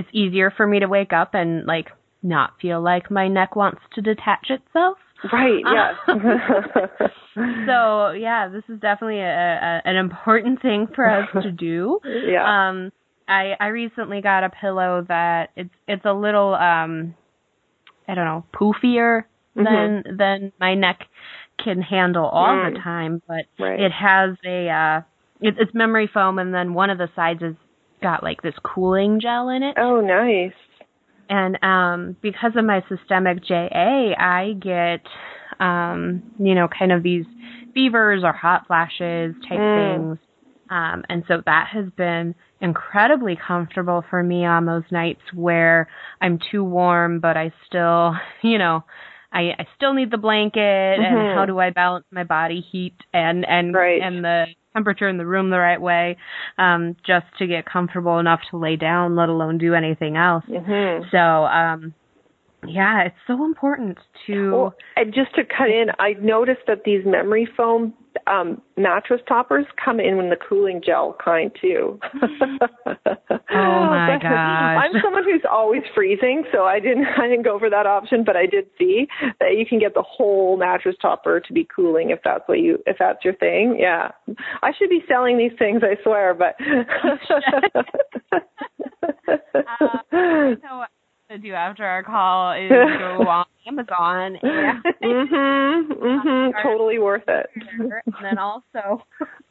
it's 0.00 0.08
easier 0.12 0.50
for 0.56 0.66
me 0.66 0.80
to 0.80 0.88
wake 0.88 1.12
up 1.12 1.34
and 1.34 1.66
like 1.66 1.88
not 2.22 2.54
feel 2.60 2.82
like 2.82 3.10
my 3.10 3.28
neck 3.28 3.54
wants 3.54 3.80
to 3.94 4.00
detach 4.00 4.48
itself. 4.48 4.96
Right. 5.30 5.62
Yes. 5.62 5.94
so 7.66 8.10
yeah, 8.12 8.48
this 8.48 8.64
is 8.68 8.80
definitely 8.80 9.20
a, 9.20 9.24
a, 9.24 9.82
an 9.84 9.96
important 9.96 10.62
thing 10.62 10.88
for 10.94 11.06
us 11.06 11.28
to 11.42 11.52
do. 11.68 12.00
yeah. 12.04 12.68
Um, 12.70 12.92
I 13.28 13.52
I 13.60 13.66
recently 13.66 14.22
got 14.22 14.42
a 14.42 14.50
pillow 14.50 15.04
that 15.08 15.50
it's 15.54 15.74
it's 15.86 16.04
a 16.06 16.14
little 16.14 16.54
um, 16.54 17.14
I 18.08 18.14
don't 18.14 18.24
know, 18.24 18.44
poofier 18.54 19.24
mm-hmm. 19.56 19.64
than 19.64 20.16
than 20.16 20.52
my 20.58 20.74
neck 20.74 21.00
can 21.62 21.82
handle 21.82 22.24
all 22.24 22.48
mm. 22.48 22.72
the 22.72 22.80
time, 22.80 23.22
but 23.28 23.44
right. 23.62 23.78
it 23.78 23.92
has 23.92 24.30
a 24.46 24.68
uh, 24.68 25.00
it, 25.42 25.56
it's 25.58 25.74
memory 25.74 26.08
foam, 26.12 26.38
and 26.38 26.54
then 26.54 26.72
one 26.72 26.88
of 26.88 26.96
the 26.96 27.08
sides 27.14 27.42
has 27.42 27.54
got 28.00 28.22
like 28.22 28.42
this 28.42 28.54
cooling 28.62 29.20
gel 29.20 29.48
in 29.48 29.62
it. 29.62 29.76
Oh, 29.78 30.00
nice. 30.00 30.52
And 31.28 31.58
um, 31.62 32.16
because 32.22 32.52
of 32.56 32.64
my 32.64 32.82
systemic 32.88 33.44
JA, 33.44 34.14
I 34.18 34.54
get, 34.60 35.02
um, 35.64 36.22
you 36.38 36.54
know, 36.54 36.68
kind 36.76 36.90
of 36.90 37.02
these 37.02 37.24
fevers 37.72 38.22
or 38.24 38.32
hot 38.32 38.66
flashes 38.66 39.34
type 39.48 39.58
mm. 39.58 39.96
things. 39.96 40.18
Um, 40.70 41.04
and 41.08 41.24
so 41.28 41.42
that 41.46 41.68
has 41.72 41.86
been 41.96 42.34
incredibly 42.60 43.36
comfortable 43.36 44.04
for 44.08 44.22
me 44.22 44.44
on 44.44 44.66
those 44.66 44.84
nights 44.90 45.22
where 45.34 45.88
I'm 46.20 46.38
too 46.50 46.64
warm, 46.64 47.20
but 47.20 47.36
I 47.36 47.52
still, 47.66 48.14
you 48.42 48.58
know, 48.58 48.84
I, 49.32 49.50
I 49.58 49.66
still 49.76 49.94
need 49.94 50.10
the 50.10 50.18
blanket 50.18 50.60
mm-hmm. 50.60 51.16
and 51.16 51.38
how 51.38 51.46
do 51.46 51.58
I 51.58 51.70
balance 51.70 52.06
my 52.10 52.24
body 52.24 52.64
heat 52.72 52.96
and, 53.12 53.46
and, 53.46 53.74
right. 53.74 54.00
and 54.02 54.24
the 54.24 54.46
temperature 54.72 55.08
in 55.08 55.18
the 55.18 55.26
room 55.26 55.50
the 55.50 55.58
right 55.58 55.80
way, 55.80 56.16
um, 56.58 56.96
just 57.06 57.26
to 57.38 57.46
get 57.46 57.66
comfortable 57.66 58.18
enough 58.18 58.40
to 58.50 58.56
lay 58.56 58.76
down, 58.76 59.16
let 59.16 59.28
alone 59.28 59.58
do 59.58 59.74
anything 59.74 60.16
else. 60.16 60.44
Mm-hmm. 60.48 61.08
So, 61.10 61.18
um, 61.18 61.94
yeah, 62.66 63.04
it's 63.04 63.16
so 63.26 63.44
important 63.44 63.98
to. 64.26 64.50
Well, 64.52 64.74
and 64.96 65.14
just 65.14 65.34
to 65.36 65.42
cut 65.44 65.68
in, 65.68 65.86
I 65.98 66.12
noticed 66.20 66.62
that 66.66 66.84
these 66.84 67.04
memory 67.06 67.48
foam 67.56 67.94
um, 68.26 68.60
mattress 68.76 69.20
toppers 69.26 69.66
come 69.82 70.00
in 70.00 70.18
in 70.18 70.30
the 70.30 70.36
cooling 70.36 70.82
gel 70.84 71.16
kind 71.22 71.50
too. 71.60 71.98
oh 72.22 72.28
my 73.50 74.18
gosh! 74.20 74.84
I'm 74.84 75.00
someone 75.02 75.24
who's 75.24 75.42
always 75.50 75.82
freezing, 75.94 76.44
so 76.52 76.64
I 76.64 76.80
didn't 76.80 77.06
I 77.18 77.28
didn't 77.28 77.44
go 77.44 77.58
for 77.58 77.70
that 77.70 77.86
option, 77.86 78.24
but 78.24 78.36
I 78.36 78.46
did 78.46 78.66
see 78.78 79.06
that 79.40 79.56
you 79.56 79.64
can 79.66 79.78
get 79.78 79.94
the 79.94 80.02
whole 80.02 80.56
mattress 80.56 80.96
topper 81.00 81.40
to 81.40 81.52
be 81.52 81.66
cooling 81.74 82.10
if 82.10 82.20
that's 82.24 82.46
what 82.46 82.58
you 82.58 82.78
if 82.86 82.96
that's 82.98 83.24
your 83.24 83.34
thing. 83.34 83.78
Yeah, 83.78 84.10
I 84.62 84.72
should 84.78 84.90
be 84.90 85.02
selling 85.08 85.38
these 85.38 85.52
things, 85.58 85.82
I 85.82 86.00
swear, 86.02 86.34
but. 86.34 86.56
uh, 90.12 90.54
so 90.60 90.84
to 91.30 91.38
do 91.38 91.52
after 91.52 91.84
our 91.84 92.02
call 92.02 92.52
is 92.52 92.70
go 92.70 93.28
on 93.28 93.44
Amazon 93.66 94.36
and 94.42 94.84
mhm 95.02 95.88
mhm 95.88 96.62
totally 96.62 96.98
worth 96.98 97.28
it. 97.28 97.46
And 97.56 97.92
then 98.22 98.38
also 98.38 99.04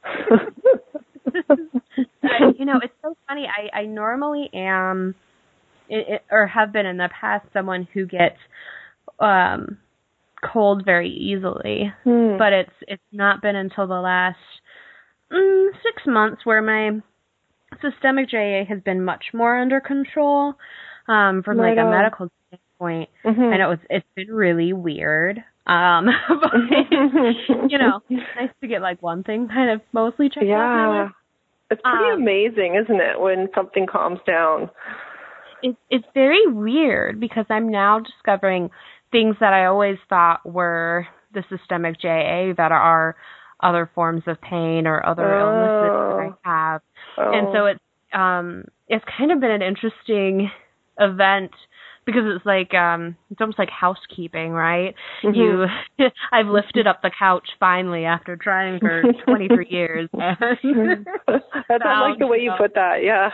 you 2.58 2.66
know, 2.66 2.80
it's 2.84 2.94
so 3.02 3.16
funny. 3.28 3.48
I 3.48 3.82
I 3.82 3.86
normally 3.86 4.50
am 4.54 5.16
it, 5.88 6.06
it, 6.08 6.22
or 6.32 6.48
have 6.48 6.74
been 6.74 6.86
in 6.86 6.98
the 6.98 7.10
past 7.20 7.46
someone 7.54 7.88
who 7.94 8.06
gets 8.06 8.38
um 9.20 9.78
cold 10.54 10.84
very 10.86 11.10
easily. 11.10 11.92
Hmm. 12.04 12.38
But 12.38 12.54
it's 12.54 12.74
it's 12.88 13.04
not 13.12 13.42
been 13.42 13.56
until 13.56 13.88
the 13.88 14.02
last 14.02 14.38
mm, 15.32 15.68
6 15.84 16.04
months 16.08 16.46
where 16.46 16.62
my 16.62 17.02
systemic 17.82 18.30
JA 18.30 18.66
has 18.68 18.82
been 18.84 19.06
much 19.06 19.26
more 19.34 19.60
under 19.60 19.80
control 19.80 20.56
um, 21.10 21.43
from 21.43 21.60
right 21.60 21.76
like 21.76 21.84
on. 21.84 21.91
a 21.91 21.97
medical 21.97 22.30
standpoint. 22.47 23.10
Mm-hmm. 23.26 23.41
I 23.41 23.57
know 23.57 23.72
it's 23.72 23.84
it's 23.89 24.05
been 24.16 24.34
really 24.34 24.74
weird. 24.74 25.43
Um, 25.66 26.07
but 26.30 26.53
you 27.70 27.78
know, 27.78 28.01
it's 28.10 28.24
nice 28.39 28.49
to 28.62 28.68
get 28.68 28.82
like 28.82 29.01
one 29.01 29.24
thing 29.24 29.47
kind 29.47 29.72
of 29.72 29.82
mostly 29.91 30.30
checked 30.30 30.45
out. 30.45 30.47
yeah. 30.47 31.03
off. 31.05 31.12
It's 31.72 31.82
pretty 31.84 32.14
um, 32.14 32.22
amazing, 32.22 32.82
isn't 32.84 32.99
it, 32.99 33.20
when 33.20 33.47
something 33.53 33.86
calms 33.86 34.20
down? 34.26 34.72
It's 35.62 35.78
it's 35.89 36.05
very 36.14 36.47
weird 36.47 37.20
because 37.20 37.45
I'm 37.49 37.70
now 37.70 37.99
discovering 37.99 38.70
things 39.12 39.36
that 39.39 39.53
I 39.53 39.66
always 39.66 39.97
thought 40.07 40.39
were 40.45 41.05
the 41.34 41.43
systemic 41.49 41.99
JA 41.99 42.53
that 42.57 42.72
are 42.72 43.16
other 43.62 43.89
forms 43.93 44.24
of 44.26 44.41
pain 44.41 44.88
or 44.88 45.05
other 45.05 45.36
oh. 45.36 45.39
illnesses 45.39 46.34
that 46.43 46.49
I 46.49 46.72
have. 46.72 46.82
Oh. 47.18 47.32
And 47.34 47.47
so 47.53 47.66
it's 47.66 47.80
um 48.14 48.66
it's 48.88 49.05
kind 49.18 49.32
of 49.32 49.39
been 49.39 49.51
an 49.51 49.62
interesting 49.62 50.49
event 51.00 51.52
because 52.06 52.24
it's 52.26 52.45
like 52.45 52.74
um 52.74 53.16
it's 53.30 53.39
almost 53.39 53.60
like 53.60 53.70
housekeeping, 53.70 54.52
right? 54.52 54.95
Mm-hmm. 55.24 55.36
You 55.36 55.66
I've 56.32 56.47
lifted 56.47 56.88
up 56.88 57.02
the 57.02 57.12
couch 57.18 57.47
finally 57.60 58.06
after 58.06 58.36
trying 58.36 58.80
for 58.80 59.04
23 59.26 59.68
years. 59.70 60.10
That's 60.14 61.84
I 61.86 62.02
like 62.10 62.20
the 62.20 62.28
way 62.28 62.39
you 62.39 62.52
put 62.58 62.74
that. 62.76 63.04
Yeah. 63.04 63.30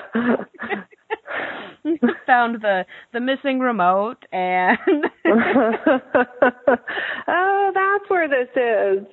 found 2.25 2.61
the 2.61 2.85
the 3.13 3.19
missing 3.19 3.59
remote 3.59 4.17
and 4.31 4.77
Oh, 7.27 7.71
that's 7.73 8.09
where 8.09 8.27
this 8.27 8.49
is. 8.55 9.05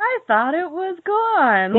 I 0.00 0.18
thought 0.26 0.54
it 0.54 0.70
was 0.70 0.98
gone. 1.04 1.76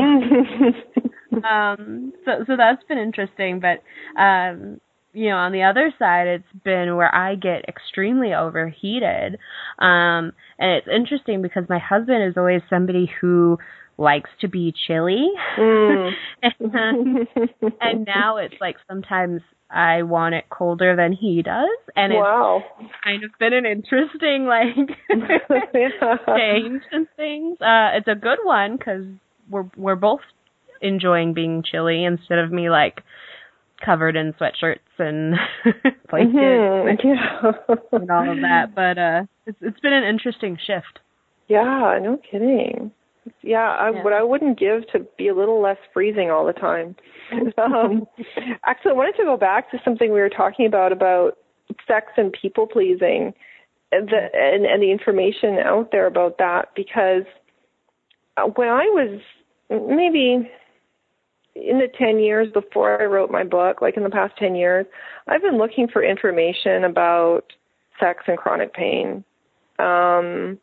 um 1.44 2.12
so 2.24 2.44
so 2.46 2.56
that's 2.56 2.82
been 2.84 2.98
interesting, 2.98 3.60
but 3.60 3.82
um 4.20 4.80
you 5.12 5.30
know, 5.30 5.36
on 5.36 5.52
the 5.52 5.62
other 5.62 5.92
side, 5.98 6.26
it's 6.26 6.62
been 6.64 6.96
where 6.96 7.12
I 7.14 7.34
get 7.34 7.68
extremely 7.68 8.32
overheated. 8.32 9.38
Um, 9.78 10.32
and 10.58 10.76
it's 10.76 10.88
interesting 10.88 11.42
because 11.42 11.64
my 11.68 11.78
husband 11.78 12.28
is 12.28 12.36
always 12.36 12.62
somebody 12.70 13.10
who 13.20 13.58
likes 13.98 14.30
to 14.40 14.48
be 14.48 14.72
chilly. 14.86 15.28
Mm. 15.58 16.10
and, 16.42 17.28
and 17.80 18.06
now 18.06 18.38
it's 18.38 18.54
like 18.60 18.76
sometimes 18.88 19.42
I 19.70 20.02
want 20.02 20.34
it 20.34 20.44
colder 20.48 20.96
than 20.96 21.12
he 21.12 21.42
does. 21.42 21.68
And 21.94 22.14
wow. 22.14 22.62
it's 22.80 22.92
kind 23.04 23.24
of 23.24 23.30
been 23.38 23.52
an 23.52 23.66
interesting, 23.66 24.46
like, 24.46 24.96
yeah. 25.08 26.16
change 26.36 26.82
in 26.92 27.06
things. 27.16 27.60
Uh, 27.60 27.96
it's 27.96 28.08
a 28.08 28.14
good 28.14 28.38
one 28.42 28.76
because 28.76 29.04
we're, 29.48 29.70
we're 29.76 29.96
both 29.96 30.20
enjoying 30.80 31.34
being 31.34 31.62
chilly 31.62 32.04
instead 32.04 32.38
of 32.38 32.50
me, 32.50 32.70
like, 32.70 33.02
covered 33.84 34.16
in 34.16 34.32
sweatshirts 34.34 34.78
and 34.98 35.34
blankets 36.10 36.36
mm-hmm. 36.36 36.88
and, 36.88 37.00
yeah. 37.02 37.74
and 37.92 38.10
all 38.10 38.30
of 38.30 38.38
that. 38.38 38.74
But 38.74 38.98
uh 38.98 39.22
it's 39.46 39.58
it's 39.60 39.80
been 39.80 39.92
an 39.92 40.04
interesting 40.04 40.56
shift. 40.66 41.00
Yeah, 41.48 41.98
no 42.00 42.18
kidding. 42.30 42.92
Yeah, 43.42 43.76
I, 43.78 43.90
yeah. 43.90 44.02
what 44.02 44.12
I 44.12 44.22
wouldn't 44.22 44.58
give 44.58 44.86
to 44.92 45.06
be 45.18 45.28
a 45.28 45.34
little 45.34 45.60
less 45.60 45.76
freezing 45.92 46.30
all 46.30 46.46
the 46.46 46.52
time. 46.52 46.96
um, 47.58 48.06
actually, 48.64 48.92
I 48.92 48.94
wanted 48.94 49.16
to 49.16 49.24
go 49.24 49.36
back 49.36 49.70
to 49.70 49.78
something 49.84 50.12
we 50.12 50.20
were 50.20 50.30
talking 50.30 50.66
about 50.66 50.92
about 50.92 51.36
sex 51.86 52.12
and 52.16 52.32
people 52.32 52.66
pleasing, 52.66 53.34
and 53.92 54.08
the 54.08 54.28
and, 54.34 54.64
and 54.64 54.82
the 54.82 54.90
information 54.90 55.58
out 55.58 55.90
there 55.92 56.06
about 56.06 56.38
that 56.38 56.70
because 56.74 57.24
uh, 58.36 58.44
when 58.56 58.68
I 58.68 58.84
was 58.86 59.20
maybe 59.70 60.50
in 61.54 61.78
the 61.78 61.88
10 61.98 62.18
years 62.18 62.48
before 62.52 63.00
I 63.00 63.06
wrote 63.06 63.30
my 63.30 63.44
book, 63.44 63.82
like 63.82 63.96
in 63.96 64.02
the 64.02 64.10
past 64.10 64.36
10 64.38 64.54
years, 64.54 64.86
I've 65.28 65.42
been 65.42 65.58
looking 65.58 65.88
for 65.88 66.02
information 66.02 66.84
about 66.84 67.52
sex 67.98 68.24
and 68.26 68.38
chronic 68.38 68.72
pain. 68.72 69.24
Um, 69.78 70.58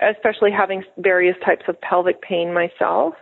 especially 0.00 0.50
having 0.50 0.84
various 0.98 1.36
types 1.44 1.64
of 1.68 1.80
pelvic 1.80 2.20
pain 2.20 2.52
myself, 2.52 3.14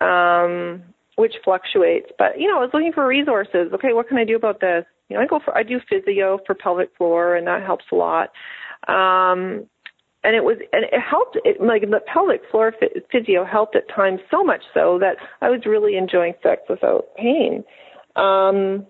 um, 0.00 0.82
which 1.16 1.34
fluctuates. 1.44 2.10
But 2.18 2.40
you 2.40 2.48
know, 2.48 2.58
I 2.58 2.60
was 2.60 2.70
looking 2.72 2.92
for 2.92 3.06
resources. 3.06 3.72
Okay, 3.74 3.92
what 3.92 4.08
can 4.08 4.18
I 4.18 4.24
do 4.24 4.36
about 4.36 4.60
this? 4.60 4.84
You 5.08 5.16
know, 5.16 5.22
I 5.22 5.26
go 5.26 5.40
for 5.44 5.56
I 5.56 5.62
do 5.62 5.80
physio 5.88 6.38
for 6.46 6.54
pelvic 6.54 6.90
floor, 6.96 7.36
and 7.36 7.46
that 7.46 7.62
helps 7.62 7.84
a 7.92 7.96
lot. 7.96 8.30
Um, 8.88 9.66
and 10.24 10.34
it 10.34 10.42
was 10.42 10.56
and 10.72 10.84
it 10.84 11.00
helped. 11.00 11.38
It, 11.44 11.60
like 11.60 11.82
the 11.82 12.00
pelvic 12.12 12.40
floor 12.50 12.74
physio 13.12 13.44
helped 13.44 13.76
at 13.76 13.88
times 13.94 14.20
so 14.30 14.42
much 14.42 14.62
so 14.72 14.98
that 14.98 15.16
I 15.42 15.50
was 15.50 15.66
really 15.66 15.96
enjoying 15.96 16.34
sex 16.42 16.62
without 16.68 17.14
pain. 17.16 17.62
Um, 18.16 18.86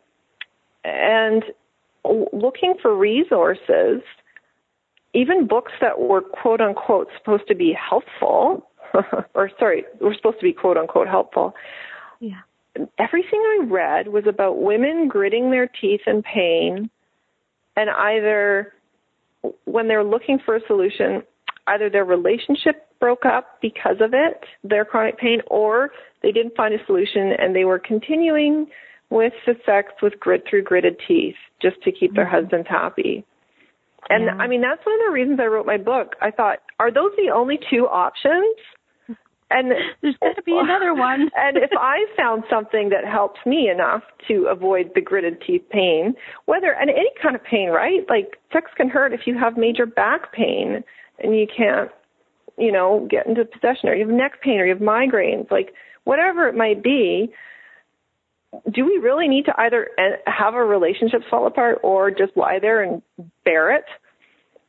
and 0.85 1.45
looking 2.33 2.75
for 2.81 2.97
resources 2.97 4.03
even 5.15 5.47
books 5.47 5.73
that 5.81 5.99
were 6.01 6.21
quote 6.21 6.61
unquote 6.61 7.09
supposed 7.17 7.49
to 7.49 7.55
be 7.55 7.73
helpful, 7.73 8.69
or 9.35 9.51
sorry, 9.59 9.85
were 10.01 10.15
supposed 10.15 10.39
to 10.39 10.45
be 10.45 10.53
quote 10.53 10.77
unquote 10.77 11.09
helpful. 11.09 11.55
Yeah. 12.21 12.41
Everything 12.99 13.41
I 13.41 13.65
read 13.67 14.09
was 14.09 14.25
about 14.27 14.61
women 14.61 15.09
gritting 15.09 15.51
their 15.51 15.69
teeth 15.69 16.01
in 16.07 16.23
pain 16.23 16.91
and 17.77 17.91
either 17.91 18.73
when 19.65 19.89
they're 19.89 20.05
looking 20.05 20.39
for 20.45 20.57
a 20.57 20.61
solution, 20.67 21.23
either 21.67 21.91
their 21.91 22.05
relationship 22.05 22.87
broke 23.01 23.25
up 23.25 23.59
because 23.61 23.97
of 24.01 24.13
it, 24.13 24.41
their 24.63 24.85
chronic 24.85 25.19
pain, 25.19 25.41
or 25.47 25.91
they 26.23 26.33
didn't 26.33 26.57
find 26.57 26.75
a 26.75 26.85
solution 26.87 27.33
and 27.39 27.55
they 27.55 27.65
were 27.65 27.79
continuing 27.79 28.67
with 29.11 29.33
the 29.47 29.55
sex 29.67 29.93
with 30.03 30.19
grit 30.19 30.45
through 30.49 30.63
gritted 30.63 30.97
teeth 31.07 31.37
just 31.61 31.77
to 31.83 31.93
keep 31.93 32.15
their 32.15 32.25
mm-hmm. 32.25 32.43
husbands 32.43 32.69
happy. 32.69 33.25
And 34.09 34.25
yeah. 34.25 34.33
I 34.33 34.47
mean, 34.49 34.61
that's 34.61 34.85
one 34.85 34.95
of 34.95 35.07
the 35.07 35.13
reasons 35.13 35.39
I 35.41 35.47
wrote 35.47 35.67
my 35.67 35.79
book. 35.79 36.15
I 36.21 36.31
thought, 36.31 36.59
are 36.79 36.93
those 36.93 37.13
the 37.17 37.33
only 37.35 37.59
two 37.71 37.87
options? 37.87 38.57
And 39.51 39.73
there's 40.03 40.17
got 40.21 40.35
to 40.37 40.43
be 40.43 40.59
another 40.59 40.95
one. 40.95 41.31
and 41.37 41.57
if 41.57 41.71
I 41.79 42.07
found 42.17 42.45
something 42.51 42.89
that 42.89 43.05
helps 43.05 43.41
me 43.47 43.69
enough 43.69 44.03
to 44.29 44.47
avoid 44.51 44.91
the 44.95 45.01
gritted 45.01 45.43
teeth 45.47 45.65
pain, 45.71 46.15
whether 46.47 46.73
and 46.73 46.91
any 46.91 47.11
kind 47.23 47.37
of 47.37 47.45
pain, 47.45 47.69
right? 47.69 48.01
Like 48.09 48.39
sex 48.53 48.71
can 48.77 48.89
hurt 48.89 49.13
if 49.13 49.27
you 49.27 49.39
have 49.39 49.57
major 49.57 49.87
back 49.87 50.33
pain 50.33 50.83
and 51.23 51.37
you 51.37 51.47
can't, 51.47 51.91
you 52.59 52.73
know, 52.73 53.07
get 53.11 53.27
into 53.27 53.45
possession, 53.45 53.89
or 53.89 53.95
you 53.95 54.07
have 54.07 54.15
neck 54.15 54.41
pain, 54.43 54.61
or 54.61 54.67
you 54.67 54.75
have 54.75 54.83
migraines, 54.83 55.51
like 55.51 55.75
whatever 56.05 56.49
it 56.49 56.57
might 56.57 56.83
be 56.83 57.33
do 58.73 58.85
we 58.85 58.99
really 58.99 59.29
need 59.29 59.47
to 59.47 59.55
either 59.59 59.89
eh, 59.99 60.17
have 60.27 60.55
a 60.55 60.65
relationship 60.65 61.23
fall 61.31 61.47
apart 61.47 61.79
or 61.83 62.11
just 62.11 62.37
lie 62.37 62.59
there 62.61 62.83
and 62.83 63.03
bear 63.45 63.75
it? 63.75 63.85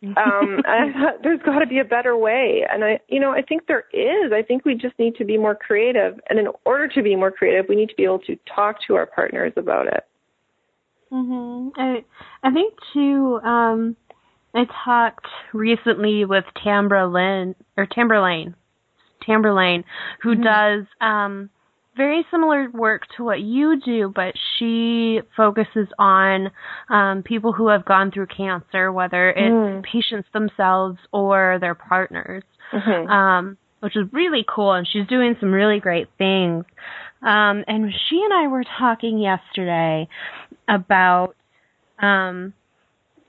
Um, 0.04 0.62
I 0.66 0.92
thought 0.94 1.24
there's 1.24 1.42
got 1.42 1.60
to 1.60 1.68
be 1.68 1.80
a 1.80 1.86
better 1.86 2.18
way, 2.18 2.66
and 2.70 2.84
I, 2.84 3.00
you 3.08 3.20
know, 3.20 3.32
I 3.32 3.42
think 3.42 3.68
there 3.68 3.86
is. 3.94 4.32
I 4.34 4.42
think 4.42 4.66
we 4.66 4.76
just 4.76 4.98
need 5.00 5.16
to 5.16 5.26
be 5.26 5.38
more 5.38 5.56
creative, 5.56 6.20
and 6.30 6.40
in 6.40 6.48
order 6.66 6.88
to 6.90 7.02
be 7.02 7.16
more 7.16 7.32
creative, 7.32 7.66
we 7.68 7.76
need 7.76 7.90
to 7.90 7.96
be 7.96 8.04
able 8.04 8.20
to 8.20 8.38
talk 8.54 8.78
to 8.88 8.96
our 8.96 9.06
partners 9.06 9.54
about 9.56 9.88
it. 9.88 10.06
Mhm. 11.12 11.72
I 11.78 12.04
I 12.44 12.52
think 12.52 12.74
too. 12.94 13.40
Um, 13.44 13.96
I 14.54 14.66
talked 14.86 15.28
recently 15.54 16.26
with 16.26 16.46
Tambra 16.66 17.12
Lynn 17.12 17.56
or 17.78 17.86
Tamberlane, 17.86 18.56
Tamberlane, 19.28 19.84
who 20.22 20.36
mm-hmm. 20.36 20.44
does 20.44 20.86
um 21.02 21.50
very 21.96 22.26
similar 22.32 22.70
work 22.72 23.04
to 23.18 23.24
what 23.24 23.42
you 23.42 23.80
do, 23.80 24.12
but 24.14 24.34
she 24.58 25.22
focuses 25.36 25.88
on 25.98 26.52
um, 26.90 27.24
people 27.24 27.54
who 27.54 27.70
have 27.70 27.86
gone 27.86 28.12
through 28.12 28.28
cancer, 28.28 28.92
whether 28.92 29.30
it's 29.30 29.40
mm. 29.40 29.84
patients 29.84 30.28
themselves 30.34 30.98
or 31.12 31.58
their 31.60 31.76
partners, 31.76 32.44
mm-hmm. 32.74 33.10
um, 33.10 33.58
which 33.80 33.96
is 33.96 34.06
really 34.12 34.46
cool. 34.48 34.74
And 34.74 34.88
she's 34.88 35.08
doing 35.08 35.36
some 35.40 35.52
really 35.52 35.80
great 35.80 36.08
things. 36.18 36.66
Um, 37.22 37.64
and 37.68 37.92
she 38.10 38.22
and 38.24 38.34
I 38.34 38.48
were 38.48 38.66
talking 38.78 39.18
yesterday 39.18 40.08
about 40.68 41.36
um, 42.00 42.54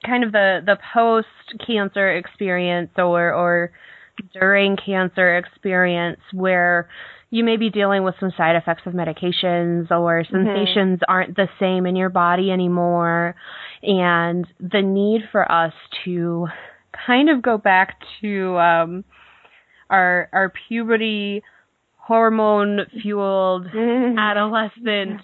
kind 0.05 0.25
of 0.25 0.33
the 0.33 0.61
the 0.64 0.77
post 0.93 1.29
cancer 1.67 2.17
experience 2.17 2.91
or 2.97 3.33
or 3.33 3.73
during 4.33 4.77
cancer 4.77 5.37
experience 5.37 6.21
where 6.33 6.89
you 7.31 7.45
may 7.45 7.57
be 7.57 7.70
dealing 7.70 8.05
with 8.05 8.14
some 8.20 8.33
side 8.37 8.57
effects 8.57 8.83
of 8.87 8.93
medications 8.93 9.91
or 9.91 10.22
mm-hmm. 10.22 10.35
sensations 10.35 10.99
mm-hmm. 11.01 11.12
aren't 11.12 11.37
the 11.37 11.49
same 11.59 11.87
in 11.87 11.97
your 11.97 12.09
body 12.09 12.51
anymore 12.51 13.35
and 13.83 14.47
the 14.61 14.83
need 14.83 15.22
for 15.33 15.51
us 15.51 15.72
to 16.05 16.47
kind 17.07 17.29
of 17.29 17.43
go 17.43 17.59
back 17.59 17.99
to 18.20 18.57
um 18.57 19.05
our 19.91 20.29
our 20.33 20.53
puberty 20.68 21.43
hormone 21.97 22.81
fueled 23.03 23.66
mm-hmm. 23.66 24.18
adolescent 24.18 25.20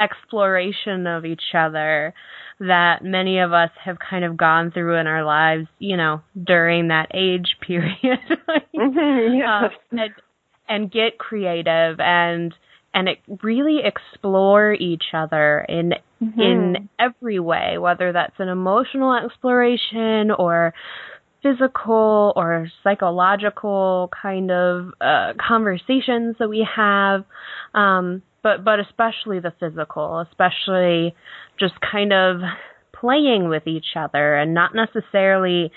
exploration 0.00 1.06
of 1.06 1.24
each 1.24 1.54
other 1.54 2.14
that 2.60 3.04
many 3.04 3.38
of 3.38 3.52
us 3.52 3.70
have 3.84 3.98
kind 3.98 4.24
of 4.24 4.36
gone 4.36 4.70
through 4.70 4.96
in 4.96 5.06
our 5.06 5.24
lives, 5.24 5.66
you 5.78 5.96
know, 5.96 6.22
during 6.42 6.88
that 6.88 7.10
age 7.14 7.56
period. 7.66 8.18
mm-hmm, 8.74 9.34
yes. 9.36 9.72
um, 9.92 9.98
and, 9.98 10.10
and 10.68 10.90
get 10.90 11.18
creative 11.18 12.00
and 12.00 12.54
and 12.94 13.08
it 13.10 13.18
really 13.42 13.80
explore 13.84 14.72
each 14.72 15.04
other 15.12 15.66
in 15.68 15.92
mm-hmm. 16.22 16.40
in 16.40 16.88
every 16.98 17.38
way, 17.38 17.76
whether 17.78 18.12
that's 18.12 18.38
an 18.38 18.48
emotional 18.48 19.14
exploration 19.14 20.30
or 20.30 20.72
physical 21.42 22.32
or 22.34 22.68
psychological 22.82 24.10
kind 24.22 24.50
of 24.50 24.88
uh, 25.00 25.32
conversations 25.46 26.36
that 26.38 26.48
we 26.48 26.66
have, 26.74 27.24
um, 27.74 28.22
but 28.42 28.64
but 28.64 28.80
especially 28.80 29.40
the 29.40 29.52
physical, 29.60 30.20
especially 30.20 31.14
just 31.60 31.74
kind 31.80 32.12
of 32.12 32.40
playing 32.98 33.48
with 33.48 33.66
each 33.66 33.94
other 33.94 34.36
and 34.36 34.54
not 34.54 34.70
necessarily 34.74 35.70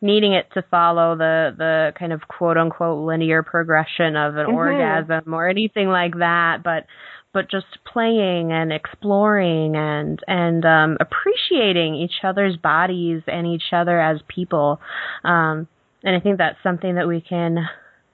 needing 0.00 0.32
it 0.32 0.46
to 0.54 0.62
follow 0.70 1.16
the 1.16 1.54
the 1.56 1.92
kind 1.98 2.12
of 2.12 2.20
quote 2.28 2.56
unquote 2.56 3.04
linear 3.06 3.42
progression 3.42 4.16
of 4.16 4.36
an 4.36 4.46
mm-hmm. 4.46 4.54
orgasm 4.54 5.32
or 5.32 5.48
anything 5.48 5.88
like 5.88 6.18
that 6.18 6.62
but 6.62 6.86
but 7.32 7.50
just 7.50 7.66
playing 7.84 8.52
and 8.52 8.72
exploring 8.72 9.74
and 9.76 10.20
and 10.26 10.64
um 10.64 10.96
appreciating 11.00 11.94
each 11.94 12.24
other's 12.24 12.56
bodies 12.56 13.22
and 13.26 13.46
each 13.46 13.72
other 13.72 14.00
as 14.00 14.20
people 14.28 14.80
um 15.24 15.66
and 16.02 16.14
i 16.14 16.20
think 16.20 16.38
that's 16.38 16.58
something 16.62 16.96
that 16.96 17.08
we 17.08 17.20
can 17.20 17.66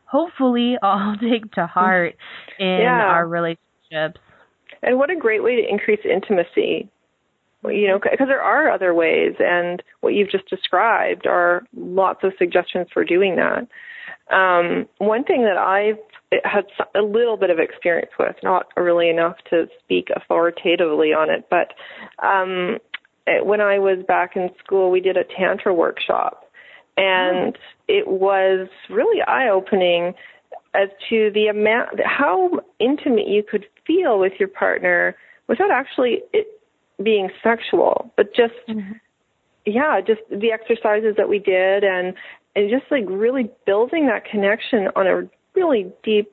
hopefully 0.04 0.76
all 0.82 1.16
take 1.20 1.50
to 1.52 1.66
heart 1.66 2.16
in 2.58 2.78
yeah. 2.82 3.06
our 3.06 3.26
relationships 3.26 4.20
and 4.82 4.98
what 4.98 5.10
a 5.10 5.16
great 5.16 5.42
way 5.42 5.56
to 5.56 5.68
increase 5.68 6.00
intimacy 6.04 6.88
you 7.64 7.86
know, 7.86 7.98
because 7.98 8.28
there 8.28 8.42
are 8.42 8.70
other 8.70 8.94
ways, 8.94 9.34
and 9.38 9.82
what 10.00 10.14
you've 10.14 10.30
just 10.30 10.48
described 10.48 11.26
are 11.26 11.62
lots 11.76 12.24
of 12.24 12.32
suggestions 12.38 12.88
for 12.92 13.04
doing 13.04 13.36
that. 13.36 13.68
Um, 14.34 14.88
one 14.98 15.24
thing 15.24 15.42
that 15.42 15.56
I've 15.56 15.98
had 16.44 16.64
a 16.94 17.02
little 17.02 17.36
bit 17.36 17.50
of 17.50 17.58
experience 17.58 18.10
with, 18.18 18.36
not 18.42 18.66
really 18.76 19.08
enough 19.08 19.36
to 19.50 19.66
speak 19.84 20.08
authoritatively 20.14 21.12
on 21.12 21.30
it, 21.30 21.48
but 21.50 21.74
um, 22.24 22.78
when 23.44 23.60
I 23.60 23.78
was 23.78 24.04
back 24.06 24.36
in 24.36 24.50
school, 24.64 24.90
we 24.90 25.00
did 25.00 25.16
a 25.16 25.24
tantra 25.24 25.74
workshop, 25.74 26.50
and 26.96 27.56
it 27.88 28.08
was 28.08 28.68
really 28.90 29.22
eye-opening 29.22 30.14
as 30.74 30.88
to 31.10 31.30
the 31.34 31.48
amount, 31.48 32.00
how 32.04 32.50
intimate 32.78 33.28
you 33.28 33.42
could 33.42 33.66
feel 33.86 34.18
with 34.18 34.32
your 34.38 34.48
partner 34.48 35.14
without 35.48 35.70
actually 35.70 36.22
it, 36.32 36.46
being 37.02 37.30
sexual, 37.42 38.12
but 38.16 38.34
just 38.34 38.54
mm-hmm. 38.68 38.92
yeah, 39.66 40.00
just 40.00 40.20
the 40.30 40.52
exercises 40.52 41.14
that 41.16 41.28
we 41.28 41.38
did 41.38 41.84
and 41.84 42.14
and 42.54 42.70
just 42.70 42.90
like 42.90 43.04
really 43.08 43.50
building 43.66 44.06
that 44.06 44.24
connection 44.24 44.88
on 44.96 45.06
a 45.06 45.28
really 45.54 45.90
deep 46.02 46.30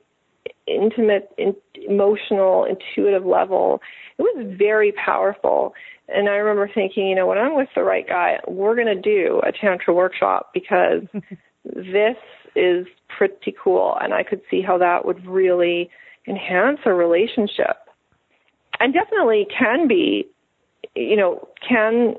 intimate 0.66 1.30
in, 1.38 1.54
emotional 1.88 2.64
intuitive 2.64 3.24
level. 3.24 3.80
It 4.18 4.22
was 4.22 4.54
very 4.58 4.92
powerful. 4.92 5.74
And 6.12 6.28
i 6.28 6.32
remember 6.32 6.68
thinking 6.74 7.06
you 7.06 7.14
know 7.14 7.28
when 7.28 7.38
i'm 7.38 7.54
with 7.54 7.68
the 7.76 7.84
right 7.84 8.04
guy 8.04 8.40
we're 8.48 8.74
going 8.74 8.88
to 8.88 9.00
do 9.00 9.40
a 9.46 9.52
tantra 9.52 9.94
workshop 9.94 10.50
because 10.52 11.02
this 11.64 12.16
is 12.56 12.86
pretty 13.08 13.54
cool, 13.62 13.96
and 14.00 14.14
I 14.14 14.22
could 14.22 14.40
see 14.50 14.62
how 14.62 14.78
that 14.78 15.04
would 15.04 15.26
really 15.26 15.90
enhance 16.26 16.80
a 16.84 16.92
relationship, 16.92 17.76
and 18.78 18.94
definitely 18.94 19.46
can 19.56 19.88
be, 19.88 20.26
you 20.94 21.16
know, 21.16 21.48
can 21.66 22.14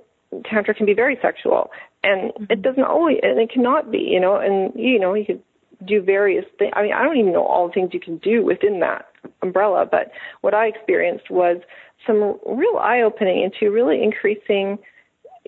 tantra 0.50 0.74
can 0.74 0.86
be 0.86 0.94
very 0.94 1.18
sexual, 1.22 1.72
and 2.04 2.32
mm-hmm. 2.32 2.46
it 2.50 2.62
doesn't 2.62 2.84
always, 2.84 3.20
and 3.22 3.40
it 3.40 3.52
cannot 3.52 3.92
be, 3.92 4.00
you 4.00 4.20
know, 4.20 4.38
and 4.38 4.72
you 4.76 5.00
know, 5.00 5.14
you 5.14 5.26
could 5.26 5.42
do 5.86 6.02
various 6.02 6.46
things. 6.58 6.72
I 6.76 6.84
mean, 6.84 6.94
I 6.94 7.04
don't 7.04 7.18
even 7.18 7.34
know 7.34 7.46
all 7.46 7.68
the 7.68 7.74
things 7.74 7.90
you 7.94 8.00
can 8.00 8.18
do 8.18 8.44
within 8.44 8.80
that 8.82 9.08
umbrella, 9.42 9.88
but 9.90 10.12
what 10.42 10.54
I 10.54 10.68
experienced 10.68 11.30
was 11.30 11.58
some 12.06 12.40
real 12.46 12.78
eye 12.78 13.02
opening 13.02 13.44
into 13.44 13.72
really 13.72 14.04
increasing, 14.04 14.78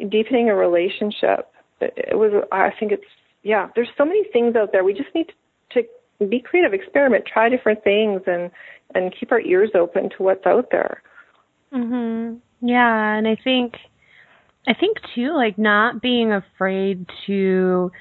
deepening 0.09 0.49
a 0.49 0.55
relationship. 0.55 1.51
It 1.81 2.17
was, 2.17 2.31
I 2.51 2.71
think 2.79 2.91
it's, 2.91 3.03
yeah, 3.43 3.67
there's 3.75 3.89
so 3.97 4.05
many 4.05 4.23
things 4.31 4.55
out 4.55 4.71
there. 4.71 4.83
We 4.83 4.93
just 4.93 5.13
need 5.13 5.27
to, 5.71 5.83
to 6.19 6.27
be 6.27 6.39
creative, 6.39 6.73
experiment, 6.73 7.25
try 7.31 7.49
different 7.49 7.83
things, 7.83 8.21
and 8.25 8.51
and 8.95 9.13
keep 9.19 9.31
our 9.31 9.41
ears 9.41 9.71
open 9.73 10.09
to 10.11 10.23
what's 10.23 10.45
out 10.45 10.67
there. 10.71 11.01
Yeah, 12.65 13.17
and 13.17 13.27
I 13.27 13.35
think 13.43 13.73
I 14.65 14.73
think 14.73 14.97
too 15.13 15.33
like 15.35 15.57
not 15.57 16.01
being 16.01 16.31
afraid 16.31 17.05
to 17.27 17.91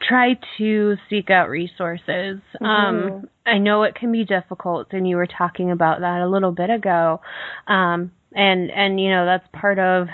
try 0.00 0.38
to 0.58 0.96
seek 1.10 1.30
out 1.30 1.48
resources. 1.48 2.38
Mm-hmm. 2.62 2.64
Um, 2.64 3.28
I 3.44 3.58
know 3.58 3.82
it 3.82 3.96
can 3.96 4.12
be 4.12 4.24
difficult, 4.24 4.88
and 4.92 5.08
you 5.08 5.16
were 5.16 5.26
talking 5.26 5.72
about 5.72 6.00
that 6.00 6.20
a 6.20 6.28
little 6.28 6.52
bit 6.52 6.70
ago. 6.70 7.20
Um, 7.66 8.12
and 8.32 8.70
and 8.70 9.00
you 9.00 9.10
know 9.10 9.26
that's 9.26 9.48
part 9.52 9.80
of 9.80 10.06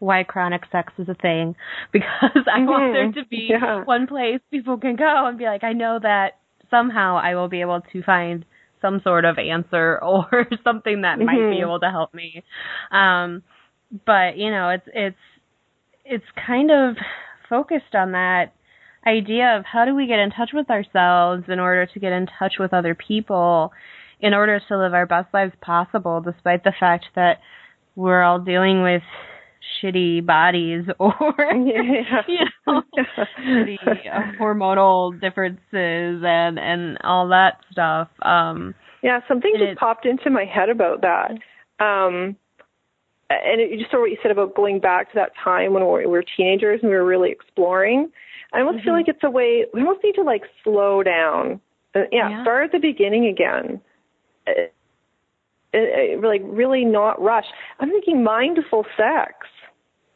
why 0.00 0.24
chronic 0.24 0.62
sex 0.72 0.92
is 0.98 1.08
a 1.08 1.14
thing 1.14 1.54
because 1.92 2.08
I 2.52 2.58
mm-hmm. 2.58 2.66
want 2.66 2.92
there 2.92 3.22
to 3.22 3.28
be 3.28 3.48
yeah. 3.50 3.84
one 3.84 4.08
place 4.08 4.40
people 4.50 4.78
can 4.78 4.96
go 4.96 5.26
and 5.26 5.38
be 5.38 5.44
like, 5.44 5.62
I 5.62 5.72
know 5.72 6.00
that 6.02 6.38
somehow 6.68 7.16
I 7.16 7.36
will 7.36 7.48
be 7.48 7.60
able 7.60 7.80
to 7.92 8.02
find 8.02 8.44
some 8.80 9.00
sort 9.02 9.24
of 9.24 9.38
answer 9.38 9.98
or 10.02 10.46
something 10.64 11.02
that 11.02 11.18
mm-hmm. 11.18 11.26
might 11.26 11.36
be 11.36 11.40
mm-hmm. 11.40 11.62
able 11.62 11.80
to 11.80 11.90
help 11.90 12.14
me. 12.14 12.42
Um, 12.90 13.42
but 14.06 14.36
you 14.36 14.50
know, 14.50 14.70
it's 14.70 14.88
it's 14.94 15.16
it's 16.04 16.46
kind 16.46 16.70
of 16.70 16.96
focused 17.48 17.94
on 17.94 18.12
that 18.12 18.52
idea 19.06 19.56
of 19.56 19.64
how 19.64 19.84
do 19.84 19.94
we 19.94 20.06
get 20.06 20.18
in 20.18 20.30
touch 20.30 20.50
with 20.52 20.70
ourselves 20.70 21.44
in 21.48 21.58
order 21.58 21.86
to 21.86 22.00
get 22.00 22.12
in 22.12 22.26
touch 22.38 22.54
with 22.58 22.74
other 22.74 22.94
people 22.94 23.72
in 24.20 24.34
order 24.34 24.60
to 24.68 24.78
live 24.78 24.92
our 24.92 25.06
best 25.06 25.32
lives 25.32 25.52
possible 25.60 26.20
despite 26.20 26.64
the 26.64 26.72
fact 26.78 27.06
that 27.14 27.38
we're 27.94 28.22
all 28.22 28.38
dealing 28.38 28.82
with 28.82 29.02
shitty 29.82 30.24
bodies 30.24 30.84
or 30.98 31.14
yeah. 31.38 32.22
you 32.26 32.44
know 32.66 32.82
shitty 33.40 33.76
uh, 33.86 34.32
hormonal 34.40 35.18
differences 35.20 36.22
and 36.24 36.58
and 36.58 36.98
all 37.04 37.28
that 37.28 37.58
stuff 37.70 38.08
um 38.22 38.74
yeah 39.02 39.20
something 39.28 39.52
just 39.54 39.72
it, 39.72 39.78
popped 39.78 40.06
into 40.06 40.30
my 40.30 40.44
head 40.44 40.68
about 40.68 41.02
that 41.02 41.30
um 41.84 42.36
and 43.30 43.60
it, 43.60 43.78
just 43.78 43.90
sort 43.90 44.00
of 44.00 44.04
what 44.04 44.10
you 44.10 44.18
said 44.22 44.30
about 44.30 44.54
going 44.54 44.80
back 44.80 45.08
to 45.12 45.14
that 45.16 45.32
time 45.42 45.74
when 45.74 45.82
we 45.82 45.88
were, 45.88 46.00
we 46.00 46.06
were 46.06 46.24
teenagers 46.36 46.80
and 46.82 46.90
we 46.90 46.96
were 46.96 47.04
really 47.04 47.30
exploring 47.30 48.10
I 48.52 48.60
almost 48.60 48.78
mm-hmm. 48.78 48.84
feel 48.84 48.92
like 48.94 49.08
it's 49.08 49.22
a 49.22 49.30
way 49.30 49.66
we 49.74 49.80
almost 49.80 50.02
need 50.02 50.14
to 50.14 50.22
like 50.22 50.42
slow 50.64 51.02
down. 51.02 51.60
Uh, 51.94 52.00
yeah, 52.12 52.30
yeah, 52.30 52.42
start 52.42 52.66
at 52.66 52.72
the 52.72 52.78
beginning 52.78 53.26
again. 53.26 53.80
Uh, 54.46 54.52
uh, 55.74 55.78
uh, 55.78 56.26
like 56.26 56.40
really 56.44 56.84
not 56.84 57.20
rush. 57.20 57.44
I'm 57.78 57.90
thinking 57.90 58.24
mindful 58.24 58.86
sex. 58.96 59.34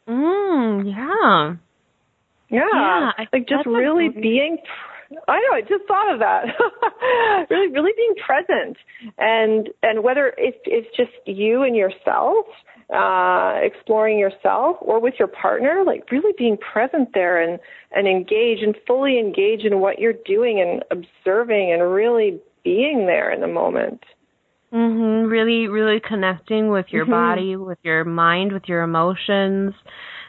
Mm, 0.07 0.85
yeah. 0.89 1.55
Yeah, 2.49 2.61
yeah 2.73 3.11
like 3.31 3.47
just 3.47 3.65
really 3.65 4.09
being. 4.09 4.57
I 5.27 5.39
know. 5.39 5.55
I 5.55 5.61
just 5.61 5.85
thought 5.87 6.11
of 6.13 6.19
that. 6.19 6.45
really, 7.49 7.71
really 7.71 7.91
being 7.95 8.15
present, 8.25 8.77
and 9.17 9.69
and 9.83 10.03
whether 10.03 10.33
it's 10.37 10.57
it's 10.65 10.87
just 10.97 11.11
you 11.25 11.63
and 11.63 11.75
yourself, 11.75 12.45
uh, 12.93 13.59
exploring 13.61 14.19
yourself 14.19 14.77
or 14.81 14.99
with 14.99 15.15
your 15.17 15.27
partner, 15.27 15.83
like 15.85 16.09
really 16.11 16.33
being 16.37 16.57
present 16.57 17.09
there 17.13 17.41
and, 17.41 17.59
and 17.91 18.07
engage 18.07 18.59
and 18.61 18.75
fully 18.85 19.19
engage 19.19 19.63
in 19.63 19.79
what 19.79 19.99
you're 19.99 20.13
doing 20.25 20.59
and 20.59 20.83
observing 20.91 21.71
and 21.71 21.91
really 21.91 22.39
being 22.63 23.05
there 23.05 23.31
in 23.31 23.41
the 23.41 23.47
moment. 23.47 24.03
Mhm. 24.73 25.29
Really 25.29 25.67
really 25.67 25.99
connecting 25.99 26.69
with 26.69 26.87
your 26.89 27.03
mm-hmm. 27.03 27.11
body, 27.11 27.55
with 27.55 27.77
your 27.83 28.03
mind, 28.05 28.51
with 28.51 28.63
your 28.67 28.81
emotions 28.81 29.73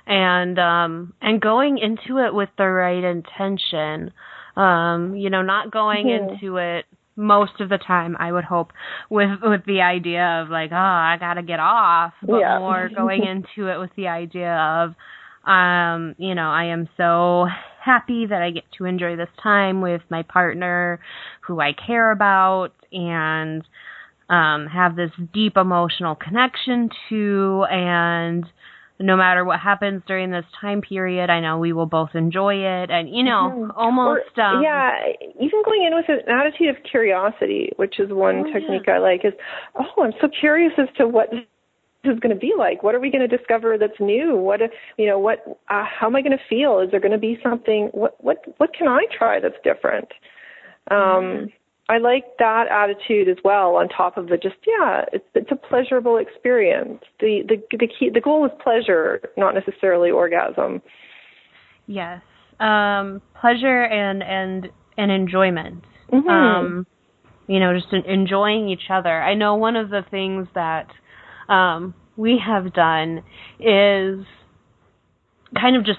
and 0.06 0.58
um 0.58 1.14
and 1.22 1.40
going 1.40 1.78
into 1.78 2.18
it 2.18 2.34
with 2.34 2.50
the 2.58 2.66
right 2.66 3.02
intention. 3.02 4.12
Um 4.56 5.16
you 5.16 5.30
know, 5.30 5.42
not 5.42 5.70
going 5.70 6.06
mm-hmm. 6.06 6.34
into 6.34 6.56
it 6.58 6.84
most 7.16 7.60
of 7.60 7.68
the 7.68 7.78
time 7.78 8.16
I 8.18 8.32
would 8.32 8.44
hope 8.44 8.72
with 9.08 9.30
with 9.42 9.64
the 9.66 9.80
idea 9.80 10.42
of 10.42 10.50
like 10.50 10.72
oh 10.72 10.76
I 10.76 11.16
got 11.18 11.34
to 11.34 11.42
get 11.42 11.60
off 11.60 12.12
but 12.22 12.40
yeah. 12.40 12.58
more 12.58 12.90
going 12.96 13.22
into 13.24 13.68
it 13.70 13.78
with 13.78 13.90
the 13.96 14.08
idea 14.08 14.52
of 14.52 14.94
um 15.48 16.16
you 16.18 16.34
know 16.34 16.50
I 16.50 16.64
am 16.64 16.88
so 16.96 17.46
happy 17.80 18.26
that 18.26 18.42
I 18.42 18.50
get 18.50 18.64
to 18.78 18.84
enjoy 18.84 19.14
this 19.16 19.28
time 19.42 19.80
with 19.80 20.02
my 20.10 20.22
partner 20.22 20.98
who 21.46 21.60
I 21.60 21.72
care 21.72 22.10
about 22.10 22.72
and 22.90 23.62
um 24.28 24.66
have 24.66 24.96
this 24.96 25.10
deep 25.32 25.56
emotional 25.56 26.14
connection 26.14 26.88
to 27.08 27.64
and 27.70 28.46
no 29.00 29.16
matter 29.16 29.44
what 29.44 29.58
happens 29.58 30.02
during 30.06 30.30
this 30.30 30.44
time 30.60 30.80
period, 30.80 31.28
I 31.28 31.40
know 31.40 31.58
we 31.58 31.72
will 31.72 31.86
both 31.86 32.10
enjoy 32.14 32.54
it, 32.54 32.90
and 32.90 33.08
you 33.08 33.24
know, 33.24 33.52
mm-hmm. 33.52 33.70
almost 33.76 34.38
or, 34.38 34.42
um, 34.42 34.62
yeah, 34.62 34.92
even 35.40 35.62
going 35.64 35.84
in 35.84 35.94
with 35.94 36.08
an 36.08 36.32
attitude 36.32 36.68
of 36.68 36.76
curiosity, 36.88 37.70
which 37.76 37.98
is 37.98 38.10
one 38.10 38.44
oh, 38.46 38.52
technique 38.52 38.84
yeah. 38.86 38.94
I 38.94 38.98
like. 38.98 39.24
Is 39.24 39.32
oh, 39.74 40.02
I'm 40.02 40.12
so 40.20 40.28
curious 40.40 40.72
as 40.78 40.86
to 40.98 41.08
what 41.08 41.30
this 41.30 41.42
is 42.04 42.20
going 42.20 42.34
to 42.34 42.40
be 42.40 42.52
like. 42.56 42.84
What 42.84 42.94
are 42.94 43.00
we 43.00 43.10
going 43.10 43.28
to 43.28 43.36
discover 43.36 43.76
that's 43.78 43.98
new? 43.98 44.36
What 44.36 44.60
you 44.96 45.06
know? 45.06 45.18
What? 45.18 45.44
Uh, 45.68 45.84
how 45.84 46.06
am 46.06 46.14
I 46.14 46.22
going 46.22 46.36
to 46.36 46.44
feel? 46.48 46.78
Is 46.78 46.90
there 46.92 47.00
going 47.00 47.12
to 47.12 47.18
be 47.18 47.38
something? 47.42 47.88
What? 47.92 48.14
What? 48.22 48.44
What 48.58 48.70
can 48.74 48.86
I 48.86 49.06
try 49.16 49.40
that's 49.40 49.56
different? 49.64 50.08
Um, 50.88 50.96
mm-hmm. 50.98 51.44
I 51.88 51.98
like 51.98 52.24
that 52.38 52.64
attitude 52.70 53.28
as 53.28 53.36
well. 53.44 53.76
On 53.76 53.88
top 53.88 54.16
of 54.16 54.28
the 54.28 54.36
just 54.36 54.56
yeah, 54.66 55.04
it's 55.12 55.24
it's 55.34 55.50
a 55.50 55.56
pleasurable 55.56 56.16
experience. 56.16 57.02
The 57.20 57.42
the 57.46 57.76
the 57.76 57.86
key 57.86 58.10
the 58.12 58.20
goal 58.20 58.46
is 58.46 58.52
pleasure, 58.62 59.20
not 59.36 59.54
necessarily 59.54 60.10
orgasm. 60.10 60.80
Yes, 61.86 62.22
um, 62.58 63.20
pleasure 63.38 63.84
and 63.84 64.22
and 64.22 64.68
and 64.96 65.12
enjoyment. 65.12 65.84
Mm-hmm. 66.10 66.28
Um, 66.28 66.86
you 67.46 67.60
know, 67.60 67.74
just 67.74 67.92
enjoying 68.06 68.70
each 68.70 68.88
other. 68.90 69.22
I 69.22 69.34
know 69.34 69.56
one 69.56 69.76
of 69.76 69.90
the 69.90 70.02
things 70.10 70.48
that 70.54 70.86
um, 71.52 71.94
we 72.16 72.40
have 72.44 72.72
done 72.72 73.22
is 73.60 74.24
kind 75.54 75.76
of 75.76 75.84
just 75.84 75.98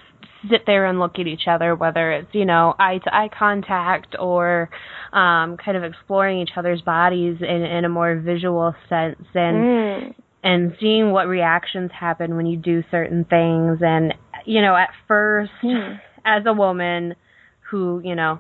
sit 0.50 0.62
there 0.66 0.86
and 0.86 1.00
look 1.00 1.20
at 1.20 1.28
each 1.28 1.48
other, 1.48 1.76
whether 1.76 2.12
it's, 2.12 2.34
you 2.34 2.46
know, 2.46 2.74
eye 2.80 3.00
to 3.04 3.16
eye 3.16 3.30
contact 3.38 4.16
or 4.20 4.70
um, 5.14 5.58
kind 5.58 5.78
of 5.78 5.84
exploring 5.84 6.40
each 6.42 6.52
other's 6.58 6.82
bodies 6.82 7.38
in, 7.42 7.64
in 7.64 7.86
a 7.86 7.90
more 7.90 8.16
visual 8.16 8.74
sense 8.90 9.26
and 9.34 9.56
mm. 9.58 10.16
and 10.44 10.76
seeing 10.80 11.12
what 11.12 11.28
reactions 11.28 11.92
happen 11.98 12.36
when 12.36 12.46
you 12.46 12.58
do 12.58 12.84
certain 12.92 13.26
things 13.26 13.80
and 13.82 14.14
you 14.46 14.62
know, 14.62 14.76
at 14.76 14.90
first 15.08 15.52
mm. 15.64 16.00
as 16.24 16.44
a 16.46 16.54
woman 16.54 17.16
who, 17.72 18.02
you 18.04 18.16
know, 18.16 18.40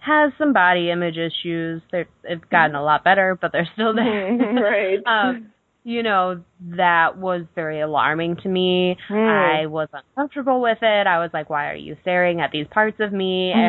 has 0.00 0.32
some 0.38 0.52
body 0.52 0.90
image 0.90 1.16
issues, 1.16 1.82
they've 1.90 2.50
gotten 2.50 2.76
a 2.76 2.82
lot 2.82 3.04
better, 3.04 3.36
but 3.40 3.52
they're 3.52 3.68
still 3.74 3.94
there. 3.94 4.36
right. 4.62 4.98
um, 5.06 5.52
you 5.88 6.02
know, 6.02 6.38
that 6.76 7.16
was 7.16 7.46
very 7.54 7.80
alarming 7.80 8.36
to 8.42 8.48
me. 8.50 8.94
Mm. 9.08 9.62
I 9.62 9.64
was 9.64 9.88
uncomfortable 9.90 10.60
with 10.60 10.76
it. 10.82 11.06
I 11.06 11.18
was 11.18 11.30
like, 11.32 11.48
why 11.48 11.70
are 11.70 11.76
you 11.76 11.96
staring 12.02 12.42
at 12.42 12.50
these 12.52 12.66
parts 12.70 12.98
of 13.00 13.10
me? 13.10 13.54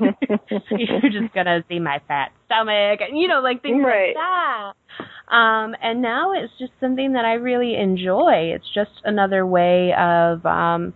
And 0.00 0.14
you're 0.78 1.10
just 1.10 1.34
going 1.34 1.46
to 1.46 1.64
see 1.68 1.80
my 1.80 2.00
fat 2.06 2.30
stomach 2.46 3.00
and, 3.00 3.18
you 3.18 3.26
know, 3.26 3.40
like 3.40 3.60
things 3.60 3.82
right. 3.84 4.14
like 4.14 4.14
that. 4.14 5.34
Um, 5.34 5.74
and 5.82 6.00
now 6.00 6.32
it's 6.32 6.52
just 6.60 6.70
something 6.78 7.14
that 7.14 7.24
I 7.24 7.34
really 7.34 7.74
enjoy. 7.74 8.52
It's 8.54 8.66
just 8.72 8.90
another 9.04 9.44
way 9.44 9.92
of, 9.98 10.46
um, 10.46 10.94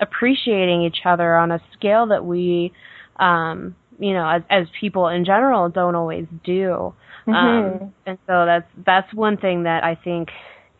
appreciating 0.00 0.82
each 0.82 0.98
other 1.04 1.34
on 1.34 1.50
a 1.50 1.60
scale 1.72 2.06
that 2.08 2.24
we, 2.24 2.72
um, 3.16 3.74
you 3.98 4.14
know, 4.14 4.28
as, 4.28 4.42
as 4.50 4.66
people 4.80 5.08
in 5.08 5.24
general 5.24 5.68
don't 5.68 5.96
always 5.96 6.26
do. 6.44 6.94
Um, 7.26 7.34
mm-hmm. 7.34 7.84
Um, 7.84 7.94
and 8.06 8.18
so 8.26 8.44
that's 8.46 8.68
that's 8.84 9.14
one 9.14 9.36
thing 9.36 9.64
that 9.64 9.84
I 9.84 9.96
think 10.02 10.28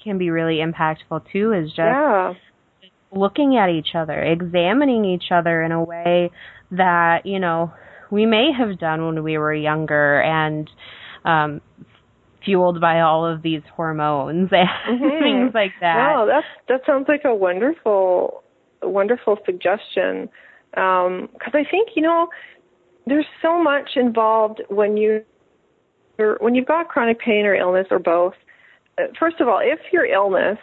can 0.02 0.18
be 0.18 0.30
really 0.30 0.56
impactful 0.56 1.24
too 1.32 1.52
is 1.52 1.68
just 1.68 1.78
yeah. 1.78 2.32
looking 3.12 3.56
at 3.56 3.70
each 3.70 3.94
other, 3.94 4.20
examining 4.20 5.04
each 5.04 5.30
other 5.30 5.62
in 5.62 5.72
a 5.72 5.82
way 5.82 6.30
that 6.72 7.24
you 7.24 7.38
know 7.38 7.72
we 8.10 8.26
may 8.26 8.50
have 8.56 8.78
done 8.78 9.06
when 9.06 9.22
we 9.22 9.38
were 9.38 9.54
younger 9.54 10.20
and 10.22 10.70
um 11.24 11.60
fueled 12.44 12.80
by 12.80 13.00
all 13.00 13.24
of 13.24 13.42
these 13.42 13.62
hormones 13.76 14.48
and 14.52 15.00
mm-hmm. 15.00 15.22
things 15.22 15.54
like 15.54 15.72
that. 15.80 15.96
Wow, 15.96 16.26
that's 16.26 16.46
that 16.68 16.80
sounds 16.86 17.06
like 17.08 17.22
a 17.24 17.34
wonderful 17.34 18.42
wonderful 18.82 19.38
suggestion. 19.46 20.28
Um, 20.76 21.28
cuz 21.38 21.54
I 21.54 21.64
think, 21.70 21.90
you 21.94 22.02
know, 22.02 22.28
there's 23.06 23.26
so 23.40 23.62
much 23.62 23.90
involved 23.96 24.62
when 24.68 24.96
you 24.96 25.24
when 26.16 26.54
you've 26.54 26.66
got 26.66 26.88
chronic 26.88 27.18
pain 27.18 27.46
or 27.46 27.54
illness 27.54 27.86
or 27.90 27.98
both. 27.98 28.34
Uh, 28.98 29.04
first 29.18 29.40
of 29.40 29.48
all, 29.48 29.60
if 29.62 29.80
your 29.92 30.04
illness 30.04 30.58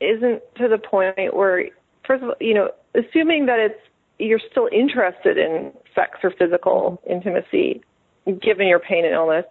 isn't 0.00 0.42
to 0.56 0.68
the 0.68 0.78
point 0.78 1.34
where, 1.34 1.66
first 2.06 2.22
of 2.22 2.30
all, 2.30 2.36
you 2.40 2.54
know, 2.54 2.70
assuming 2.94 3.46
that 3.46 3.58
it's 3.58 3.80
you're 4.18 4.40
still 4.50 4.68
interested 4.72 5.36
in 5.36 5.72
sex 5.94 6.18
or 6.22 6.30
physical 6.30 7.00
intimacy, 7.08 7.82
given 8.40 8.66
your 8.68 8.78
pain 8.78 9.04
and 9.04 9.14
illness, 9.14 9.44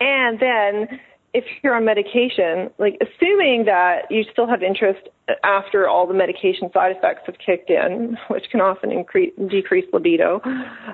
and 0.00 0.40
then 0.40 1.00
if 1.32 1.44
you're 1.62 1.74
on 1.74 1.84
medication, 1.84 2.70
like 2.78 2.98
assuming 3.00 3.64
that 3.66 4.10
you 4.10 4.24
still 4.32 4.48
have 4.48 4.62
interest 4.62 5.08
after 5.44 5.88
all 5.88 6.06
the 6.06 6.14
medication 6.14 6.70
side 6.72 6.96
effects 6.96 7.22
have 7.26 7.36
kicked 7.44 7.70
in, 7.70 8.16
which 8.28 8.44
can 8.50 8.60
often 8.60 8.90
increase 8.90 9.32
decrease 9.48 9.86
libido, 9.92 10.40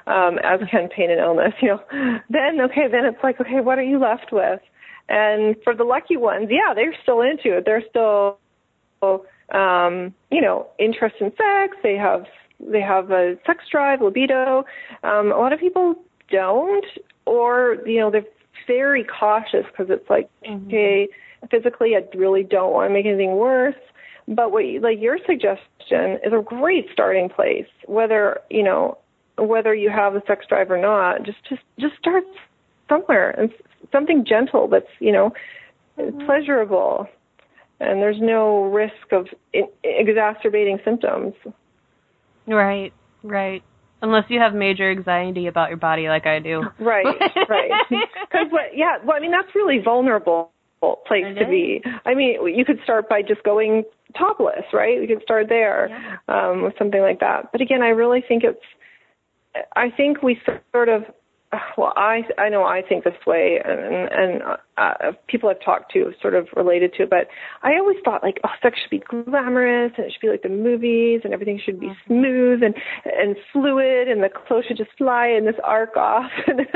um, 0.07 0.39
as 0.45 0.61
can 0.71 0.89
pain 0.89 1.11
and 1.11 1.21
illness, 1.21 1.55
you 1.63 1.69
know, 1.69 1.81
then 2.29 2.61
okay, 2.61 2.87
then 2.91 3.05
it's 3.07 3.23
like, 3.23 3.41
okay, 3.41 3.61
what 3.61 3.79
are 3.79 3.85
you 3.85 3.99
left 3.99 4.31
with? 4.33 4.61
And 5.09 5.57
for 5.65 5.75
the 5.75 5.85
lucky 5.85 6.17
ones, 6.17 6.49
yeah, 6.51 6.75
they're 6.75 6.95
still 7.03 7.23
into 7.23 7.57
it. 7.57 7.65
They're 7.65 7.85
still 7.89 8.39
um, 9.03 10.15
you 10.31 10.41
know, 10.41 10.67
interest 10.79 11.17
in 11.21 11.31
sex, 11.31 11.77
they 11.83 11.97
have 11.97 12.25
they 12.59 12.81
have 12.81 13.11
a 13.11 13.37
sex 13.47 13.65
drive, 13.71 14.01
libido. 14.01 14.65
Um, 15.03 15.31
a 15.31 15.37
lot 15.37 15.53
of 15.53 15.61
people 15.61 15.95
don't 16.31 16.87
or 17.27 17.77
you 17.87 18.01
know, 18.01 18.11
they're 18.11 18.25
very 18.67 19.05
cautious 19.05 19.65
because 19.71 19.91
it's 19.91 20.09
like, 20.09 20.29
mm-hmm. 20.45 20.67
okay, 20.67 21.09
physically, 21.51 21.95
I 21.97 22.05
really 22.17 22.43
don't 22.43 22.73
want 22.73 22.91
to 22.91 22.95
make 22.95 23.07
anything 23.07 23.37
worse. 23.37 23.75
But 24.29 24.51
what, 24.53 24.67
you, 24.67 24.81
like 24.81 25.01
your 25.01 25.19
suggestion, 25.27 26.19
is 26.25 26.33
a 26.33 26.43
great 26.43 26.89
starting 26.93 27.29
place. 27.29 27.69
Whether 27.87 28.41
you 28.51 28.63
know, 28.63 28.99
whether 29.39 29.75
you 29.75 29.91
have 29.91 30.15
the 30.15 30.23
sex 30.27 30.47
drive 30.49 30.71
or 30.71 30.79
not, 30.79 31.23
just 31.23 31.39
just 31.49 31.63
just 31.79 31.97
start 31.99 32.25
somewhere 32.89 33.31
and 33.31 33.51
something 33.93 34.25
gentle 34.27 34.67
that's 34.69 34.91
you 34.99 35.13
know 35.13 35.33
mm-hmm. 35.97 36.27
pleasurable, 36.27 37.09
and 37.79 38.03
there's 38.03 38.21
no 38.21 38.65
risk 38.65 39.13
of 39.13 39.29
exacerbating 39.85 40.81
symptoms. 40.85 41.35
Right, 42.49 42.93
right. 43.23 43.63
Unless 44.03 44.25
you 44.29 44.41
have 44.41 44.55
major 44.55 44.91
anxiety 44.91 45.47
about 45.47 45.69
your 45.71 45.79
body 45.79 46.09
like 46.09 46.27
I 46.27 46.39
do. 46.39 46.63
Right, 46.79 47.07
right. 47.49 47.71
Because 47.89 48.47
what? 48.51 48.77
Yeah. 48.77 48.99
Well, 49.05 49.17
I 49.17 49.21
mean, 49.21 49.31
that's 49.31 49.55
really 49.55 49.79
vulnerable 49.79 50.53
place 51.07 51.25
to 51.39 51.47
be. 51.47 51.83
I 52.05 52.15
mean, 52.15 52.37
you 52.55 52.65
could 52.65 52.79
start 52.85 53.09
by 53.09 53.23
just 53.23 53.43
going 53.43 53.85
topless, 54.17 54.65
right? 54.73 55.01
We 55.01 55.07
could 55.07 55.23
start 55.23 55.49
there 55.49 55.89
yeah. 55.89 56.17
um, 56.29 56.63
with 56.63 56.75
something 56.79 57.01
like 57.01 57.21
that. 57.21 57.51
But 57.53 57.61
again, 57.61 57.83
I 57.83 57.89
really 57.89 58.23
think 58.27 58.45
it's. 58.45 58.63
I 59.75 59.91
think 59.91 60.23
we 60.23 60.39
sort 60.73 60.91
of 60.91 61.05
well, 61.79 61.93
I 61.97 62.23
I 62.39 62.49
know 62.49 62.65
I 62.65 62.83
think 62.83 63.05
this 63.05 63.15
way, 63.27 63.61
and 63.65 64.09
and 64.11 64.43
uh, 64.77 65.13
people 65.29 65.49
I've 65.49 65.65
talked 65.65 65.93
to 65.93 66.13
sort 66.21 66.35
of 66.35 66.49
related 66.57 66.93
to 66.95 67.05
it. 67.05 67.11
But 67.11 67.29
I 67.63 67.77
always 67.79 67.97
thought 68.05 68.23
like, 68.23 68.41
oh, 68.45 68.51
sex 68.63 68.79
should 68.81 68.91
be 68.91 68.99
glamorous, 68.99 69.93
and 69.97 70.07
it 70.07 70.13
should 70.13 70.21
be 70.21 70.29
like 70.29 70.43
the 70.43 70.49
movies, 70.49 71.21
and 71.25 71.33
everything 71.33 71.61
should 71.65 71.79
be 71.79 71.87
mm-hmm. 71.87 72.13
smooth 72.13 72.63
and 72.63 72.75
and 73.05 73.37
fluid, 73.53 74.09
and 74.09 74.23
the 74.23 74.29
clothes 74.29 74.65
should 74.67 74.77
just 74.77 74.91
fly 74.99 75.29
in 75.29 75.45
this 75.45 75.55
arc 75.63 75.97
off, 75.97 76.31
and, 76.47 76.67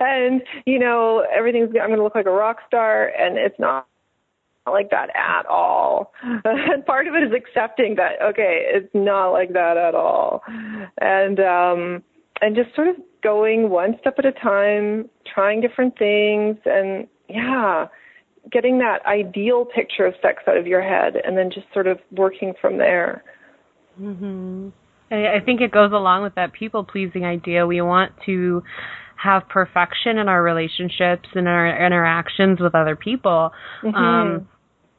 and 0.00 0.42
you 0.64 0.78
know 0.78 1.24
everything's 1.36 1.70
I'm 1.70 1.88
going 1.88 1.98
to 1.98 2.04
look 2.04 2.14
like 2.14 2.26
a 2.26 2.30
rock 2.30 2.58
star, 2.66 3.08
and 3.18 3.36
it's 3.36 3.58
not 3.58 3.86
like 4.66 4.90
that 4.90 5.08
at 5.16 5.46
all. 5.46 6.12
And 6.22 6.84
part 6.86 7.08
of 7.08 7.14
it 7.14 7.22
is 7.22 7.32
accepting 7.34 7.96
that 7.96 8.22
okay, 8.22 8.64
it's 8.66 8.90
not 8.94 9.30
like 9.30 9.52
that 9.54 9.76
at 9.76 9.94
all. 9.94 10.42
And 11.00 11.40
um 11.40 12.02
and 12.40 12.56
just 12.56 12.74
sort 12.74 12.88
of 12.88 12.96
going 13.22 13.70
one 13.70 13.96
step 14.00 14.14
at 14.18 14.24
a 14.24 14.32
time, 14.32 15.08
trying 15.32 15.60
different 15.60 15.98
things, 15.98 16.56
and 16.64 17.06
yeah, 17.28 17.86
getting 18.50 18.78
that 18.78 19.04
ideal 19.06 19.64
picture 19.64 20.06
of 20.06 20.14
sex 20.22 20.42
out 20.46 20.56
of 20.56 20.66
your 20.66 20.82
head, 20.82 21.14
and 21.24 21.36
then 21.36 21.50
just 21.52 21.66
sort 21.72 21.86
of 21.86 21.98
working 22.12 22.54
from 22.60 22.78
there. 22.78 23.24
Mhm. 24.00 24.72
I 25.10 25.40
think 25.40 25.62
it 25.62 25.70
goes 25.70 25.92
along 25.92 26.22
with 26.22 26.34
that 26.34 26.52
people 26.52 26.84
pleasing 26.84 27.24
idea. 27.24 27.66
We 27.66 27.80
want 27.80 28.12
to 28.26 28.62
have 29.16 29.48
perfection 29.48 30.18
in 30.18 30.28
our 30.28 30.42
relationships 30.42 31.28
and 31.34 31.48
our 31.48 31.86
interactions 31.86 32.60
with 32.60 32.74
other 32.74 32.94
people. 32.94 33.52
Mm-hmm. 33.82 33.96
Um, 33.96 34.48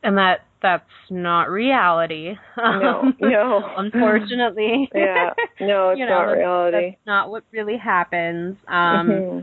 and 0.04 0.18
that 0.18 0.46
that's 0.62 0.84
not 1.10 1.50
reality. 1.50 2.34
No, 2.58 2.64
um, 3.02 3.18
no. 3.20 3.62
unfortunately. 3.78 4.90
yeah, 4.96 5.32
no, 5.60 5.90
it's 5.92 6.00
you 6.00 6.06
know, 6.06 6.26
not 6.26 6.32
reality. 6.32 6.92
That's 6.92 7.06
not 7.06 7.30
what 7.30 7.44
really 7.52 7.78
happens. 7.78 8.58
Um, 8.68 9.10
mm-hmm. 9.10 9.40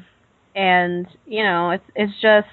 and 0.58 1.06
you 1.26 1.42
know, 1.42 1.70
it's 1.70 1.84
it's 1.94 2.12
just 2.20 2.48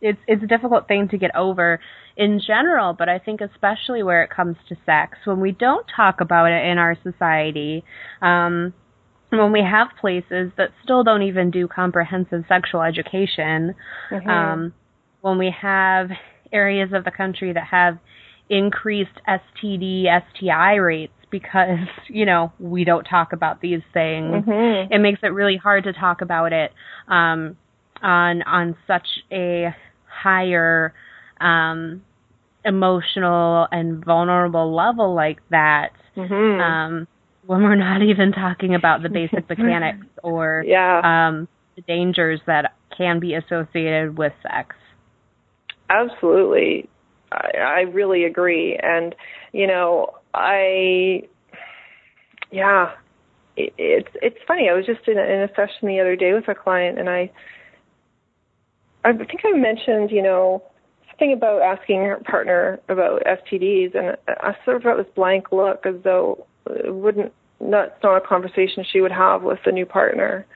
it's 0.00 0.18
it's 0.26 0.42
a 0.42 0.46
difficult 0.46 0.88
thing 0.88 1.08
to 1.08 1.18
get 1.18 1.34
over 1.34 1.80
in 2.16 2.40
general, 2.44 2.92
but 2.92 3.08
I 3.08 3.18
think 3.18 3.40
especially 3.40 4.02
where 4.02 4.22
it 4.22 4.30
comes 4.30 4.56
to 4.68 4.76
sex, 4.84 5.18
when 5.24 5.40
we 5.40 5.52
don't 5.52 5.86
talk 5.94 6.20
about 6.20 6.50
it 6.50 6.66
in 6.66 6.76
our 6.76 6.96
society, 7.02 7.84
um, 8.20 8.74
when 9.30 9.52
we 9.52 9.60
have 9.62 9.88
places 10.00 10.52
that 10.58 10.70
still 10.82 11.04
don't 11.04 11.22
even 11.22 11.50
do 11.50 11.68
comprehensive 11.68 12.44
sexual 12.48 12.82
education, 12.82 13.74
mm-hmm. 14.10 14.28
um, 14.28 14.74
when 15.20 15.38
we 15.38 15.54
have 15.62 16.10
areas 16.52 16.90
of 16.92 17.04
the 17.04 17.10
country 17.10 17.52
that 17.52 17.66
have 17.70 17.98
increased 18.48 19.10
STD, 19.28 20.04
STI 20.34 20.74
rates 20.74 21.12
because, 21.30 21.78
you 22.08 22.26
know, 22.26 22.52
we 22.58 22.84
don't 22.84 23.04
talk 23.04 23.32
about 23.32 23.60
these 23.60 23.82
things. 23.92 24.44
Mm-hmm. 24.44 24.92
It 24.92 24.98
makes 24.98 25.20
it 25.22 25.28
really 25.28 25.56
hard 25.56 25.84
to 25.84 25.92
talk 25.92 26.20
about 26.20 26.52
it 26.52 26.72
um, 27.08 27.56
on 28.02 28.42
on 28.42 28.76
such 28.86 29.06
a 29.30 29.74
higher 30.06 30.94
um, 31.40 32.02
emotional 32.64 33.66
and 33.70 34.04
vulnerable 34.04 34.74
level 34.74 35.14
like 35.14 35.38
that. 35.50 35.90
Mm-hmm. 36.16 36.60
Um, 36.60 37.08
when 37.46 37.62
we're 37.62 37.74
not 37.74 38.02
even 38.02 38.32
talking 38.32 38.74
about 38.74 39.02
the 39.02 39.08
basic 39.08 39.48
mechanics 39.48 40.06
or 40.22 40.64
yeah. 40.66 41.00
um, 41.28 41.48
the 41.76 41.82
dangers 41.82 42.40
that 42.46 42.74
can 42.96 43.18
be 43.18 43.34
associated 43.34 44.18
with 44.18 44.32
sex. 44.42 44.76
Absolutely. 45.90 46.88
I, 47.32 47.58
I 47.58 47.80
really 47.80 48.24
agree. 48.24 48.78
And, 48.80 49.14
you 49.52 49.66
know, 49.66 50.14
I, 50.32 51.24
yeah, 52.50 52.92
it, 53.56 53.74
it's, 53.76 54.08
it's 54.22 54.38
funny. 54.46 54.68
I 54.70 54.74
was 54.74 54.86
just 54.86 55.06
in 55.08 55.18
a, 55.18 55.22
in 55.22 55.42
a 55.42 55.48
session 55.48 55.88
the 55.88 56.00
other 56.00 56.16
day 56.16 56.32
with 56.32 56.48
a 56.48 56.54
client 56.54 56.98
and 56.98 57.10
I, 57.10 57.30
I 59.04 59.12
think 59.12 59.40
I 59.44 59.56
mentioned, 59.56 60.10
you 60.10 60.22
know, 60.22 60.62
something 61.10 61.32
about 61.32 61.62
asking 61.62 62.04
her 62.04 62.20
partner 62.24 62.78
about 62.88 63.22
STDs 63.24 63.96
and 63.96 64.16
I 64.28 64.54
sort 64.64 64.76
of 64.76 64.84
got 64.84 64.96
this 64.96 65.12
blank 65.14 65.52
look 65.52 65.84
as 65.86 65.96
though 66.04 66.46
it 66.66 66.94
wouldn't, 66.94 67.32
that's 67.60 68.02
not 68.02 68.16
a 68.16 68.26
conversation 68.26 68.84
she 68.90 69.00
would 69.00 69.12
have 69.12 69.42
with 69.42 69.58
the 69.64 69.72
new 69.72 69.86
partner. 69.86 70.46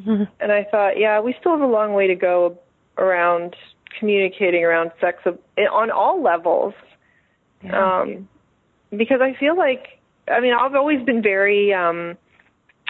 Mm-hmm. 0.00 0.24
And 0.40 0.52
I 0.52 0.66
thought, 0.70 0.98
yeah, 0.98 1.20
we 1.20 1.34
still 1.38 1.52
have 1.52 1.60
a 1.60 1.72
long 1.72 1.94
way 1.94 2.08
to 2.08 2.14
go 2.14 2.58
around 2.98 3.56
communicating 3.98 4.64
around 4.64 4.92
sex 5.00 5.18
on 5.26 5.90
all 5.90 6.22
levels. 6.22 6.74
Yeah. 7.62 8.00
Um, 8.00 8.28
because 8.90 9.20
I 9.20 9.38
feel 9.38 9.56
like, 9.56 10.00
I 10.28 10.40
mean, 10.40 10.52
I've 10.52 10.74
always 10.74 11.04
been 11.04 11.22
very, 11.22 11.72
um, 11.72 12.16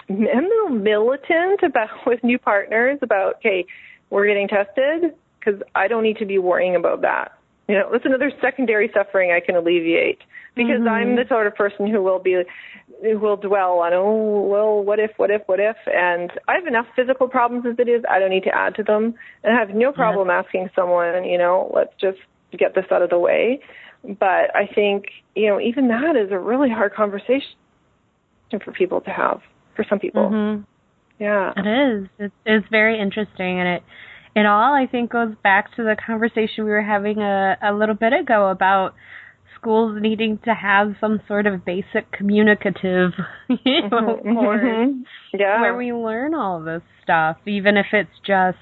I'm 0.09 0.17
a 0.17 0.47
little 0.47 0.69
militant 0.69 1.63
about 1.63 1.89
with 2.05 2.23
new 2.23 2.37
partners 2.37 2.99
about, 3.01 3.35
okay, 3.37 3.65
we're 4.09 4.27
getting 4.27 4.47
tested 4.47 5.15
because 5.39 5.61
I 5.73 5.87
don't 5.87 6.03
need 6.03 6.17
to 6.17 6.25
be 6.25 6.37
worrying 6.37 6.75
about 6.75 7.01
that. 7.01 7.37
You 7.67 7.75
know, 7.75 7.89
that's 7.91 8.05
another 8.05 8.31
secondary 8.41 8.91
suffering 8.93 9.31
I 9.31 9.39
can 9.39 9.55
alleviate 9.55 10.19
because 10.55 10.79
mm-hmm. 10.79 10.87
I'm 10.87 11.15
the 11.15 11.25
sort 11.27 11.47
of 11.47 11.55
person 11.55 11.87
who 11.87 12.01
will 12.01 12.19
be 12.19 12.43
will 13.01 13.37
dwell 13.37 13.79
on 13.79 13.93
oh 13.93 14.41
well 14.41 14.83
what 14.83 14.99
if 14.99 15.11
what 15.17 15.31
if 15.31 15.41
what 15.45 15.59
if? 15.59 15.75
And 15.85 16.31
I 16.47 16.55
have 16.55 16.67
enough 16.67 16.87
physical 16.95 17.27
problems 17.27 17.65
as 17.65 17.75
it 17.79 17.89
is 17.89 18.03
I 18.09 18.19
don't 18.19 18.29
need 18.29 18.43
to 18.43 18.55
add 18.55 18.75
to 18.75 18.83
them. 18.83 19.15
And 19.43 19.55
I 19.55 19.59
have 19.59 19.75
no 19.75 19.91
problem 19.91 20.27
yeah. 20.27 20.39
asking 20.39 20.69
someone 20.75 21.25
you 21.25 21.37
know 21.37 21.71
let's 21.75 21.93
just 21.99 22.19
get 22.57 22.75
this 22.75 22.85
out 22.91 23.01
of 23.01 23.09
the 23.09 23.19
way. 23.19 23.59
But 24.03 24.55
I 24.55 24.67
think 24.73 25.05
you 25.35 25.49
know 25.49 25.59
even 25.59 25.87
that 25.89 26.15
is 26.15 26.31
a 26.31 26.39
really 26.39 26.69
hard 26.69 26.93
conversation 26.93 27.55
for 28.63 28.71
people 28.71 29.01
to 29.01 29.09
have 29.09 29.41
for 29.75 29.85
some 29.89 29.99
people. 29.99 30.29
Mm-hmm. 30.29 30.61
yeah. 31.19 31.51
It 31.57 31.67
is. 31.67 32.07
It's, 32.17 32.33
it's 32.45 32.67
very 32.71 32.99
interesting. 32.99 33.59
And 33.59 33.67
it 33.67 33.83
it 34.35 34.45
all 34.45 34.73
I 34.73 34.85
think 34.85 35.11
goes 35.11 35.33
back 35.43 35.75
to 35.75 35.83
the 35.83 35.95
conversation 36.05 36.65
we 36.65 36.71
were 36.71 36.81
having 36.81 37.19
a, 37.19 37.57
a 37.61 37.73
little 37.73 37.95
bit 37.95 38.13
ago 38.13 38.49
about 38.49 38.93
schools 39.65 39.97
needing 39.99 40.37
to 40.45 40.53
have 40.53 40.93
some 41.01 41.19
sort 41.27 41.47
of 41.47 41.65
basic 41.65 42.11
communicative 42.11 43.11
you 43.49 43.81
know, 43.89 44.19
mm-hmm. 44.23 44.33
course 44.35 44.61
mm-hmm. 44.63 45.01
yeah. 45.33 45.59
where 45.59 45.75
we 45.75 45.91
learn 45.91 46.35
all 46.35 46.63
this 46.63 46.83
stuff, 47.01 47.37
even 47.47 47.75
if 47.75 47.87
it's 47.91 48.09
just 48.25 48.57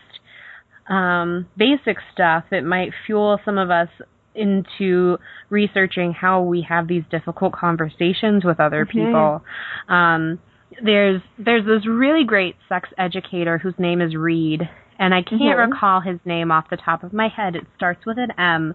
um, 0.90 1.48
basic 1.58 1.98
stuff. 2.14 2.46
It 2.52 2.64
might 2.64 2.92
fuel 3.06 3.38
some 3.44 3.58
of 3.58 3.70
us 3.70 3.90
into 4.34 5.18
researching 5.50 6.14
how 6.14 6.42
we 6.42 6.66
have 6.68 6.88
these 6.88 7.04
difficult 7.12 7.54
conversations 7.54 8.46
with 8.46 8.62
other 8.62 8.86
mm-hmm. 8.86 9.08
people. 9.08 9.44
Um, 9.90 10.40
there's 10.84 11.22
there's 11.38 11.66
this 11.66 11.86
really 11.86 12.24
great 12.26 12.56
sex 12.70 12.90
educator 12.98 13.58
whose 13.58 13.76
name 13.78 14.00
is 14.02 14.16
Reid, 14.16 14.62
and 14.98 15.14
I 15.14 15.22
can't 15.22 15.42
mm-hmm. 15.42 15.72
recall 15.72 16.00
his 16.00 16.20
name 16.24 16.50
off 16.50 16.66
the 16.70 16.78
top 16.78 17.04
of 17.04 17.12
my 17.12 17.28
head. 17.28 17.58
It 17.58 17.66
starts 17.76 18.06
with 18.06 18.18
an 18.18 18.32
M. 18.40 18.74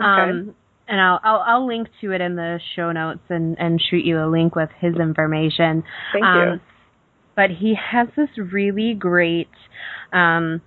Okay. 0.00 0.04
Um, 0.04 0.54
and 0.88 1.00
I'll, 1.00 1.20
I'll 1.22 1.44
I'll 1.46 1.66
link 1.66 1.88
to 2.00 2.12
it 2.12 2.20
in 2.20 2.34
the 2.34 2.58
show 2.74 2.90
notes 2.92 3.20
and 3.28 3.56
and 3.58 3.80
shoot 3.90 4.04
you 4.04 4.18
a 4.18 4.28
link 4.28 4.56
with 4.56 4.70
his 4.80 4.96
information. 4.96 5.84
Thank 6.12 6.24
um, 6.24 6.38
you. 6.38 6.60
But 7.36 7.50
he 7.50 7.74
has 7.92 8.08
this 8.16 8.30
really 8.52 8.94
great 8.94 9.50
um, 10.12 10.60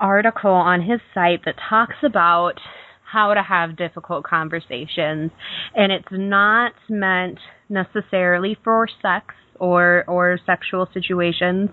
article 0.00 0.52
on 0.52 0.80
his 0.80 1.00
site 1.12 1.44
that 1.44 1.56
talks 1.68 1.96
about 2.02 2.54
how 3.04 3.34
to 3.34 3.42
have 3.42 3.76
difficult 3.76 4.24
conversations, 4.24 5.30
and 5.74 5.92
it's 5.92 6.08
not 6.10 6.72
meant 6.88 7.38
necessarily 7.68 8.56
for 8.62 8.86
sex 9.02 9.34
or 9.56 10.04
or 10.06 10.38
sexual 10.46 10.88
situations, 10.94 11.70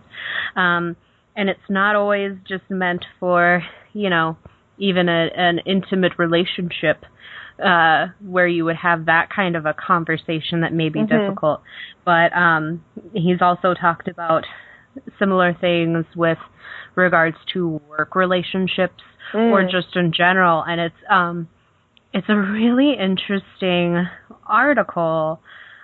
um, 0.55 0.95
and 1.35 1.49
it's 1.49 1.59
not 1.69 1.95
always 1.95 2.33
just 2.47 2.63
meant 2.69 3.05
for 3.19 3.63
you 3.93 4.09
know 4.09 4.35
even 4.77 5.07
a, 5.07 5.29
an 5.35 5.59
intimate 5.65 6.13
relationship 6.17 7.05
uh, 7.63 8.07
where 8.19 8.47
you 8.47 8.65
would 8.65 8.75
have 8.75 9.05
that 9.05 9.29
kind 9.33 9.55
of 9.55 9.65
a 9.65 9.73
conversation 9.73 10.61
that 10.61 10.73
may 10.73 10.89
be 10.89 10.99
mm-hmm. 10.99 11.27
difficult. 11.27 11.61
But 12.05 12.33
um, 12.35 12.83
he's 13.13 13.41
also 13.41 13.73
talked 13.73 14.07
about 14.07 14.43
similar 15.19 15.55
things 15.59 16.05
with 16.15 16.37
regards 16.95 17.37
to 17.53 17.81
work 17.87 18.15
relationships 18.15 19.01
mm. 19.33 19.51
or 19.51 19.63
just 19.63 19.95
in 19.95 20.11
general, 20.15 20.63
and 20.63 20.81
it's 20.81 20.95
um, 21.09 21.47
it's 22.13 22.27
a 22.29 22.35
really 22.35 22.93
interesting 22.99 24.05
article, 24.45 25.39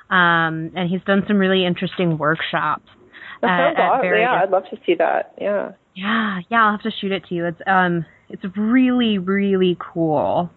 um, 0.10 0.72
and 0.76 0.90
he's 0.90 1.02
done 1.06 1.24
some 1.28 1.38
really 1.38 1.66
interesting 1.66 2.18
workshops. 2.18 2.90
That 3.42 3.76
sounds 3.76 3.78
awesome. 3.80 4.10
Yeah, 4.20 4.42
I'd 4.44 4.50
love 4.50 4.64
to 4.72 4.78
see 4.86 4.96
that. 4.96 5.34
Yeah. 5.40 5.72
Yeah, 5.96 6.40
yeah, 6.50 6.64
I'll 6.64 6.72
have 6.74 6.82
to 6.82 6.92
shoot 7.02 7.12
it 7.12 7.26
to 7.30 7.36
you. 7.36 7.46
It's 7.46 7.62
um, 7.66 8.06
it's 8.30 8.44
really, 8.56 9.18
really 9.18 9.78
cool. 9.94 10.52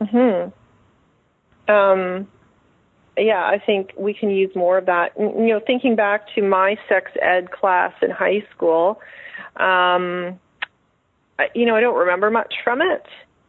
Hmm. 0.00 1.70
Um. 1.70 2.28
Yeah, 3.16 3.42
I 3.44 3.62
think 3.64 3.92
we 3.98 4.14
can 4.14 4.30
use 4.30 4.50
more 4.54 4.78
of 4.78 4.86
that. 4.86 5.10
You 5.18 5.48
know, 5.48 5.60
thinking 5.66 5.94
back 5.94 6.22
to 6.34 6.42
my 6.42 6.76
sex 6.88 7.10
ed 7.20 7.50
class 7.50 7.92
in 8.02 8.10
high 8.10 8.46
school, 8.54 9.00
um, 9.56 10.38
I, 11.38 11.48
you 11.54 11.66
know, 11.66 11.76
I 11.76 11.80
don't 11.80 11.98
remember 11.98 12.30
much 12.30 12.54
from 12.64 12.80
it. 12.80 13.04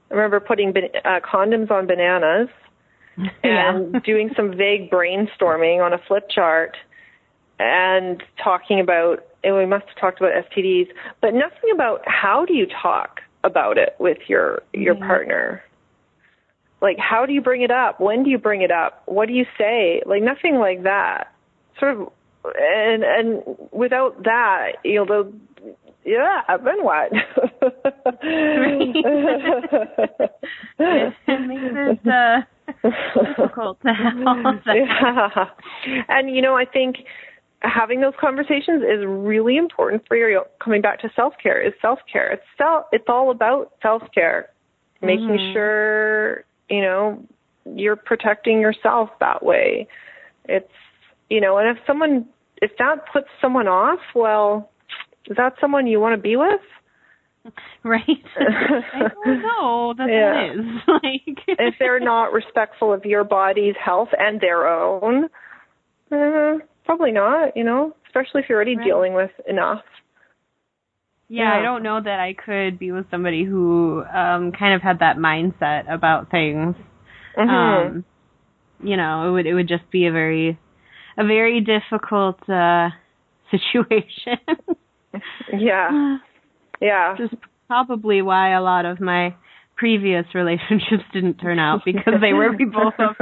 I 0.10 0.14
remember 0.14 0.42
putting 0.42 0.74
uh, 0.76 1.20
condoms 1.22 1.72
on 1.72 1.88
bananas 1.88 2.50
and 3.44 4.02
doing 4.04 4.32
some 4.36 4.58
vague 4.58 4.92
brainstorming 4.92 5.84
on 5.84 5.94
a 5.94 6.00
flip 6.08 6.30
chart 6.30 6.76
and 7.60 8.22
talking 8.44 8.80
about 8.80 9.26
and 9.44 9.56
we 9.56 9.66
must 9.66 9.86
have 9.88 9.98
talked 9.98 10.20
about 10.20 10.32
STDs, 10.52 10.88
but 11.22 11.34
nothing 11.34 11.72
about 11.74 12.02
how 12.06 12.46
do 12.46 12.54
you 12.54 12.68
talk 12.82 13.22
about 13.44 13.78
it 13.78 13.96
with 14.00 14.18
your 14.28 14.62
your 14.74 14.96
yeah. 14.96 15.08
partner 15.08 15.64
like 16.82 16.98
how 16.98 17.26
do 17.26 17.34
you 17.34 17.42
bring 17.42 17.62
it 17.62 17.72
up? 17.72 18.00
When 18.00 18.24
do 18.24 18.30
you 18.30 18.38
bring 18.38 18.62
it 18.62 18.72
up? 18.72 19.04
What 19.06 19.28
do 19.28 19.34
you 19.34 19.46
say? 19.58 20.02
Like 20.06 20.24
nothing 20.24 20.56
like 20.56 20.84
that. 20.84 21.34
Sort 21.80 21.98
of 21.98 22.12
and 22.44 23.04
and 23.04 23.44
without 23.72 24.24
that 24.24 24.78
you 24.84 24.96
know 24.96 25.06
the 25.06 25.32
yeah 26.06 26.42
then 26.64 26.84
what? 26.84 27.12
It 30.84 31.14
makes 31.48 31.62
it 31.64 32.00
uh, 32.08 32.42
difficult 33.28 33.80
to 33.82 33.94
have 33.94 34.18
all 34.26 34.42
that. 34.44 34.64
yeah. 35.86 36.02
And 36.10 36.36
you 36.36 36.42
know 36.42 36.56
i 36.56 36.66
think 36.66 36.96
having 37.62 38.02
those 38.02 38.16
conversations 38.20 38.82
is 38.82 39.06
really 39.06 39.58
important 39.58 40.04
for 40.08 40.18
your 40.18 40.46
coming 40.64 40.82
back 40.82 41.00
to 41.02 41.12
self 41.16 41.34
care 41.42 41.62
is 41.62 41.74
self 41.82 42.00
care 42.12 42.32
it's 42.32 42.44
self 42.58 42.86
it's 42.92 43.06
all 43.08 43.30
about 43.30 43.74
self 43.82 44.02
care 44.14 44.50
making 45.02 45.28
mm-hmm. 45.28 45.54
sure 45.54 46.44
you 46.72 46.82
know, 46.82 47.24
you're 47.76 47.96
protecting 47.96 48.60
yourself 48.60 49.10
that 49.20 49.44
way. 49.44 49.88
It's, 50.46 50.72
you 51.30 51.42
know, 51.42 51.58
and 51.58 51.78
if 51.78 51.84
someone, 51.86 52.26
if 52.62 52.72
that 52.80 53.06
puts 53.12 53.28
someone 53.40 53.68
off, 53.68 54.00
well, 54.16 54.72
is 55.28 55.38
that 55.38 55.54
someone 55.62 55.86
you 55.86 56.00
want 56.00 56.16
to 56.16 56.22
be 56.22 56.36
with? 56.36 56.62
Right. 57.84 58.04
I 58.38 59.08
don't 59.26 59.42
know. 59.42 59.96
That's 59.98 60.12
yeah. 60.12 60.34
what 60.34 60.44
it 60.44 60.60
is. 60.60 60.66
Like 60.88 61.40
if 61.60 61.76
they're 61.80 62.00
not 62.00 62.32
respectful 62.32 62.94
of 62.94 63.06
your 63.06 63.24
body's 63.24 63.74
health 63.84 64.10
and 64.16 64.40
their 64.40 64.68
own, 64.68 65.24
uh, 66.12 66.60
probably 66.86 67.12
not. 67.12 67.58
You 67.58 67.64
know, 67.64 67.96
especially 68.06 68.42
if 68.42 68.50
you're 68.50 68.58
already 68.58 68.78
right. 68.78 68.86
dealing 68.86 69.16
with 69.16 69.32
enough. 69.50 69.82
Yeah, 71.34 71.54
I 71.58 71.62
don't 71.62 71.82
know 71.82 72.02
that 72.04 72.20
I 72.20 72.34
could 72.34 72.78
be 72.78 72.92
with 72.92 73.06
somebody 73.10 73.46
who 73.46 74.04
um 74.04 74.52
kind 74.52 74.74
of 74.76 74.82
had 74.82 75.00
that 75.00 75.16
mindset 75.16 75.92
about 75.92 76.30
things. 76.30 76.76
Mm-hmm. 77.38 77.50
Um 77.50 78.06
you 78.84 78.98
know, 78.98 79.30
it 79.30 79.32
would 79.32 79.46
it 79.46 79.54
would 79.54 79.70
just 79.70 79.90
be 79.92 80.08
a 80.08 80.12
very 80.12 80.60
a 81.18 81.26
very 81.26 81.62
difficult 81.62 82.38
uh 82.50 82.90
situation. 83.52 84.40
yeah. 85.58 86.18
Yeah. 86.82 87.16
Just 87.16 87.36
probably 87.68 88.24
why 88.24 88.56
a 88.56 88.62
lot 88.62 88.86
of 88.86 89.00
my 89.00 89.36
previous 89.78 90.26
relationships 90.34 91.04
didn't 91.14 91.36
turn 91.36 91.60
out 91.60 91.82
because 91.86 92.16
they 92.20 92.34
were 92.34 92.58
people 92.58 92.92
of 92.98 93.16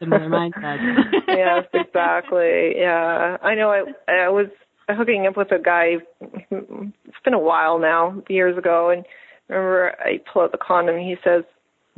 similar 0.00 0.28
mindsets. 0.28 1.12
yes, 1.28 1.66
exactly. 1.72 2.72
Yeah. 2.76 3.36
I 3.40 3.54
know 3.54 3.70
I 3.70 3.84
I 4.12 4.28
was 4.28 4.48
hooking 4.88 5.26
up 5.26 5.36
with 5.36 5.52
a 5.52 5.58
guy. 5.58 5.96
It's 6.20 7.24
been 7.24 7.34
a 7.34 7.38
while 7.38 7.78
now, 7.78 8.22
years 8.28 8.56
ago, 8.56 8.90
and 8.90 9.04
I 9.50 9.54
remember 9.54 9.94
I 10.00 10.20
pull 10.32 10.42
out 10.42 10.52
the 10.52 10.58
condom. 10.58 10.96
and 10.96 11.04
He 11.04 11.16
says, 11.24 11.44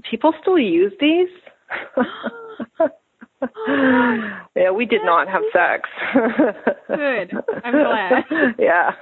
"People 0.08 0.32
still 0.40 0.58
use 0.58 0.92
these." 1.00 1.28
yeah, 4.56 4.70
we 4.70 4.84
did 4.86 5.02
not 5.04 5.28
have 5.28 5.42
sex. 5.52 5.88
Good. 6.88 7.32
I'm 7.64 7.72
glad. 7.72 8.24
yeah. 8.58 8.92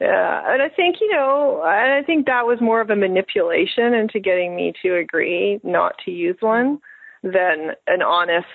yeah, 0.00 0.42
and 0.50 0.62
I 0.62 0.70
think 0.74 0.96
you 1.00 1.12
know, 1.12 1.62
and 1.64 1.92
I 1.92 2.02
think 2.06 2.26
that 2.26 2.46
was 2.46 2.58
more 2.60 2.80
of 2.80 2.88
a 2.90 2.96
manipulation 2.96 3.92
into 3.92 4.20
getting 4.20 4.56
me 4.56 4.72
to 4.82 4.96
agree 4.96 5.60
not 5.62 5.94
to 6.04 6.10
use 6.10 6.36
one 6.40 6.80
than 7.22 7.72
an 7.86 8.00
honest 8.00 8.46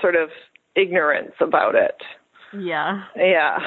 sort 0.00 0.16
of 0.16 0.28
ignorance 0.76 1.32
about 1.40 1.74
it. 1.74 1.96
Yeah. 2.52 3.02
Yeah. 3.16 3.58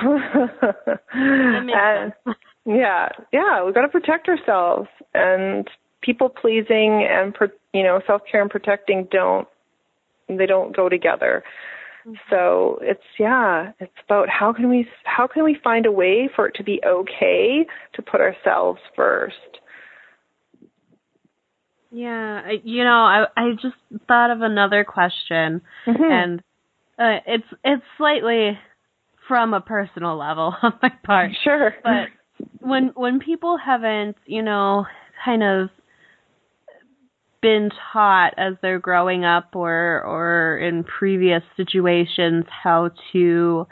and, 1.13 2.13
yeah, 2.65 3.09
yeah, 3.31 3.63
we've 3.63 3.73
got 3.73 3.81
to 3.81 3.89
protect 3.89 4.27
ourselves 4.27 4.87
and 5.13 5.67
people 6.01 6.29
pleasing 6.29 7.07
and 7.09 7.35
you 7.73 7.83
know, 7.83 8.01
self-care 8.05 8.41
and 8.41 8.49
protecting 8.49 9.07
don't 9.11 9.47
they 10.27 10.45
don't 10.45 10.75
go 10.75 10.89
together. 10.89 11.43
Mm-hmm. 12.05 12.13
So 12.29 12.79
it's 12.81 13.03
yeah, 13.19 13.71
it's 13.79 13.91
about 14.05 14.29
how 14.29 14.53
can 14.53 14.69
we 14.69 14.87
how 15.03 15.27
can 15.27 15.43
we 15.43 15.57
find 15.63 15.85
a 15.85 15.91
way 15.91 16.29
for 16.33 16.47
it 16.47 16.55
to 16.55 16.63
be 16.63 16.81
okay 16.85 17.65
to 17.95 18.01
put 18.01 18.21
ourselves 18.21 18.79
first. 18.95 19.35
Yeah, 21.91 22.51
you 22.63 22.83
know, 22.83 22.91
I 22.91 23.25
I 23.35 23.51
just 23.53 23.75
thought 24.07 24.29
of 24.29 24.41
another 24.41 24.83
question, 24.83 25.61
mm-hmm. 25.87 26.03
and 26.03 26.43
uh, 26.99 27.19
it's 27.25 27.47
it's 27.63 27.83
slightly 27.97 28.57
from 29.27 29.53
a 29.53 29.61
personal 29.61 30.17
level 30.17 30.53
on 30.61 30.73
my 30.81 30.91
part. 31.05 31.31
Sure. 31.43 31.73
But 31.83 32.07
when 32.59 32.91
when 32.95 33.19
people 33.19 33.57
haven't, 33.57 34.17
you 34.25 34.41
know, 34.41 34.85
kind 35.23 35.43
of 35.43 35.69
been 37.41 37.69
taught 37.93 38.33
as 38.37 38.55
they're 38.61 38.79
growing 38.79 39.23
up 39.23 39.55
or 39.55 40.03
or 40.03 40.57
in 40.57 40.83
previous 40.83 41.41
situations 41.55 42.43
how 42.49 42.91
to 43.13 43.65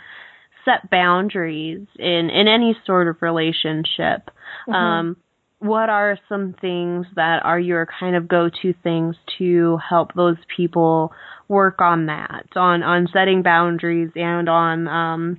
set 0.64 0.90
boundaries 0.90 1.86
in 2.00 2.30
in 2.30 2.48
any 2.48 2.78
sort 2.86 3.10
of 3.10 3.22
relationship 3.22 4.30
mm-hmm. 4.68 4.74
um 4.74 5.18
what 5.60 5.90
are 5.90 6.18
some 6.30 6.56
things 6.62 7.06
that 7.16 7.44
are 7.44 7.60
your 7.60 7.88
kind 8.00 8.16
of 8.16 8.28
go-to 8.28 8.74
things 8.84 9.16
to 9.38 9.78
help 9.78 10.14
those 10.14 10.38
people 10.56 11.12
work 11.48 11.82
on 11.82 12.08
that 12.08 12.46
on 12.56 12.84
on 12.84 13.08
setting 13.12 13.42
boundaries 13.42 14.10
and 14.16 14.50
on 14.50 14.88
um 14.88 15.38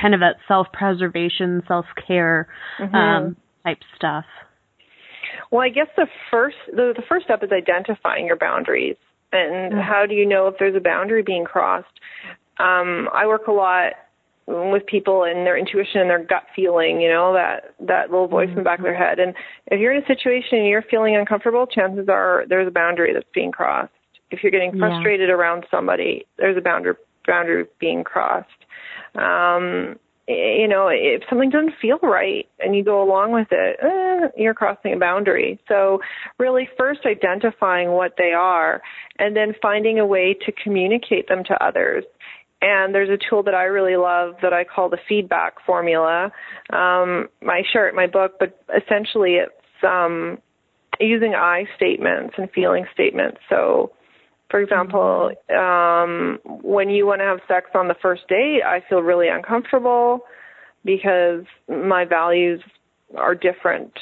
kind 0.00 0.14
of 0.14 0.20
that 0.20 0.36
self-preservation 0.46 1.62
self-care 1.66 2.48
mm-hmm. 2.80 2.94
um 2.94 3.36
type 3.64 3.78
stuff 3.96 4.24
well 5.50 5.60
i 5.60 5.68
guess 5.68 5.88
the 5.96 6.06
first 6.30 6.56
the, 6.68 6.92
the 6.96 7.02
first 7.08 7.24
step 7.24 7.42
is 7.42 7.50
identifying 7.50 8.26
your 8.26 8.36
boundaries 8.36 8.96
and 9.32 9.72
mm-hmm. 9.72 9.80
how 9.80 10.04
do 10.08 10.14
you 10.14 10.26
know 10.26 10.46
if 10.46 10.54
there's 10.58 10.76
a 10.76 10.80
boundary 10.80 11.22
being 11.22 11.44
crossed 11.44 12.00
um 12.58 13.08
i 13.12 13.26
work 13.26 13.46
a 13.48 13.52
lot 13.52 13.92
with 14.46 14.84
people 14.86 15.24
and 15.24 15.46
their 15.46 15.56
intuition 15.56 16.00
and 16.00 16.10
their 16.10 16.24
gut 16.24 16.44
feeling, 16.54 17.00
you 17.00 17.08
know, 17.08 17.32
that 17.32 17.74
that 17.86 18.10
little 18.10 18.28
voice 18.28 18.48
mm-hmm. 18.48 18.58
in 18.58 18.64
the 18.64 18.64
back 18.64 18.78
of 18.78 18.84
their 18.84 18.96
head. 18.96 19.18
And 19.18 19.34
if 19.68 19.80
you're 19.80 19.92
in 19.92 20.02
a 20.02 20.06
situation 20.06 20.58
and 20.58 20.66
you're 20.66 20.84
feeling 20.90 21.16
uncomfortable, 21.16 21.66
chances 21.66 22.08
are 22.08 22.44
there's 22.48 22.68
a 22.68 22.72
boundary 22.72 23.12
that's 23.14 23.26
being 23.34 23.52
crossed. 23.52 23.92
If 24.32 24.42
you're 24.42 24.52
getting 24.52 24.76
frustrated 24.78 25.28
yeah. 25.28 25.34
around 25.34 25.66
somebody, 25.70 26.26
there's 26.38 26.56
a 26.56 26.60
boundary 26.60 26.94
boundary 27.26 27.66
being 27.78 28.02
crossed. 28.02 28.48
Um, 29.14 29.96
you 30.28 30.68
know, 30.68 30.88
if 30.88 31.22
something 31.28 31.50
doesn't 31.50 31.74
feel 31.80 31.98
right 32.02 32.48
and 32.60 32.76
you 32.76 32.84
go 32.84 33.02
along 33.02 33.32
with 33.32 33.48
it, 33.50 33.78
eh, 33.82 34.28
you're 34.36 34.54
crossing 34.54 34.94
a 34.94 34.98
boundary. 34.98 35.60
So 35.68 36.00
really 36.38 36.68
first 36.78 37.00
identifying 37.04 37.90
what 37.90 38.14
they 38.16 38.32
are 38.32 38.82
and 39.18 39.36
then 39.36 39.54
finding 39.60 39.98
a 39.98 40.06
way 40.06 40.34
to 40.46 40.52
communicate 40.52 41.28
them 41.28 41.42
to 41.44 41.64
others. 41.64 42.04
And 42.60 42.94
there's 42.94 43.10
a 43.10 43.18
tool 43.18 43.42
that 43.42 43.54
I 43.54 43.64
really 43.64 43.96
love 43.96 44.36
that 44.42 44.52
I 44.52 44.62
call 44.62 44.88
the 44.88 44.98
feedback 45.08 45.54
formula. 45.66 46.26
Um, 46.70 47.28
I 47.42 47.62
share 47.72 47.88
it 47.88 47.90
in 47.90 47.96
my 47.96 48.06
book, 48.06 48.34
but 48.38 48.62
essentially 48.74 49.34
it's 49.34 49.52
um, 49.82 50.38
using 51.00 51.34
I 51.34 51.64
statements 51.74 52.34
and 52.38 52.48
feeling 52.52 52.86
statements. 52.94 53.38
So, 53.48 53.92
for 54.52 54.60
example, 54.60 55.32
um, 55.50 56.38
when 56.62 56.90
you 56.90 57.06
want 57.06 57.20
to 57.20 57.24
have 57.24 57.38
sex 57.48 57.70
on 57.74 57.88
the 57.88 57.96
first 58.02 58.28
date, 58.28 58.60
I 58.64 58.84
feel 58.86 59.00
really 59.00 59.28
uncomfortable 59.28 60.20
because 60.84 61.44
my 61.68 62.04
values 62.04 62.60
are 63.16 63.34
different, 63.34 63.92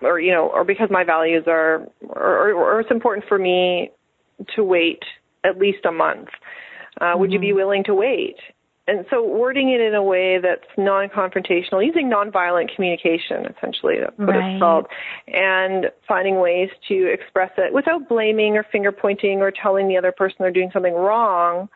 or 0.00 0.20
you 0.20 0.32
know, 0.32 0.46
or 0.46 0.64
because 0.64 0.90
my 0.92 1.02
values 1.02 1.42
are, 1.48 1.88
or, 2.08 2.52
or, 2.52 2.80
it's 2.80 2.90
important 2.92 3.26
for 3.28 3.36
me 3.36 3.90
to 4.54 4.62
wait 4.62 5.02
at 5.44 5.58
least 5.58 5.84
a 5.84 5.92
month. 5.92 6.28
Uh, 7.00 7.06
mm-hmm. 7.06 7.20
Would 7.20 7.32
you 7.32 7.40
be 7.40 7.48
mm-hmm. 7.48 7.56
willing 7.56 7.84
to 7.84 7.94
wait? 7.94 8.36
And 8.86 9.06
so 9.10 9.26
wording 9.26 9.70
it 9.70 9.80
in 9.80 9.94
a 9.94 10.02
way 10.02 10.38
that's 10.38 10.66
non-confrontational, 10.76 11.84
using 11.84 12.10
nonviolent 12.10 12.74
communication, 12.74 13.46
essentially, 13.46 13.96
that's 14.00 14.18
what 14.18 14.28
right. 14.28 14.52
it's 14.52 14.60
called, 14.60 14.86
and 15.26 15.86
finding 16.06 16.38
ways 16.38 16.68
to 16.88 17.10
express 17.10 17.50
it 17.56 17.72
without 17.72 18.08
blaming 18.08 18.56
or 18.56 18.66
finger 18.70 18.92
pointing 18.92 19.40
or 19.40 19.50
telling 19.50 19.88
the 19.88 19.96
other 19.96 20.12
person 20.12 20.36
they're 20.40 20.50
doing 20.50 20.70
something 20.72 20.92
wrong, 20.94 21.68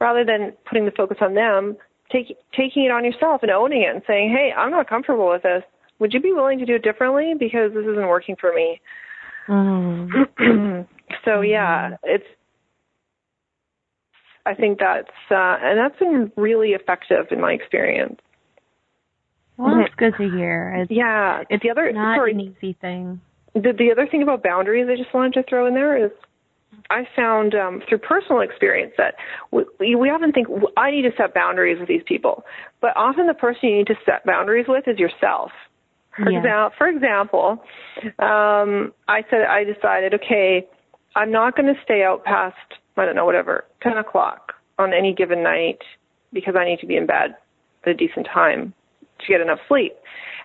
rather 0.00 0.22
than 0.24 0.52
putting 0.68 0.84
the 0.84 0.90
focus 0.90 1.16
on 1.22 1.34
them, 1.34 1.76
take, 2.12 2.36
taking 2.54 2.84
it 2.84 2.90
on 2.90 3.04
yourself 3.04 3.42
and 3.42 3.50
owning 3.50 3.82
it 3.82 3.94
and 3.94 4.02
saying, 4.06 4.30
hey, 4.30 4.52
I'm 4.54 4.70
not 4.70 4.88
comfortable 4.88 5.30
with 5.30 5.42
this. 5.42 5.62
Would 5.98 6.12
you 6.12 6.20
be 6.20 6.32
willing 6.32 6.58
to 6.58 6.66
do 6.66 6.74
it 6.74 6.82
differently? 6.82 7.34
Because 7.38 7.72
this 7.72 7.86
isn't 7.86 8.08
working 8.08 8.36
for 8.38 8.52
me. 8.52 8.80
Mm. 9.48 10.86
so 11.24 11.40
yeah, 11.40 11.96
it's 12.02 12.24
I 14.46 14.54
think 14.54 14.78
that's 14.78 15.08
uh, 15.30 15.56
and 15.60 15.78
that's 15.78 15.98
been 15.98 16.32
really 16.36 16.70
effective 16.70 17.26
in 17.30 17.40
my 17.40 17.52
experience. 17.52 18.20
Well, 19.56 19.76
that's 19.76 19.94
good 19.96 20.14
to 20.16 20.30
hear. 20.36 20.74
It's, 20.82 20.90
yeah, 20.90 21.42
it's 21.50 21.62
the 21.62 21.70
other 21.70 21.92
not 21.92 22.16
sorry, 22.16 22.32
an 22.32 22.40
easy 22.40 22.76
thing. 22.80 23.20
The 23.54 23.72
the 23.76 23.90
other 23.92 24.06
thing 24.10 24.22
about 24.22 24.42
boundaries 24.42 24.88
I 24.90 24.96
just 24.96 25.12
wanted 25.12 25.34
to 25.34 25.42
throw 25.42 25.66
in 25.66 25.74
there 25.74 26.04
is 26.04 26.10
I 26.88 27.06
found 27.14 27.54
um, 27.54 27.82
through 27.88 27.98
personal 27.98 28.40
experience 28.40 28.92
that 28.96 29.14
we, 29.50 29.94
we 29.94 30.08
often 30.08 30.32
think 30.32 30.48
I 30.76 30.90
need 30.90 31.02
to 31.02 31.10
set 31.16 31.34
boundaries 31.34 31.78
with 31.78 31.88
these 31.88 32.02
people, 32.06 32.44
but 32.80 32.96
often 32.96 33.26
the 33.26 33.34
person 33.34 33.68
you 33.68 33.76
need 33.78 33.86
to 33.88 33.96
set 34.06 34.24
boundaries 34.24 34.66
with 34.68 34.88
is 34.88 34.98
yourself. 34.98 35.50
For, 36.16 36.30
yes. 36.30 36.42
example, 36.42 36.74
for 36.76 36.88
example, 36.88 37.64
um, 38.18 38.92
I 39.08 39.22
said 39.30 39.42
I 39.48 39.64
decided, 39.64 40.14
okay, 40.14 40.66
I'm 41.14 41.30
not 41.30 41.56
going 41.56 41.72
to 41.72 41.80
stay 41.84 42.02
out 42.02 42.24
past 42.24 42.56
I 42.96 43.06
don't 43.06 43.16
know, 43.16 43.24
whatever, 43.24 43.64
10 43.82 43.96
o'clock 43.96 44.54
on 44.78 44.92
any 44.92 45.14
given 45.14 45.42
night 45.42 45.78
because 46.32 46.54
I 46.58 46.64
need 46.64 46.80
to 46.80 46.86
be 46.86 46.96
in 46.96 47.06
bed 47.06 47.36
at 47.84 47.90
a 47.90 47.94
decent 47.94 48.26
time 48.32 48.74
to 49.20 49.26
get 49.26 49.40
enough 49.40 49.58
sleep. 49.68 49.92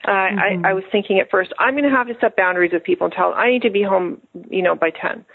Uh, 0.05 0.11
mm-hmm. 0.11 0.65
I, 0.65 0.69
I 0.69 0.73
was 0.73 0.83
thinking 0.91 1.19
at 1.19 1.31
first, 1.31 1.51
I'm 1.59 1.73
going 1.73 1.83
to 1.83 1.89
have 1.89 2.07
to 2.07 2.13
set 2.21 2.35
boundaries 2.35 2.71
with 2.73 2.83
people 2.83 3.05
and 3.05 3.13
tell 3.13 3.31
them 3.31 3.39
I 3.39 3.49
need 3.49 3.63
to 3.63 3.71
be 3.71 3.83
home, 3.83 4.21
you 4.49 4.61
know, 4.61 4.75
by 4.75 4.89
10. 4.89 5.25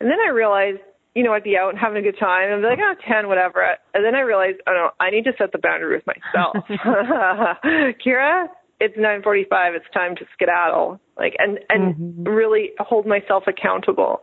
And 0.00 0.10
then 0.10 0.18
I 0.26 0.30
realized, 0.30 0.80
you 1.14 1.22
know, 1.22 1.32
I'd 1.32 1.44
be 1.44 1.56
out 1.56 1.70
and 1.70 1.78
having 1.78 1.98
a 1.98 2.02
good 2.02 2.18
time 2.18 2.52
and 2.52 2.62
be 2.62 2.68
like, 2.68 2.78
oh, 2.82 2.94
10, 3.06 3.28
whatever. 3.28 3.64
And 3.94 4.04
then 4.04 4.14
I 4.14 4.20
realized, 4.20 4.58
oh 4.66 4.72
no, 4.72 4.90
I 5.00 5.10
need 5.10 5.24
to 5.24 5.32
set 5.38 5.52
the 5.52 5.58
boundary 5.58 5.96
with 5.96 6.06
myself. 6.06 6.56
Kira, 8.04 8.48
it's 8.80 8.96
9:45. 8.96 9.74
It's 9.74 9.86
time 9.92 10.16
to 10.16 10.24
skedaddle. 10.32 11.00
Like 11.16 11.34
and 11.38 11.58
and 11.70 11.94
mm-hmm. 11.94 12.28
really 12.28 12.72
hold 12.78 13.06
myself 13.06 13.44
accountable. 13.46 14.20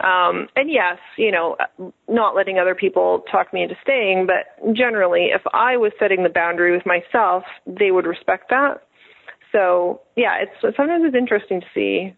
Um, 0.00 0.48
and 0.56 0.70
yes, 0.70 0.98
you 1.16 1.30
know, 1.30 1.56
not 2.08 2.34
letting 2.34 2.58
other 2.58 2.74
people 2.74 3.24
talk 3.30 3.52
me 3.52 3.62
into 3.62 3.76
staying, 3.82 4.26
but 4.26 4.74
generally, 4.74 5.28
if 5.34 5.42
I 5.52 5.76
was 5.76 5.92
setting 5.98 6.22
the 6.22 6.28
boundary 6.28 6.72
with 6.72 6.84
myself, 6.84 7.44
they 7.66 7.90
would 7.90 8.06
respect 8.06 8.50
that. 8.50 8.82
So 9.52 10.00
yeah, 10.16 10.42
it's 10.42 10.76
sometimes 10.76 11.04
it's 11.06 11.16
interesting 11.16 11.60
to 11.60 11.66
see 11.74 12.14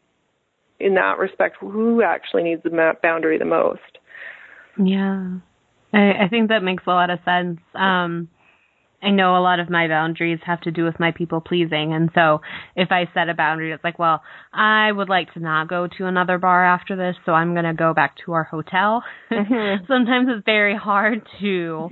in 0.80 0.94
that 0.94 1.18
respect 1.18 1.56
who 1.60 2.02
actually 2.02 2.42
needs 2.42 2.62
the 2.62 2.94
boundary 3.02 3.38
the 3.38 3.44
most. 3.44 3.80
Yeah, 4.82 5.38
I, 5.92 6.24
I 6.24 6.28
think 6.28 6.48
that 6.48 6.62
makes 6.62 6.84
a 6.86 6.90
lot 6.90 7.10
of 7.10 7.18
sense. 7.24 7.60
Um, 7.74 8.28
I 9.06 9.10
know 9.10 9.36
a 9.36 9.40
lot 9.40 9.60
of 9.60 9.70
my 9.70 9.86
boundaries 9.86 10.40
have 10.44 10.60
to 10.62 10.72
do 10.72 10.84
with 10.84 10.98
my 10.98 11.12
people 11.12 11.40
pleasing. 11.40 11.92
And 11.92 12.10
so 12.12 12.40
if 12.74 12.90
I 12.90 13.08
set 13.14 13.28
a 13.28 13.34
boundary, 13.34 13.72
it's 13.72 13.84
like, 13.84 14.00
well, 14.00 14.22
I 14.52 14.90
would 14.90 15.08
like 15.08 15.32
to 15.34 15.40
not 15.40 15.68
go 15.68 15.86
to 15.98 16.06
another 16.06 16.38
bar 16.38 16.66
after 16.66 16.96
this, 16.96 17.14
so 17.24 17.32
I'm 17.32 17.52
going 17.52 17.66
to 17.66 17.74
go 17.74 17.94
back 17.94 18.16
to 18.24 18.32
our 18.32 18.42
hotel. 18.42 19.04
Mm-hmm. 19.30 19.84
Sometimes 19.88 20.28
it's 20.28 20.44
very 20.44 20.76
hard 20.76 21.22
to 21.40 21.90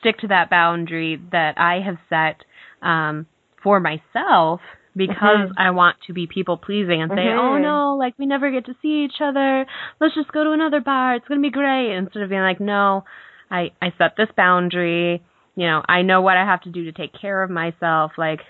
stick 0.00 0.18
to 0.18 0.28
that 0.28 0.48
boundary 0.48 1.20
that 1.32 1.58
I 1.58 1.80
have 1.84 1.96
set 2.08 2.44
um, 2.86 3.26
for 3.64 3.80
myself 3.80 4.60
because 4.94 5.50
mm-hmm. 5.50 5.58
I 5.58 5.70
want 5.70 5.96
to 6.06 6.12
be 6.12 6.28
people 6.32 6.56
pleasing 6.56 7.02
and 7.02 7.10
say, 7.10 7.16
mm-hmm. 7.16 7.38
oh 7.38 7.58
no, 7.58 7.96
like 7.96 8.14
we 8.16 8.26
never 8.26 8.52
get 8.52 8.66
to 8.66 8.74
see 8.80 9.04
each 9.04 9.20
other. 9.20 9.66
Let's 10.00 10.14
just 10.14 10.30
go 10.30 10.44
to 10.44 10.52
another 10.52 10.80
bar. 10.80 11.16
It's 11.16 11.26
going 11.26 11.42
to 11.42 11.46
be 11.46 11.50
great. 11.50 11.96
Instead 11.96 12.22
of 12.22 12.30
being 12.30 12.42
like, 12.42 12.60
no, 12.60 13.02
I, 13.50 13.72
I 13.82 13.92
set 13.98 14.14
this 14.16 14.28
boundary 14.36 15.22
you 15.56 15.66
know, 15.66 15.82
I 15.88 16.02
know 16.02 16.20
what 16.20 16.36
I 16.36 16.44
have 16.44 16.60
to 16.62 16.70
do 16.70 16.84
to 16.84 16.92
take 16.92 17.12
care 17.18 17.42
of 17.42 17.50
myself. 17.50 18.12
Like, 18.16 18.40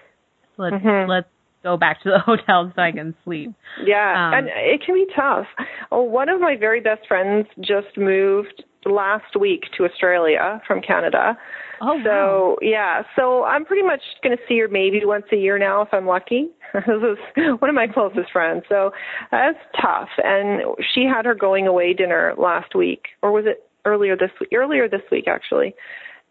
let's 0.58 0.74
mm-hmm. 0.76 1.08
let's 1.08 1.28
go 1.62 1.76
back 1.76 2.02
to 2.02 2.10
the 2.10 2.18
hotel 2.24 2.72
so 2.74 2.82
I 2.82 2.92
can 2.92 3.14
sleep. 3.24 3.52
Yeah, 3.84 4.28
um, 4.28 4.34
and 4.34 4.48
it 4.48 4.82
can 4.84 4.94
be 4.94 5.06
tough. 5.14 5.46
Oh, 5.90 6.02
one 6.02 6.28
of 6.28 6.40
my 6.40 6.56
very 6.58 6.80
best 6.80 7.06
friends 7.06 7.46
just 7.60 7.96
moved 7.96 8.64
last 8.84 9.38
week 9.38 9.64
to 9.76 9.84
Australia 9.84 10.60
from 10.66 10.80
Canada. 10.80 11.38
Oh, 11.80 11.98
so 12.04 12.10
wow. 12.10 12.56
yeah, 12.62 13.02
so 13.14 13.44
I'm 13.44 13.64
pretty 13.64 13.82
much 13.82 14.00
going 14.22 14.36
to 14.36 14.42
see 14.48 14.58
her 14.60 14.68
maybe 14.68 15.00
once 15.04 15.26
a 15.32 15.36
year 15.36 15.58
now 15.58 15.82
if 15.82 15.88
I'm 15.92 16.06
lucky. 16.06 16.48
this 16.74 16.82
is 16.86 17.18
one 17.60 17.68
of 17.68 17.74
my 17.74 17.86
closest 17.86 18.32
friends, 18.32 18.64
so 18.68 18.90
that's 19.30 19.58
tough. 19.80 20.08
And 20.24 20.62
she 20.94 21.04
had 21.04 21.24
her 21.24 21.34
going 21.34 21.66
away 21.66 21.92
dinner 21.92 22.34
last 22.38 22.74
week, 22.74 23.02
or 23.22 23.30
was 23.30 23.44
it 23.46 23.68
earlier 23.84 24.16
this 24.16 24.30
week? 24.40 24.50
Earlier 24.54 24.88
this 24.88 25.02
week, 25.12 25.26
actually 25.28 25.74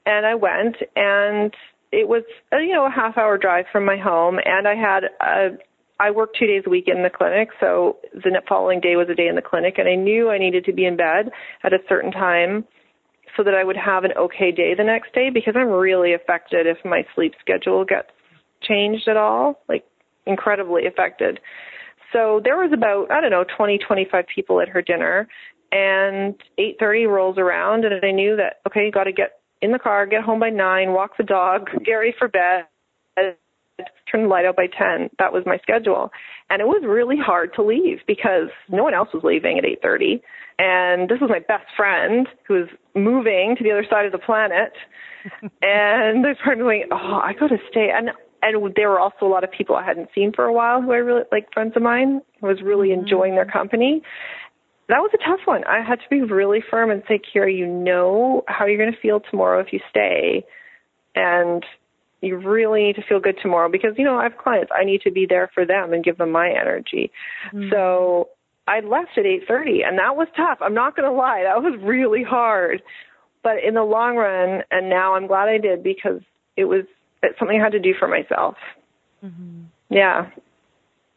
and 0.06 0.26
I 0.26 0.36
went 0.36 0.78
and 0.96 1.54
it 1.92 2.08
was 2.08 2.24
a, 2.52 2.58
you 2.60 2.74
know 2.74 2.86
a 2.86 2.92
half 2.92 3.18
hour 3.18 3.38
drive 3.38 3.66
from 3.72 3.86
my 3.86 3.98
home 3.98 4.40
and 4.44 4.68
I 4.68 4.76
had 4.76 5.04
a 5.22 5.58
I 6.00 6.12
worked 6.12 6.38
two 6.38 6.48
days 6.48 6.64
a 6.66 6.70
week 6.70 6.86
in 6.88 7.04
the 7.04 7.10
clinic, 7.10 7.50
so 7.60 7.98
the 8.14 8.42
following 8.50 8.82
day 8.82 8.98
was 8.98 9.08
a 9.10 9.16
day 9.16 9.28
in 9.28 9.36
the 9.36 9.42
clinic, 9.42 9.76
and 9.78 9.88
I 9.88 9.96
knew 9.96 10.30
I 10.30 10.38
needed 10.38 10.66
to 10.66 10.74
be 10.74 10.86
in 10.86 10.98
bed 10.98 11.32
at 11.64 11.72
a 11.72 11.78
certain 11.88 12.12
time 12.12 12.66
so 13.38 13.44
that 13.44 13.54
I 13.54 13.64
would 13.64 13.78
have 13.78 14.04
an 14.04 14.12
okay 14.18 14.52
day 14.52 14.74
the 14.76 14.84
next 14.84 15.14
day 15.14 15.30
because 15.30 15.56
I'm 15.58 15.70
really 15.70 16.14
affected 16.14 16.68
if 16.68 16.78
my 16.84 17.06
sleep 17.16 17.34
schedule 17.40 17.86
gets 17.86 18.10
changed 18.62 19.08
at 19.08 19.18
all, 19.18 19.62
like 19.70 19.86
incredibly 20.26 20.86
affected. 20.86 21.40
So 22.12 22.42
there 22.44 22.58
was 22.58 22.72
about, 22.74 23.12
I 23.12 23.22
don't 23.22 23.32
know, 23.32 23.46
20, 23.58 23.78
25 23.78 24.26
people 24.34 24.62
at 24.62 24.70
her 24.70 24.82
dinner 24.82 25.28
and 25.72 26.36
8:30 26.60 27.08
rolls 27.08 27.38
around 27.38 27.86
and 27.86 28.04
I 28.04 28.12
knew 28.12 28.36
that 28.36 28.62
okay, 28.68 28.86
you 28.86 28.92
got 28.92 29.06
to 29.06 29.12
get 29.12 29.40
in 29.62 29.72
the 29.72 29.80
car, 29.80 30.06
get 30.06 30.24
home 30.24 30.40
by 30.40 30.50
nine, 30.50 30.94
walk 30.94 31.18
the 31.18 31.24
dog, 31.24 31.70
get 31.86 31.94
ready 31.94 32.14
for 32.18 32.28
bed, 32.28 32.66
turn 34.12 34.24
the 34.24 34.28
light 34.28 34.46
out 34.46 34.56
by 34.56 34.68
ten. 34.68 35.10
That 35.20 35.34
was 35.34 35.44
my 35.46 35.58
schedule, 35.60 36.12
and 36.50 36.62
it 36.62 36.66
was 36.66 36.84
really 36.86 37.18
hard 37.18 37.54
to 37.56 37.64
leave 37.64 38.00
because 38.08 38.50
no 38.70 38.84
one 38.84 38.94
else 38.94 39.10
was 39.14 39.24
leaving 39.24 39.58
at 39.58 39.66
eight 39.66 39.82
thirty, 39.82 40.22
and 40.60 41.10
this 41.10 41.20
was 41.20 41.30
my 41.30 41.40
best 41.40 41.66
friend 41.76 42.28
who 42.48 42.56
was 42.56 42.68
moving 42.96 43.56
to 43.58 43.64
the 43.64 43.72
other 43.72 43.86
side 43.90 44.06
of 44.06 44.12
the 44.12 44.18
planet, 44.18 44.74
and 45.62 46.26
I 46.26 46.36
started 46.42 46.62
going, 46.62 46.86
oh, 46.92 47.22
I 47.24 47.34
got 47.34 47.48
to 47.48 47.58
stay, 47.70 47.90
and 47.94 48.10
and 48.42 48.74
there 48.76 48.90
were 48.90 49.00
also 49.00 49.26
a 49.26 49.28
lot 49.28 49.44
of 49.44 49.52
people 49.52 49.76
I 49.76 49.84
hadn't 49.84 50.10
seen 50.14 50.32
for 50.34 50.46
a 50.46 50.54
while 50.54 50.82
who 50.82 50.92
I 50.92 50.98
really 50.98 51.24
like 51.32 51.52
friends 51.54 51.74
of 51.76 51.82
mine. 51.82 52.22
I 52.44 52.46
was 52.46 52.62
really 52.62 52.90
mm-hmm. 52.90 53.02
enjoying 53.02 53.36
their 53.36 53.46
company, 53.46 54.02
that 54.88 55.00
was 55.00 55.12
a 55.14 55.18
tough 55.18 55.42
one. 55.46 55.64
I 55.66 55.82
had 55.82 56.00
to 56.00 56.10
be 56.10 56.22
really 56.22 56.64
firm 56.70 56.92
and 56.92 57.02
say, 57.08 57.20
Kira, 57.20 57.56
you 57.56 57.66
know 57.66 58.44
how 58.48 58.66
you're 58.66 58.78
going 58.78 58.94
to 58.94 59.00
feel 59.00 59.20
tomorrow 59.20 59.60
if 59.60 59.74
you 59.74 59.80
stay, 59.90 60.46
and 61.16 61.64
you 62.22 62.38
really 62.38 62.84
need 62.84 62.96
to 62.96 63.04
feel 63.08 63.20
good 63.20 63.38
tomorrow 63.42 63.70
because 63.70 63.92
you 63.98 64.04
know 64.04 64.18
I 64.18 64.24
have 64.24 64.38
clients. 64.38 64.72
I 64.76 64.84
need 64.84 65.02
to 65.02 65.12
be 65.12 65.26
there 65.28 65.50
for 65.54 65.66
them 65.66 65.94
and 65.94 66.04
give 66.04 66.18
them 66.18 66.32
my 66.32 66.50
energy. 66.50 67.12
Mm-hmm. 67.54 67.70
So 67.72 68.30
I 68.68 68.80
left 68.82 69.18
at 69.18 69.26
8:30, 69.26 69.88
and 69.88 69.98
that 70.00 70.16
was 70.16 70.28
tough. 70.36 70.60
I'm 70.62 70.74
not 70.74 70.96
going 70.96 71.10
to 71.10 71.16
lie, 71.16 71.44
that 71.44 71.62
was 71.62 71.80
really 71.84 72.24
hard. 72.24 72.82
But 73.44 73.64
in 73.66 73.76
the 73.76 73.84
long 73.84 74.16
run, 74.16 74.64
and 74.72 74.90
now 74.90 75.16
I'm 75.16 75.28
glad 75.28 75.50
I 75.50 75.60
did 75.60 75.84
because 75.84 76.22
it 76.58 76.66
was 76.66 76.86
it's 77.22 77.38
something 77.40 77.60
I 77.60 77.64
had 77.64 77.74
to 77.74 77.80
do 77.80 77.94
for 77.98 78.08
myself. 78.08 78.56
Mm-hmm. 79.24 79.64
Yeah. 79.90 80.30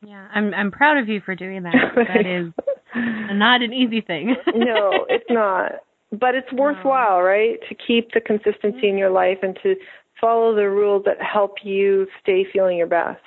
Yeah, 0.07 0.29
I'm 0.33 0.55
I'm 0.55 0.71
proud 0.71 0.99
of 0.99 1.09
you 1.09 1.21
for 1.25 1.35
doing 1.35 1.65
that. 1.65 1.75
That 1.97 2.27
is 2.27 2.53
not 3.33 3.63
an 3.63 3.73
easy 3.73 4.01
thing. 4.01 4.37
no, 4.55 5.07
it's 5.09 5.29
not. 5.29 5.73
but 6.13 6.35
it's 6.35 6.53
worthwhile, 6.53 7.21
right? 7.21 7.59
To 7.69 7.75
keep 7.75 8.13
the 8.13 8.21
consistency 8.21 8.89
in 8.89 8.99
your 8.99 9.11
life 9.11 9.39
and 9.43 9.59
to 9.63 9.75
follow 10.21 10.55
the 10.55 10.69
rules 10.69 11.05
that 11.05 11.17
help 11.21 11.57
you 11.63 12.07
stay 12.23 12.47
feeling 12.53 12.77
your 12.77 12.87
best. 12.87 13.21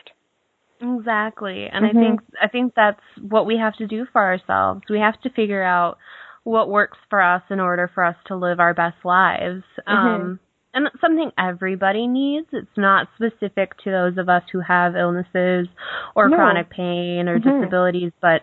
Exactly. 0.82 1.68
And 1.72 1.86
mm-hmm. 1.86 1.98
I 1.98 2.02
think 2.02 2.20
I 2.42 2.48
think 2.48 2.74
that's 2.76 3.02
what 3.20 3.46
we 3.46 3.58
have 3.58 3.76
to 3.78 3.88
do 3.88 4.06
for 4.12 4.22
ourselves. 4.22 4.82
We 4.90 5.00
have 5.00 5.20
to 5.22 5.30
figure 5.30 5.64
out 5.64 5.98
what 6.44 6.70
works 6.70 6.98
for 7.10 7.22
us 7.22 7.44
in 7.52 7.60
order 7.60 7.90
for 7.94 8.04
us 8.04 8.16
to 8.28 8.36
live 8.36 8.60
our 8.60 8.74
best 8.74 8.98
lives. 9.04 9.64
Mm-hmm. 9.88 9.92
Um 9.92 10.40
and 10.74 10.88
it's 10.88 11.02
something 11.02 11.32
everybody 11.38 12.08
needs. 12.08 12.48
It's 12.54 12.78
not 12.78 13.08
specific 13.16 13.78
to 13.84 13.92
those 13.92 14.18
of 14.18 14.30
us 14.30 14.44
who 14.52 14.62
have 14.62 14.96
illnesses 14.96 15.68
or 16.16 16.30
no. 16.30 16.38
chronic 16.38 16.70
pain 16.70 17.28
or 17.28 17.40
mm-hmm. 17.40 17.62
disabilities, 17.62 18.12
but 18.22 18.42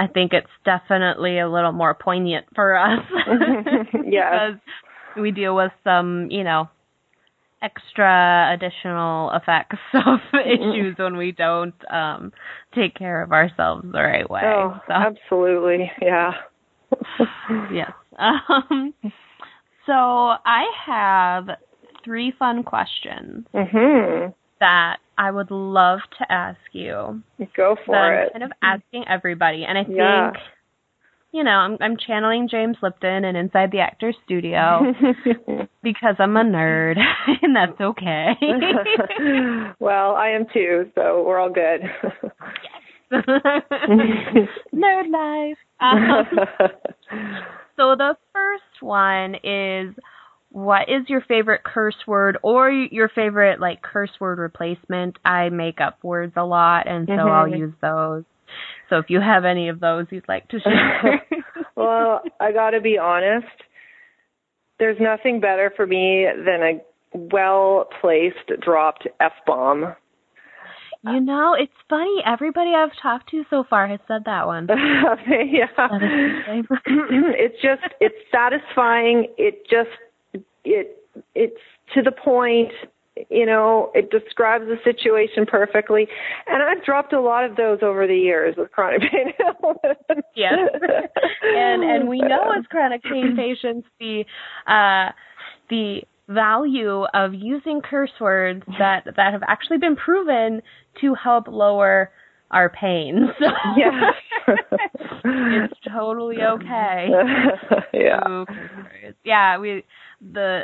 I 0.00 0.06
think 0.06 0.32
it's 0.32 0.46
definitely 0.64 1.40
a 1.40 1.48
little 1.48 1.72
more 1.72 1.92
poignant 1.92 2.46
for 2.54 2.74
us. 2.74 3.04
yes. 4.06 4.54
because 4.54 4.60
we 5.20 5.30
deal 5.30 5.54
with 5.54 5.72
some, 5.84 6.28
you 6.30 6.42
know, 6.42 6.70
extra 7.62 8.54
additional 8.54 9.30
effects 9.32 9.76
of 9.94 10.20
issues 10.32 10.96
when 10.96 11.18
we 11.18 11.32
don't 11.32 11.74
um 11.92 12.32
take 12.74 12.94
care 12.94 13.22
of 13.22 13.32
ourselves 13.32 13.84
the 13.92 14.00
right 14.00 14.30
way. 14.30 14.40
Oh, 14.42 14.80
so. 14.88 14.94
absolutely. 14.94 15.92
Yeah. 16.00 16.30
yes. 17.70 17.92
Um 18.18 18.94
so 19.84 19.92
I 19.92 20.64
have 20.86 21.48
three 22.02 22.32
fun 22.38 22.62
questions 22.62 23.44
mm-hmm. 23.54 24.30
That 24.60 24.98
I 25.18 25.30
would 25.30 25.50
love 25.50 26.00
to 26.18 26.32
ask 26.32 26.60
you. 26.72 27.22
Go 27.56 27.76
for 27.84 28.14
it. 28.14 28.30
I'm 28.34 28.40
kind 28.40 28.44
of 28.44 28.52
asking 28.62 29.04
everybody, 29.08 29.64
and 29.64 29.76
I 29.76 29.84
think 29.84 29.96
yeah 29.96 30.32
you 31.32 31.44
know, 31.44 31.50
I'm 31.50 31.76
I'm 31.80 31.96
channeling 31.96 32.48
James 32.50 32.76
Lipton 32.82 33.24
and 33.24 33.36
inside 33.36 33.70
the 33.70 33.78
actor's 33.80 34.16
studio 34.24 34.80
because 35.82 36.16
I'm 36.18 36.36
a 36.36 36.42
nerd 36.42 36.96
and 37.42 37.54
that's 37.54 37.80
okay. 37.80 38.32
well, 39.80 40.16
I 40.16 40.30
am 40.30 40.46
too, 40.52 40.90
so 40.94 41.22
we're 41.24 41.38
all 41.38 41.50
good. 41.50 41.82
nerd 44.74 45.10
life. 45.10 45.58
Um, 45.80 46.26
so 47.76 47.96
the 47.96 48.16
first 48.32 48.82
one 48.82 49.36
is 49.36 49.94
what 50.50 50.88
is 50.88 51.08
your 51.08 51.20
favorite 51.22 51.62
curse 51.64 51.96
word 52.06 52.38
or 52.42 52.70
your 52.70 53.08
favorite 53.08 53.60
like 53.60 53.82
curse 53.82 54.10
word 54.20 54.38
replacement? 54.38 55.16
I 55.24 55.48
make 55.48 55.80
up 55.80 56.02
words 56.02 56.32
a 56.36 56.44
lot 56.44 56.88
and 56.88 57.06
so 57.06 57.12
mm-hmm. 57.12 57.28
I'll 57.28 57.48
use 57.48 57.74
those. 57.80 58.24
So 58.88 58.98
if 58.98 59.06
you 59.08 59.20
have 59.20 59.44
any 59.44 59.68
of 59.68 59.80
those 59.80 60.06
you'd 60.10 60.28
like 60.28 60.48
to 60.48 60.58
share. 60.60 61.22
well, 61.76 62.22
I 62.40 62.52
got 62.52 62.70
to 62.70 62.80
be 62.80 62.98
honest. 62.98 63.46
There's 64.78 64.98
nothing 65.00 65.40
better 65.40 65.72
for 65.76 65.86
me 65.86 66.26
than 66.26 66.62
a 66.62 66.80
well 67.14 67.86
placed 68.00 68.60
dropped 68.60 69.06
F 69.20 69.32
bomb. 69.46 69.94
You 71.02 71.20
know, 71.20 71.54
it's 71.58 71.72
funny. 71.88 72.22
Everybody 72.26 72.72
I've 72.76 72.90
talked 73.00 73.30
to 73.30 73.44
so 73.48 73.64
far 73.68 73.88
has 73.88 74.00
said 74.06 74.22
that 74.26 74.46
one. 74.46 74.68
yeah. 74.68 75.66
That 75.76 76.66
it's 76.86 77.62
just 77.62 77.94
it's 78.00 78.16
satisfying. 78.30 79.28
It 79.38 79.62
just 79.70 79.88
it 80.64 80.96
it's 81.34 81.60
to 81.94 82.02
the 82.02 82.12
point 82.12 82.72
you 83.28 83.44
know, 83.44 83.90
it 83.94 84.10
describes 84.10 84.64
the 84.66 84.76
situation 84.84 85.44
perfectly. 85.46 86.06
And 86.46 86.62
I've 86.62 86.84
dropped 86.84 87.12
a 87.12 87.20
lot 87.20 87.44
of 87.44 87.56
those 87.56 87.80
over 87.82 88.06
the 88.06 88.16
years 88.16 88.54
with 88.56 88.70
chronic 88.70 89.00
pain 89.12 89.32
yes. 90.34 90.58
and 91.42 91.82
and 91.82 92.08
we 92.08 92.18
know 92.18 92.52
as 92.56 92.64
chronic 92.70 93.02
pain 93.02 93.36
patients 93.36 93.88
the 93.98 94.24
uh 94.66 95.12
the 95.68 96.02
value 96.28 97.04
of 97.12 97.34
using 97.34 97.80
curse 97.82 98.12
words 98.20 98.62
that 98.78 99.04
that 99.04 99.32
have 99.32 99.42
actually 99.48 99.78
been 99.78 99.96
proven 99.96 100.62
to 101.00 101.14
help 101.14 101.48
lower 101.48 102.10
our 102.50 102.68
pain. 102.68 103.28
So 103.40 103.46
yes. 103.76 104.14
it's 105.24 105.74
totally 105.92 106.36
okay. 106.42 107.08
yeah. 107.94 108.44
Yeah, 109.24 109.58
we 109.58 109.84
the 110.20 110.62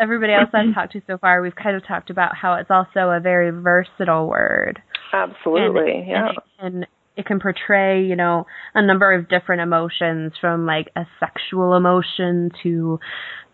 everybody 0.00 0.32
else 0.32 0.50
I've 0.52 0.74
talked 0.74 0.92
to 0.92 1.02
so 1.06 1.18
far, 1.18 1.40
we've 1.40 1.54
kind 1.54 1.76
of 1.76 1.86
talked 1.86 2.10
about 2.10 2.36
how 2.36 2.54
it's 2.54 2.70
also 2.70 3.10
a 3.10 3.20
very 3.20 3.50
versatile 3.50 4.26
word. 4.26 4.82
Absolutely, 5.12 5.92
and, 5.92 6.08
yeah. 6.08 6.28
And 6.58 6.82
it 6.82 6.86
can, 6.86 6.86
it 7.16 7.26
can 7.26 7.40
portray, 7.40 8.04
you 8.04 8.16
know, 8.16 8.46
a 8.74 8.84
number 8.84 9.12
of 9.12 9.28
different 9.28 9.62
emotions 9.62 10.32
from 10.40 10.66
like 10.66 10.90
a 10.96 11.04
sexual 11.20 11.74
emotion 11.74 12.50
to 12.62 12.98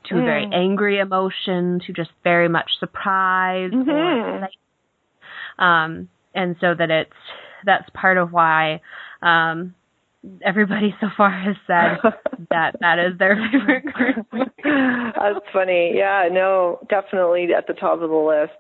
to 0.09 0.15
mm. 0.15 0.23
a 0.23 0.25
very 0.25 0.47
mm. 0.47 0.55
angry 0.55 0.99
emotion 0.99 1.81
to 1.87 1.93
just 1.93 2.11
very 2.23 2.49
much 2.49 2.71
surprise 2.79 3.71
mm-hmm. 3.73 3.91
or 3.91 4.49
um 5.65 6.09
and 6.35 6.57
so 6.61 6.75
that 6.77 6.91
it's 6.91 7.13
that's 7.65 7.89
part 7.95 8.17
of 8.17 8.33
why 8.33 8.81
um 9.23 9.75
everybody 10.45 10.95
so 11.01 11.09
far 11.17 11.31
has 11.31 11.57
said 11.67 11.99
that 12.51 12.77
that 12.81 12.99
is 12.99 13.19
their 13.19 13.37
favorite 13.53 13.85
group. 13.85 14.27
That's 14.65 15.45
funny. 15.53 15.93
Yeah, 15.95 16.29
no, 16.31 16.79
definitely 16.89 17.49
at 17.57 17.67
the 17.67 17.75
top 17.75 18.01
of 18.01 18.09
the 18.09 18.17
list. 18.17 18.59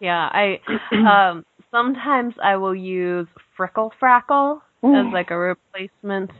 Yeah, 0.00 0.28
I 0.30 0.60
um 0.92 1.44
sometimes 1.70 2.34
I 2.42 2.56
will 2.56 2.74
use 2.74 3.26
frickle 3.58 3.90
frackle 4.00 4.60
as 4.84 5.12
like 5.12 5.30
a 5.30 5.38
replacement. 5.38 6.30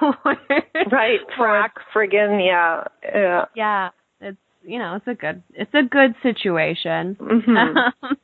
right, 0.02 1.20
frack, 1.38 1.70
friggin', 1.94 2.44
yeah, 2.46 2.84
yeah. 3.02 3.44
Yeah, 3.56 3.88
it's 4.20 4.38
you 4.62 4.78
know 4.78 4.96
it's 4.96 5.06
a 5.06 5.14
good 5.14 5.42
it's 5.54 5.72
a 5.72 5.82
good 5.82 6.14
situation. 6.22 7.16
Mm-hmm. 7.18 8.14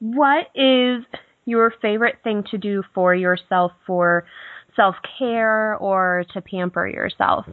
what 0.00 0.46
is 0.56 1.04
your 1.44 1.72
favorite 1.82 2.16
thing 2.22 2.44
to 2.50 2.58
do 2.58 2.82
for 2.94 3.14
yourself 3.14 3.72
for 3.86 4.24
self 4.76 4.96
care 5.18 5.76
or 5.76 6.24
to 6.32 6.40
pamper 6.40 6.86
yourself? 6.86 7.46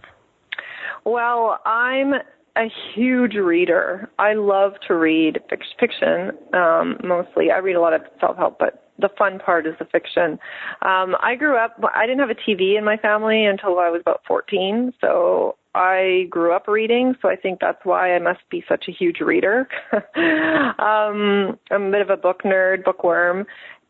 Well, 1.06 1.60
I'm 1.66 2.14
a 2.56 2.68
huge 2.94 3.36
reader. 3.36 4.10
I 4.20 4.34
love 4.34 4.74
to 4.88 4.96
read 4.96 5.40
fiction 5.80 6.32
um, 6.54 6.98
mostly. 7.04 7.52
I 7.52 7.58
read 7.58 7.76
a 7.76 7.82
lot 7.82 7.94
of 7.94 8.02
self 8.20 8.38
help, 8.38 8.60
but 8.60 8.90
the 9.00 9.10
fun 9.18 9.40
part 9.40 9.66
is 9.66 9.74
the 9.80 9.86
fiction. 9.86 10.40
Um, 10.82 11.16
I 11.22 11.36
grew 11.38 11.58
up, 11.58 11.80
I 11.96 12.06
didn't 12.06 12.20
have 12.20 12.30
a 12.30 12.36
TV 12.36 12.78
in 12.78 12.84
my 12.84 12.98
family 12.98 13.46
until 13.46 13.80
I 13.80 13.90
was 13.90 14.02
about 14.02 14.22
14, 14.28 14.94
so 15.00 15.56
I 15.74 16.26
grew 16.30 16.54
up 16.54 16.68
reading, 16.68 17.16
so 17.22 17.30
I 17.30 17.36
think 17.36 17.60
that's 17.62 17.80
why 17.84 18.14
I 18.14 18.20
must 18.20 18.42
be 18.50 18.64
such 18.68 18.86
a 18.90 18.92
huge 18.92 19.22
reader. 19.22 19.68
um, 19.94 21.58
I'm 21.72 21.84
a 21.84 21.92
bit 21.92 22.02
of 22.02 22.10
a 22.10 22.18
book 22.18 22.42
nerd, 22.44 22.84
bookworm, 22.84 23.46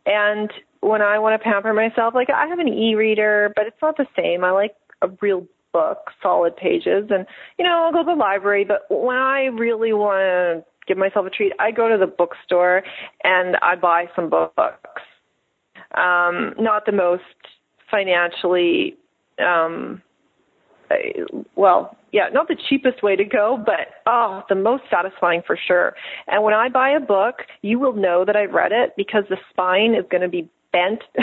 and 0.06 0.52
when 0.82 1.02
I 1.02 1.20
want 1.20 1.40
to 1.40 1.44
pamper 1.44 1.74
myself, 1.74 2.14
like 2.16 2.30
I 2.30 2.48
have 2.48 2.60
an 2.60 2.68
e-reader, 2.68 3.52
but 3.56 3.68
it's 3.68 3.82
not 3.82 3.98
the 3.98 4.08
same. 4.18 4.44
I 4.44 4.52
like 4.52 4.76
a 5.02 5.10
real 5.22 5.46
book, 5.74 6.12
solid 6.22 6.56
pages, 6.56 7.10
and 7.10 7.26
you 7.58 7.66
know 7.66 7.84
I'll 7.84 7.92
go 7.92 8.00
to 8.00 8.16
the 8.16 8.20
library. 8.20 8.66
But 8.66 8.86
when 8.90 9.18
I 9.18 9.46
really 9.46 9.94
want 9.94 10.20
to 10.20 10.66
give 10.88 10.98
myself 10.98 11.26
a 11.26 11.30
treat, 11.30 11.54
I 11.60 11.72
go 11.72 11.90
to 11.90 11.98
the 11.98 12.08
bookstore 12.08 12.84
and 13.24 13.58
I 13.62 13.76
buy 13.76 14.06
some 14.16 14.30
books. 14.30 15.02
Um, 15.96 16.54
not 16.60 16.86
the 16.86 16.92
most 16.92 17.24
financially 17.90 18.98
um, 19.40 20.02
well, 21.56 21.98
yeah, 22.12 22.30
not 22.32 22.48
the 22.48 22.58
cheapest 22.70 23.04
way 23.04 23.16
to 23.16 23.24
go, 23.24 23.62
but 23.64 24.02
oh, 24.06 24.44
the 24.50 24.56
most 24.56 24.84
satisfying 24.90 25.42
for 25.46 25.58
sure. 25.68 25.94
And 26.28 26.44
when 26.44 26.54
I 26.54 26.70
buy 26.70 26.90
a 26.90 27.00
book, 27.00 27.44
you 27.62 27.80
will 27.80 27.94
know 27.94 28.26
that 28.26 28.36
I've 28.36 28.52
read 28.52 28.72
it 28.72 28.94
because 28.98 29.24
the 29.30 29.38
spine 29.50 29.94
is 29.94 30.06
going 30.10 30.22
to 30.22 30.30
be 30.30 30.50
bent 30.72 31.02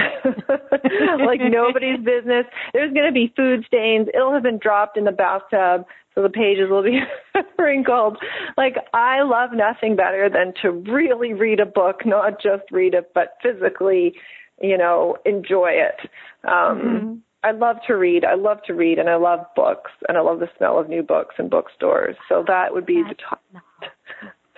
like 1.24 1.40
nobody's 1.40 1.98
business. 2.04 2.46
There's 2.72 2.92
going 2.92 3.06
to 3.06 3.12
be 3.12 3.32
food 3.36 3.64
stains. 3.66 4.08
It'll 4.14 4.32
have 4.32 4.42
been 4.42 4.58
dropped 4.58 4.96
in 4.96 5.04
the 5.04 5.12
bathtub, 5.12 5.86
so 6.14 6.22
the 6.22 6.28
pages 6.28 6.68
will 6.70 6.82
be 6.82 7.00
wrinkled. 7.58 8.18
Like 8.56 8.76
I 8.92 9.22
love 9.22 9.50
nothing 9.52 9.96
better 9.96 10.28
than 10.28 10.52
to 10.62 10.70
really 10.70 11.32
read 11.32 11.60
a 11.60 11.66
book, 11.66 12.04
not 12.04 12.42
just 12.42 12.64
read 12.70 12.94
it, 12.94 13.12
but 13.14 13.36
physically, 13.42 14.14
you 14.60 14.78
know, 14.78 15.16
enjoy 15.24 15.70
it. 15.70 16.10
Um 16.44 16.78
mm-hmm 16.78 17.14
I 17.46 17.52
love 17.52 17.76
to 17.86 17.94
read. 17.94 18.24
I 18.24 18.34
love 18.34 18.58
to 18.66 18.74
read, 18.74 18.98
and 18.98 19.08
I 19.08 19.16
love 19.16 19.40
books, 19.54 19.92
and 20.08 20.18
I 20.18 20.20
love 20.20 20.40
the 20.40 20.48
smell 20.58 20.78
of 20.80 20.88
new 20.88 21.02
books 21.02 21.36
in 21.38 21.48
bookstores. 21.48 22.16
So 22.28 22.44
that 22.48 22.72
would 22.74 22.86
be 22.86 23.02
that 23.02 23.14
the 23.16 23.22
top. 23.28 23.40
Smell. 23.50 23.62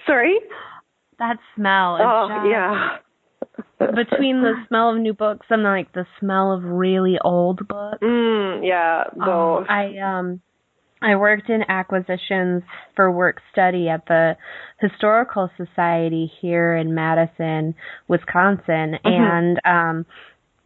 Sorry. 0.07 0.39
That 1.19 1.37
smell. 1.55 1.99
oh 2.01 2.49
yeah. 2.49 2.97
between 3.79 4.43
the 4.43 4.55
smell 4.69 4.91
of 4.95 4.99
new 4.99 5.13
books 5.13 5.47
and 5.51 5.63
like 5.65 5.93
the 5.93 6.07
smell 6.19 6.53
of 6.53 6.65
really 6.65 7.19
old 7.23 7.67
books. 7.69 7.99
Mm, 8.03 8.67
yeah, 8.67 9.05
um, 9.21 9.27
both. 9.27 9.61
Um, 9.61 9.67
I 9.69 9.99
um 9.99 10.41
I 11.01 11.17
worked 11.17 11.49
in 11.49 11.63
acquisitions 11.69 12.63
for 12.97 13.11
work 13.11 13.41
study 13.53 13.89
at 13.89 14.07
the 14.07 14.37
Historical 14.81 15.51
Society 15.57 16.31
here 16.41 16.75
in 16.75 16.95
Madison, 16.95 17.75
Wisconsin, 18.09 18.97
mm-hmm. 19.05 19.07
and 19.07 19.61
um 19.65 20.07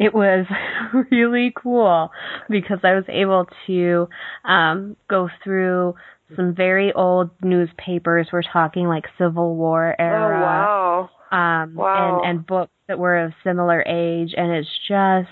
it 0.02 0.12
was 0.12 0.46
really 1.10 1.52
cool 1.54 2.10
because 2.50 2.78
I 2.82 2.94
was 2.94 3.04
able 3.08 3.46
to 3.66 4.08
um, 4.44 4.96
go 5.08 5.28
through 5.44 5.94
some 6.34 6.54
very 6.54 6.92
old 6.92 7.30
newspapers. 7.42 8.28
We're 8.32 8.42
talking 8.42 8.86
like 8.88 9.04
Civil 9.18 9.54
War 9.56 9.94
era. 9.98 10.38
Oh 10.38 10.42
wow. 10.42 11.10
Um, 11.30 11.74
wow. 11.74 12.20
and 12.24 12.38
and 12.38 12.46
books 12.46 12.72
that 12.88 12.98
were 12.98 13.24
of 13.24 13.32
similar 13.44 13.82
age, 13.82 14.34
and 14.36 14.52
it's 14.52 14.68
just 14.88 15.28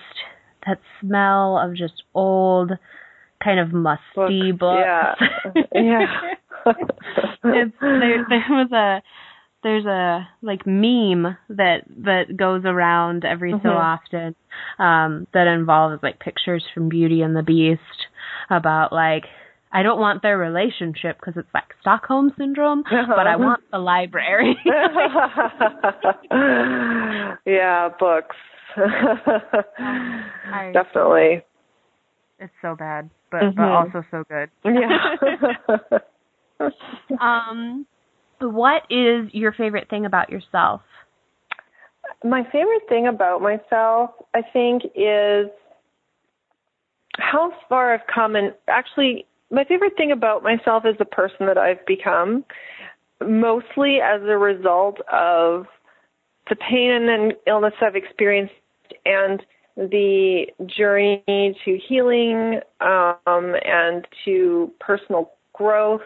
that 0.66 0.78
smell 1.00 1.58
of 1.58 1.74
just 1.74 2.02
old, 2.14 2.72
kind 3.42 3.58
of 3.58 3.72
musty 3.72 4.52
books. 4.52 4.60
books. 4.60 4.80
Yeah. 4.84 5.62
yeah. 5.74 6.06
it's, 7.44 7.74
there, 7.80 8.26
there 8.28 8.44
was 8.50 8.70
a 8.72 9.02
there's 9.62 9.84
a 9.84 10.28
like 10.42 10.66
meme 10.66 11.36
that 11.48 11.84
that 12.04 12.36
goes 12.36 12.62
around 12.64 13.24
every 13.24 13.52
mm-hmm. 13.52 13.66
so 13.66 13.72
often 13.72 14.34
um 14.78 15.26
that 15.34 15.46
involves 15.46 16.02
like 16.02 16.18
pictures 16.18 16.64
from 16.72 16.88
Beauty 16.88 17.22
and 17.22 17.36
the 17.36 17.42
Beast 17.42 17.80
about 18.48 18.92
like 18.92 19.24
I 19.72 19.82
don't 19.84 20.00
want 20.00 20.22
their 20.22 20.36
relationship 20.36 21.18
because 21.20 21.34
it's 21.36 21.48
like 21.54 21.74
Stockholm 21.80 22.32
syndrome, 22.36 22.80
uh-huh. 22.80 23.14
but 23.14 23.26
I 23.28 23.36
want 23.38 23.62
the 23.70 23.78
library. 23.78 24.56
yeah, 27.46 27.88
books. 27.98 28.36
I, 28.76 30.72
Definitely. 30.72 31.44
It's 32.40 32.52
so 32.62 32.74
bad, 32.74 33.10
but 33.30 33.42
mm-hmm. 33.42 33.56
but 33.56 33.68
also 33.68 34.02
so 34.10 34.24
good. 34.28 34.50
Yeah. 34.64 35.98
um 37.20 37.86
what 38.40 38.82
is 38.90 39.28
your 39.32 39.52
favorite 39.52 39.88
thing 39.88 40.06
about 40.06 40.30
yourself? 40.30 40.80
My 42.24 42.42
favorite 42.50 42.88
thing 42.88 43.06
about 43.06 43.40
myself, 43.40 44.10
I 44.34 44.42
think, 44.52 44.84
is 44.94 45.46
how 47.18 47.52
far 47.68 47.94
I've 47.94 48.06
come. 48.12 48.36
And 48.36 48.54
actually, 48.68 49.26
my 49.50 49.64
favorite 49.64 49.96
thing 49.96 50.12
about 50.12 50.42
myself 50.42 50.84
is 50.86 50.96
the 50.98 51.04
person 51.04 51.46
that 51.46 51.58
I've 51.58 51.84
become, 51.86 52.44
mostly 53.26 53.98
as 54.00 54.22
a 54.22 54.38
result 54.38 55.00
of 55.12 55.66
the 56.48 56.56
pain 56.56 57.08
and 57.08 57.34
illness 57.46 57.74
I've 57.80 57.96
experienced 57.96 58.54
and 59.04 59.42
the 59.76 60.46
journey 60.66 61.56
to 61.64 61.78
healing 61.88 62.60
um, 62.80 63.54
and 63.64 64.06
to 64.24 64.72
personal 64.80 65.30
growth 65.52 66.02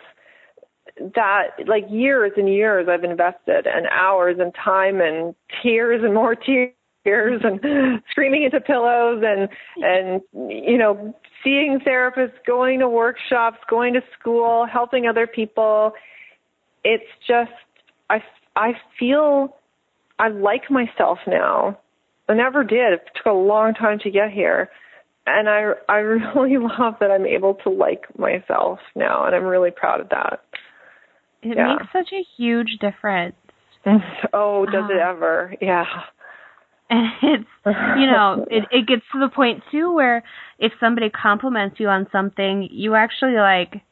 that 0.99 1.49
like 1.67 1.85
years 1.91 2.33
and 2.37 2.49
years 2.49 2.87
I've 2.89 3.05
invested 3.05 3.67
and 3.67 3.87
hours 3.91 4.37
and 4.39 4.53
time 4.55 5.01
and 5.01 5.35
tears 5.63 6.03
and 6.05 6.15
more 6.15 6.35
tears 7.05 7.43
and 7.45 8.01
screaming 8.11 8.45
into 8.45 8.61
pillows 8.61 9.23
and 9.27 9.49
and 9.83 10.23
you 10.33 10.79
know 10.79 11.15
seeing 11.43 11.81
therapists 11.87 12.33
going 12.47 12.79
to 12.81 12.89
workshops 12.89 13.59
going 13.69 13.95
to 13.95 14.01
school 14.19 14.67
helping 14.67 15.07
other 15.07 15.27
people. 15.27 15.93
It's 16.85 17.05
just 17.27 17.51
i 18.09 18.23
i 18.57 18.73
feel 18.99 19.57
i 20.19 20.29
like 20.29 20.71
myself 20.71 21.19
now. 21.27 21.79
I 22.29 22.35
never 22.35 22.65
did. 22.65 22.95
It 22.95 23.03
took 23.17 23.27
a 23.27 23.37
long 23.37 23.75
time 23.75 23.99
to 23.99 24.11
get 24.11 24.31
here. 24.31 24.71
And 25.27 25.49
i 25.49 25.73
i 25.89 25.97
really 25.99 26.57
love 26.59 26.95
that 27.01 27.11
i'm 27.11 27.27
able 27.27 27.55
to 27.65 27.71
like 27.71 28.07
myself 28.17 28.79
now 28.95 29.27
and 29.27 29.35
i'm 29.35 29.45
really 29.45 29.73
proud 29.73 30.01
of 30.01 30.09
that 30.11 30.41
it 31.45 31.57
yeah. 31.57 31.77
makes 31.79 31.93
such 31.93 32.13
a 32.13 32.25
huge 32.37 32.79
difference. 32.81 33.37
oh, 34.33 34.67
does 34.67 34.85
um, 34.85 34.91
it 34.91 34.99
ever? 34.99 35.55
Yeah. 35.61 35.85
And 36.91 37.09
it's 37.23 37.49
you 37.65 38.07
know, 38.07 38.45
it 38.51 38.65
it 38.71 38.87
gets 38.87 39.03
to 39.13 39.19
the 39.19 39.31
point 39.35 39.63
too 39.73 39.95
where 39.95 40.23
if 40.59 40.71
somebody 40.79 41.09
compliments 41.09 41.81
you 41.81 41.89
on 41.89 42.07
something, 42.13 42.69
you 42.71 42.95
actually 42.95 43.37
like 43.37 43.83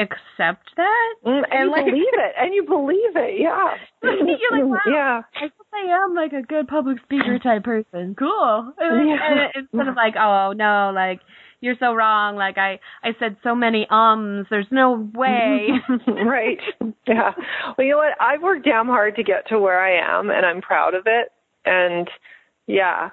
accept 0.00 0.70
that 0.76 1.14
mm, 1.24 1.30
and, 1.30 1.46
and 1.50 1.70
like, 1.70 1.84
believe 1.84 2.14
it 2.14 2.32
and 2.38 2.54
you 2.54 2.64
believe 2.64 3.16
it 3.16 3.38
yeah 3.38 3.74
you're 4.02 4.52
like 4.52 4.64
wow 4.64 4.78
yeah 4.86 5.22
i 5.36 5.40
guess 5.42 5.50
i 5.74 6.04
am 6.04 6.14
like 6.14 6.32
a 6.32 6.42
good 6.42 6.66
public 6.68 6.96
speaker 7.02 7.38
type 7.38 7.62
person 7.64 8.14
cool 8.18 8.72
and, 8.78 9.08
yeah. 9.08 9.16
and 9.20 9.40
instead 9.54 9.88
of 9.88 9.96
like 9.96 10.14
oh 10.16 10.52
no 10.56 10.90
like 10.94 11.20
you're 11.60 11.76
so 11.78 11.94
wrong. 11.94 12.36
Like 12.36 12.58
I, 12.58 12.80
I 13.02 13.10
said 13.18 13.36
so 13.42 13.54
many 13.54 13.86
ums. 13.90 14.46
There's 14.50 14.66
no 14.70 15.10
way. 15.14 15.68
right. 16.24 16.58
Yeah. 17.06 17.32
Well, 17.76 17.86
you 17.86 17.92
know 17.92 17.98
what? 17.98 18.20
I've 18.20 18.42
worked 18.42 18.64
damn 18.64 18.86
hard 18.86 19.16
to 19.16 19.22
get 19.22 19.48
to 19.48 19.58
where 19.58 19.80
I 19.80 20.18
am, 20.18 20.30
and 20.30 20.46
I'm 20.46 20.60
proud 20.60 20.94
of 20.94 21.02
it. 21.06 21.32
And 21.64 22.08
yeah, 22.66 23.10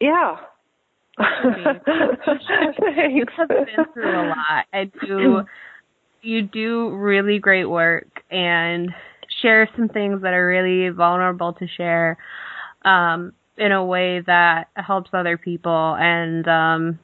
yeah. 0.00 0.36
you 1.18 1.24
have 3.36 3.48
been 3.48 3.66
through 3.92 4.10
a 4.10 4.28
lot. 4.28 4.66
I 4.72 4.90
do. 5.04 5.42
You 6.22 6.42
do 6.42 6.90
really 6.90 7.38
great 7.38 7.66
work 7.66 8.06
and 8.30 8.90
share 9.42 9.68
some 9.76 9.88
things 9.88 10.22
that 10.22 10.32
are 10.32 10.46
really 10.46 10.88
vulnerable 10.90 11.52
to 11.54 11.66
share 11.76 12.18
um, 12.84 13.32
in 13.56 13.72
a 13.72 13.84
way 13.84 14.22
that 14.26 14.68
helps 14.74 15.10
other 15.12 15.36
people. 15.36 15.96
And 15.98 16.46
um, 16.46 16.98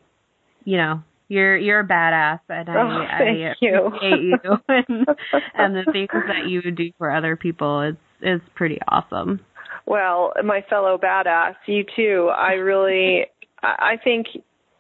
you 0.65 0.77
know, 0.77 1.03
you're 1.29 1.57
you're 1.57 1.81
a 1.81 1.87
badass, 1.87 2.41
and 2.49 2.69
I, 2.69 2.75
oh, 2.75 2.87
I 2.87 3.17
appreciate 3.17 3.57
you, 3.61 3.93
you 4.03 4.39
and, 4.69 5.07
and 5.55 5.77
the 5.77 5.91
things 5.93 6.11
that 6.13 6.49
you 6.49 6.63
do 6.71 6.91
for 6.99 7.11
other 7.11 7.37
people 7.37 7.83
is 7.83 7.97
is 8.23 8.41
pretty 8.55 8.79
awesome. 8.89 9.41
Well, 9.87 10.33
my 10.45 10.65
fellow 10.69 10.99
badass, 10.99 11.55
you 11.67 11.85
too. 11.95 12.31
I 12.35 12.53
really, 12.53 13.27
I 13.63 13.99
think 14.03 14.27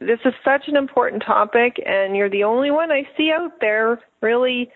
this 0.01 0.19
is 0.25 0.33
such 0.45 0.63
an 0.67 0.77
important 0.77 1.23
topic, 1.25 1.77
and 1.85 2.17
you're 2.17 2.31
the 2.31 2.45
only 2.45 2.71
one 2.71 2.91
I 2.91 3.03
see 3.17 3.31
out 3.35 3.61
there 3.61 4.01
really. 4.21 4.71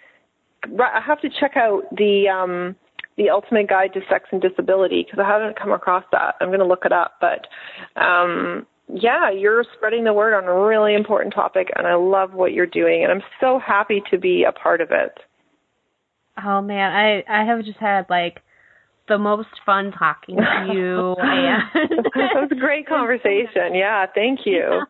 I 0.64 1.01
have 1.06 1.20
to 1.20 1.28
check 1.40 1.56
out 1.56 1.85
the 1.97 2.28
um, 2.28 2.76
the 3.16 3.30
Ultimate 3.30 3.68
Guide 3.68 3.93
to 3.94 4.01
Sex 4.10 4.24
and 4.32 4.40
Disability 4.40 5.05
because 5.05 5.22
I 5.24 5.28
haven't 5.28 5.59
come 5.59 5.72
across 5.72 6.05
that. 6.12 6.36
I'm 6.40 6.48
going 6.48 6.60
to 6.60 6.66
look 6.66 6.85
it 6.85 6.93
up, 6.93 7.14
but 7.20 7.47
um, 8.01 8.66
yeah, 8.93 9.31
you're 9.31 9.65
spreading 9.77 10.05
the 10.05 10.12
word 10.12 10.35
on 10.35 10.44
a 10.44 10.66
really 10.66 10.94
important 10.94 11.35
topic, 11.35 11.69
and 11.77 11.86
I 11.86 11.94
love 11.94 12.32
what 12.32 12.52
you're 12.52 12.66
doing, 12.66 13.02
and 13.02 13.12
I'm 13.12 13.23
so 13.40 13.59
happy 13.59 14.02
to 14.10 14.19
be 14.19 14.44
a 14.44 14.52
part 14.52 14.81
of 14.81 14.90
it. 14.90 15.12
Oh 16.43 16.62
man, 16.62 16.93
I 16.93 17.24
I 17.28 17.44
have 17.44 17.65
just 17.65 17.78
had 17.78 18.06
like 18.09 18.40
the 19.09 19.19
most 19.19 19.48
fun 19.66 19.93
talking 19.93 20.36
to 20.36 20.73
you. 20.73 21.16
and 21.19 22.06
it 22.06 22.12
was 22.15 22.48
a 22.51 22.55
great 22.55 22.86
conversation. 22.89 23.74
Yeah, 23.74 24.06
thank 24.15 24.40
you. 24.47 24.82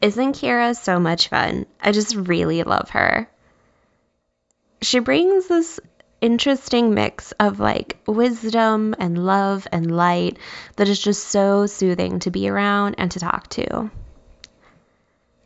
Isn't 0.00 0.36
Kira 0.36 0.76
so 0.76 1.00
much 1.00 1.28
fun? 1.28 1.66
I 1.80 1.92
just 1.92 2.14
really 2.14 2.62
love 2.62 2.90
her. 2.90 3.28
She 4.82 4.98
brings 4.98 5.48
this 5.48 5.80
interesting 6.24 6.94
mix 6.94 7.32
of 7.32 7.60
like 7.60 7.98
wisdom 8.06 8.94
and 8.98 9.26
love 9.26 9.68
and 9.70 9.94
light 9.94 10.38
that 10.76 10.88
is 10.88 10.98
just 10.98 11.28
so 11.28 11.66
soothing 11.66 12.18
to 12.18 12.30
be 12.30 12.48
around 12.48 12.94
and 12.96 13.10
to 13.10 13.20
talk 13.20 13.46
to. 13.50 13.90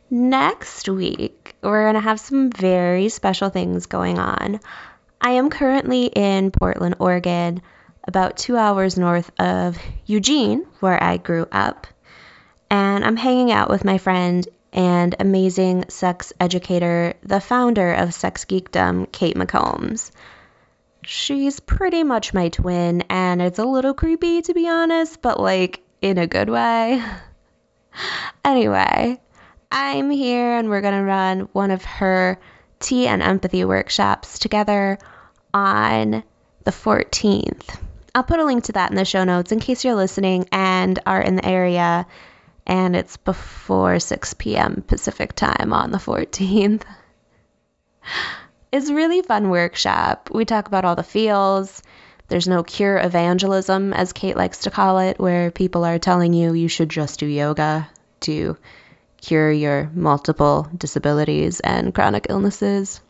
Next 0.09 0.87
week, 0.87 1.53
we're 1.61 1.83
going 1.83 1.95
to 1.95 1.99
have 1.99 2.21
some 2.21 2.49
very 2.49 3.09
special 3.09 3.49
things 3.49 3.87
going 3.87 4.19
on. 4.19 4.61
I 5.19 5.31
am 5.31 5.49
currently 5.49 6.05
in 6.05 6.49
Portland, 6.49 6.95
Oregon, 6.99 7.61
about 8.07 8.37
two 8.37 8.55
hours 8.55 8.97
north 8.97 9.29
of 9.37 9.77
Eugene, 10.05 10.65
where 10.79 11.03
I 11.03 11.17
grew 11.17 11.45
up. 11.51 11.87
And 12.69 13.03
I'm 13.03 13.17
hanging 13.17 13.51
out 13.51 13.69
with 13.69 13.83
my 13.83 13.97
friend 13.97 14.47
and 14.71 15.13
amazing 15.19 15.89
sex 15.89 16.31
educator, 16.39 17.15
the 17.21 17.41
founder 17.41 17.91
of 17.91 18.13
Sex 18.13 18.45
Geekdom, 18.45 19.11
Kate 19.11 19.35
McCombs. 19.35 20.11
She's 21.01 21.59
pretty 21.59 22.03
much 22.03 22.33
my 22.33 22.49
twin, 22.49 23.03
and 23.09 23.41
it's 23.41 23.59
a 23.59 23.65
little 23.65 23.93
creepy 23.93 24.41
to 24.41 24.53
be 24.53 24.67
honest, 24.67 25.21
but 25.21 25.39
like 25.39 25.81
in 26.01 26.17
a 26.17 26.27
good 26.27 26.49
way. 26.49 27.03
anyway, 28.45 29.19
I'm 29.71 30.09
here 30.09 30.57
and 30.57 30.69
we're 30.69 30.81
gonna 30.81 31.03
run 31.03 31.41
one 31.53 31.71
of 31.71 31.83
her 31.85 32.39
tea 32.79 33.07
and 33.07 33.21
empathy 33.21 33.65
workshops 33.65 34.39
together 34.39 34.97
on 35.53 36.23
the 36.63 36.71
14th. 36.71 37.79
I'll 38.15 38.23
put 38.23 38.39
a 38.39 38.45
link 38.45 38.65
to 38.65 38.73
that 38.73 38.89
in 38.89 38.95
the 38.95 39.05
show 39.05 39.23
notes 39.23 39.51
in 39.51 39.59
case 39.59 39.85
you're 39.85 39.95
listening 39.95 40.47
and 40.51 40.99
are 41.05 41.21
in 41.21 41.35
the 41.35 41.45
area 41.45 42.07
and 42.65 42.95
it's 42.95 43.17
before 43.17 43.99
6 43.99 44.33
p.m. 44.35 44.83
Pacific 44.85 45.33
time 45.33 45.73
on 45.73 45.91
the 45.91 45.97
14th. 45.97 46.83
It's 48.71 48.89
a 48.89 48.95
really 48.95 49.21
fun 49.23 49.49
workshop. 49.49 50.29
We 50.31 50.45
talk 50.45 50.67
about 50.67 50.85
all 50.85 50.95
the 50.95 51.03
feels. 51.03 51.81
There's 52.27 52.47
no 52.47 52.63
cure 52.63 52.99
evangelism, 52.99 53.93
as 53.93 54.13
Kate 54.13 54.37
likes 54.37 54.59
to 54.59 54.71
call 54.71 54.99
it, 54.99 55.19
where 55.19 55.49
people 55.49 55.85
are 55.85 55.97
telling 55.97 56.33
you 56.33 56.53
you 56.53 56.67
should 56.67 56.89
just 56.89 57.19
do 57.19 57.25
yoga 57.25 57.89
to 58.21 58.57
cure 59.17 59.51
your 59.51 59.89
multiple 59.95 60.69
disabilities 60.77 61.59
and 61.59 61.95
chronic 61.95 62.27
illnesses. 62.29 63.01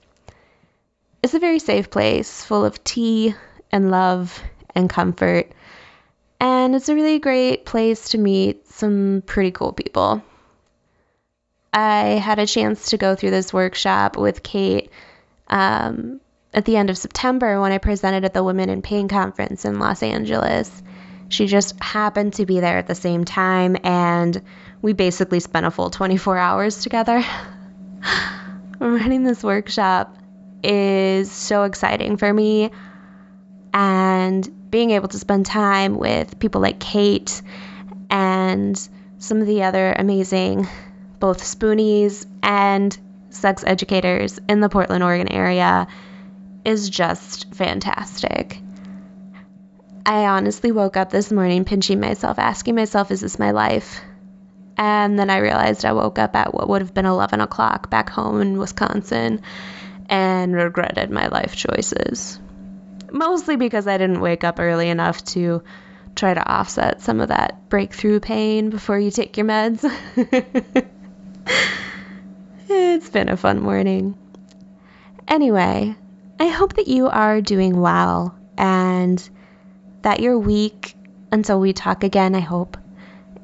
It's 1.22 1.34
a 1.34 1.40
very 1.40 1.60
safe 1.60 1.90
place, 1.90 2.44
full 2.44 2.64
of 2.64 2.82
tea 2.86 3.36
and 3.70 3.92
love 3.92 4.42
and 4.74 4.90
comfort. 4.90 5.52
And 6.40 6.74
it's 6.74 6.88
a 6.88 6.96
really 6.96 7.20
great 7.20 7.66
place 7.66 8.10
to 8.10 8.18
meet 8.18 8.66
some 8.70 9.24
pretty 9.26 9.52
cool 9.52 9.74
people. 9.74 10.24
I 11.74 12.22
had 12.24 12.40
a 12.40 12.48
chance 12.48 12.92
to 12.92 12.98
go 12.98 13.16
through 13.16 13.32
this 13.32 13.52
workshop 13.52 14.16
with 14.16 14.42
Kate 14.42 14.90
um, 15.50 16.20
at 16.54 16.66
the 16.66 16.78
end 16.78 16.90
of 16.90 16.98
September 16.98 17.62
when 17.62 17.72
I 17.72 17.78
presented 17.78 18.26
at 18.26 18.34
the 18.34 18.44
Women 18.44 18.70
in 18.70 18.82
Pain 18.82 19.08
conference 19.08 19.66
in 19.66 19.80
Los 19.80 20.04
Angeles. 20.04 20.84
She 21.30 21.46
just 21.46 21.82
happened 21.82 22.34
to 22.34 22.46
be 22.46 22.60
there 22.60 22.78
at 22.78 22.88
the 22.88 22.96
same 22.96 23.24
time, 23.24 23.78
and 23.84 24.42
we 24.82 24.94
basically 24.94 25.40
spent 25.40 25.66
a 25.66 25.72
full 25.72 25.92
24 25.92 26.38
hours 26.38 26.82
together. 26.82 27.24
Running 28.80 29.24
this 29.24 29.44
workshop 29.44 30.18
is 30.64 31.32
so 31.32 31.64
exciting 31.64 32.18
for 32.18 32.34
me, 32.34 32.72
and 33.74 34.72
being 34.72 34.92
able 34.92 35.08
to 35.10 35.20
spend 35.20 35.46
time 35.46 35.98
with 35.98 36.40
people 36.40 36.62
like 36.62 36.80
Kate 36.80 37.42
and 38.10 38.90
some 39.20 39.42
of 39.42 39.48
the 39.48 39.64
other 39.64 39.94
amazing 39.94 40.68
both 41.20 41.44
spoonies 41.44 42.26
and 42.42 42.98
sex 43.40 43.64
educators 43.66 44.40
in 44.48 44.60
the 44.60 44.70
Portland, 44.70 45.04
Oregon 45.04 45.32
area 45.32 45.88
is 46.66 46.90
just 46.90 47.54
fantastic. 47.54 48.62
I 50.06 50.26
honestly 50.26 50.72
woke 50.72 50.98
up 50.98 51.10
this 51.10 51.32
morning 51.32 51.66
pinching 51.66 52.00
myself, 52.00 52.40
asking 52.40 52.76
myself, 52.76 53.12
is 53.12 53.22
this 53.22 53.40
my 53.40 53.52
life? 53.52 54.02
And 54.78 55.20
then 55.20 55.30
I 55.30 55.38
realized 55.38 55.86
I 55.86 55.94
woke 55.94 56.20
up 56.20 56.36
at 56.36 56.54
what 56.54 56.70
would 56.70 56.82
have 56.82 56.94
been 56.94 57.06
11 57.06 57.42
o'clock 57.42 57.90
back 57.90 58.10
home 58.10 58.42
in 58.42 58.58
Wisconsin 58.58 59.42
and 60.08 60.56
regretted 60.56 61.12
my 61.12 61.28
life 61.28 61.56
choices. 61.56 62.40
Mostly 63.12 63.56
because 63.56 63.88
I 63.88 63.98
didn't 63.98 64.22
wake 64.22 64.44
up 64.44 64.60
early 64.60 64.90
enough 64.90 65.24
to 65.26 65.64
try 66.16 66.34
to 66.34 66.50
offset 66.50 67.02
some 67.02 67.20
of 67.20 67.30
that 67.30 67.70
breakthrough 67.70 68.20
pain 68.20 68.70
before 68.70 68.98
you 69.00 69.12
take 69.12 69.38
your 69.38 69.46
meds. 69.46 69.84
it's 72.70 73.10
been 73.10 73.30
a 73.30 73.38
fun 73.38 73.62
morning. 73.62 74.18
Anyway, 75.28 75.96
I 76.40 76.48
hope 76.48 76.76
that 76.76 76.88
you 76.88 77.08
are 77.08 77.42
doing 77.42 77.80
well 77.80 78.38
and 78.58 79.30
that 80.02 80.20
your 80.20 80.38
week 80.38 80.96
until 81.32 81.60
we 81.60 81.74
talk 81.74 82.04
again, 82.04 82.36
I 82.36 82.40
hope, 82.40 82.78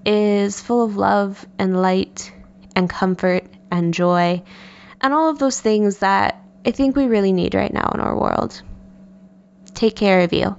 is 0.06 0.62
full 0.62 0.84
of 0.86 0.96
love 0.96 1.46
and 1.58 1.82
light 1.82 2.32
and 2.76 2.90
comfort 2.90 3.46
and 3.72 3.94
joy 3.94 4.44
and 5.02 5.14
all 5.14 5.30
of 5.30 5.40
those 5.40 5.60
things 5.60 6.00
that 6.00 6.42
I 6.66 6.72
think 6.72 6.96
we 6.96 7.06
really 7.06 7.34
need 7.34 7.54
right 7.54 7.74
now 7.74 7.92
in 7.94 8.00
our 8.00 8.18
world. 8.18 8.62
Take 9.74 9.96
care 9.96 10.22
of 10.22 10.34
you. 10.34 10.56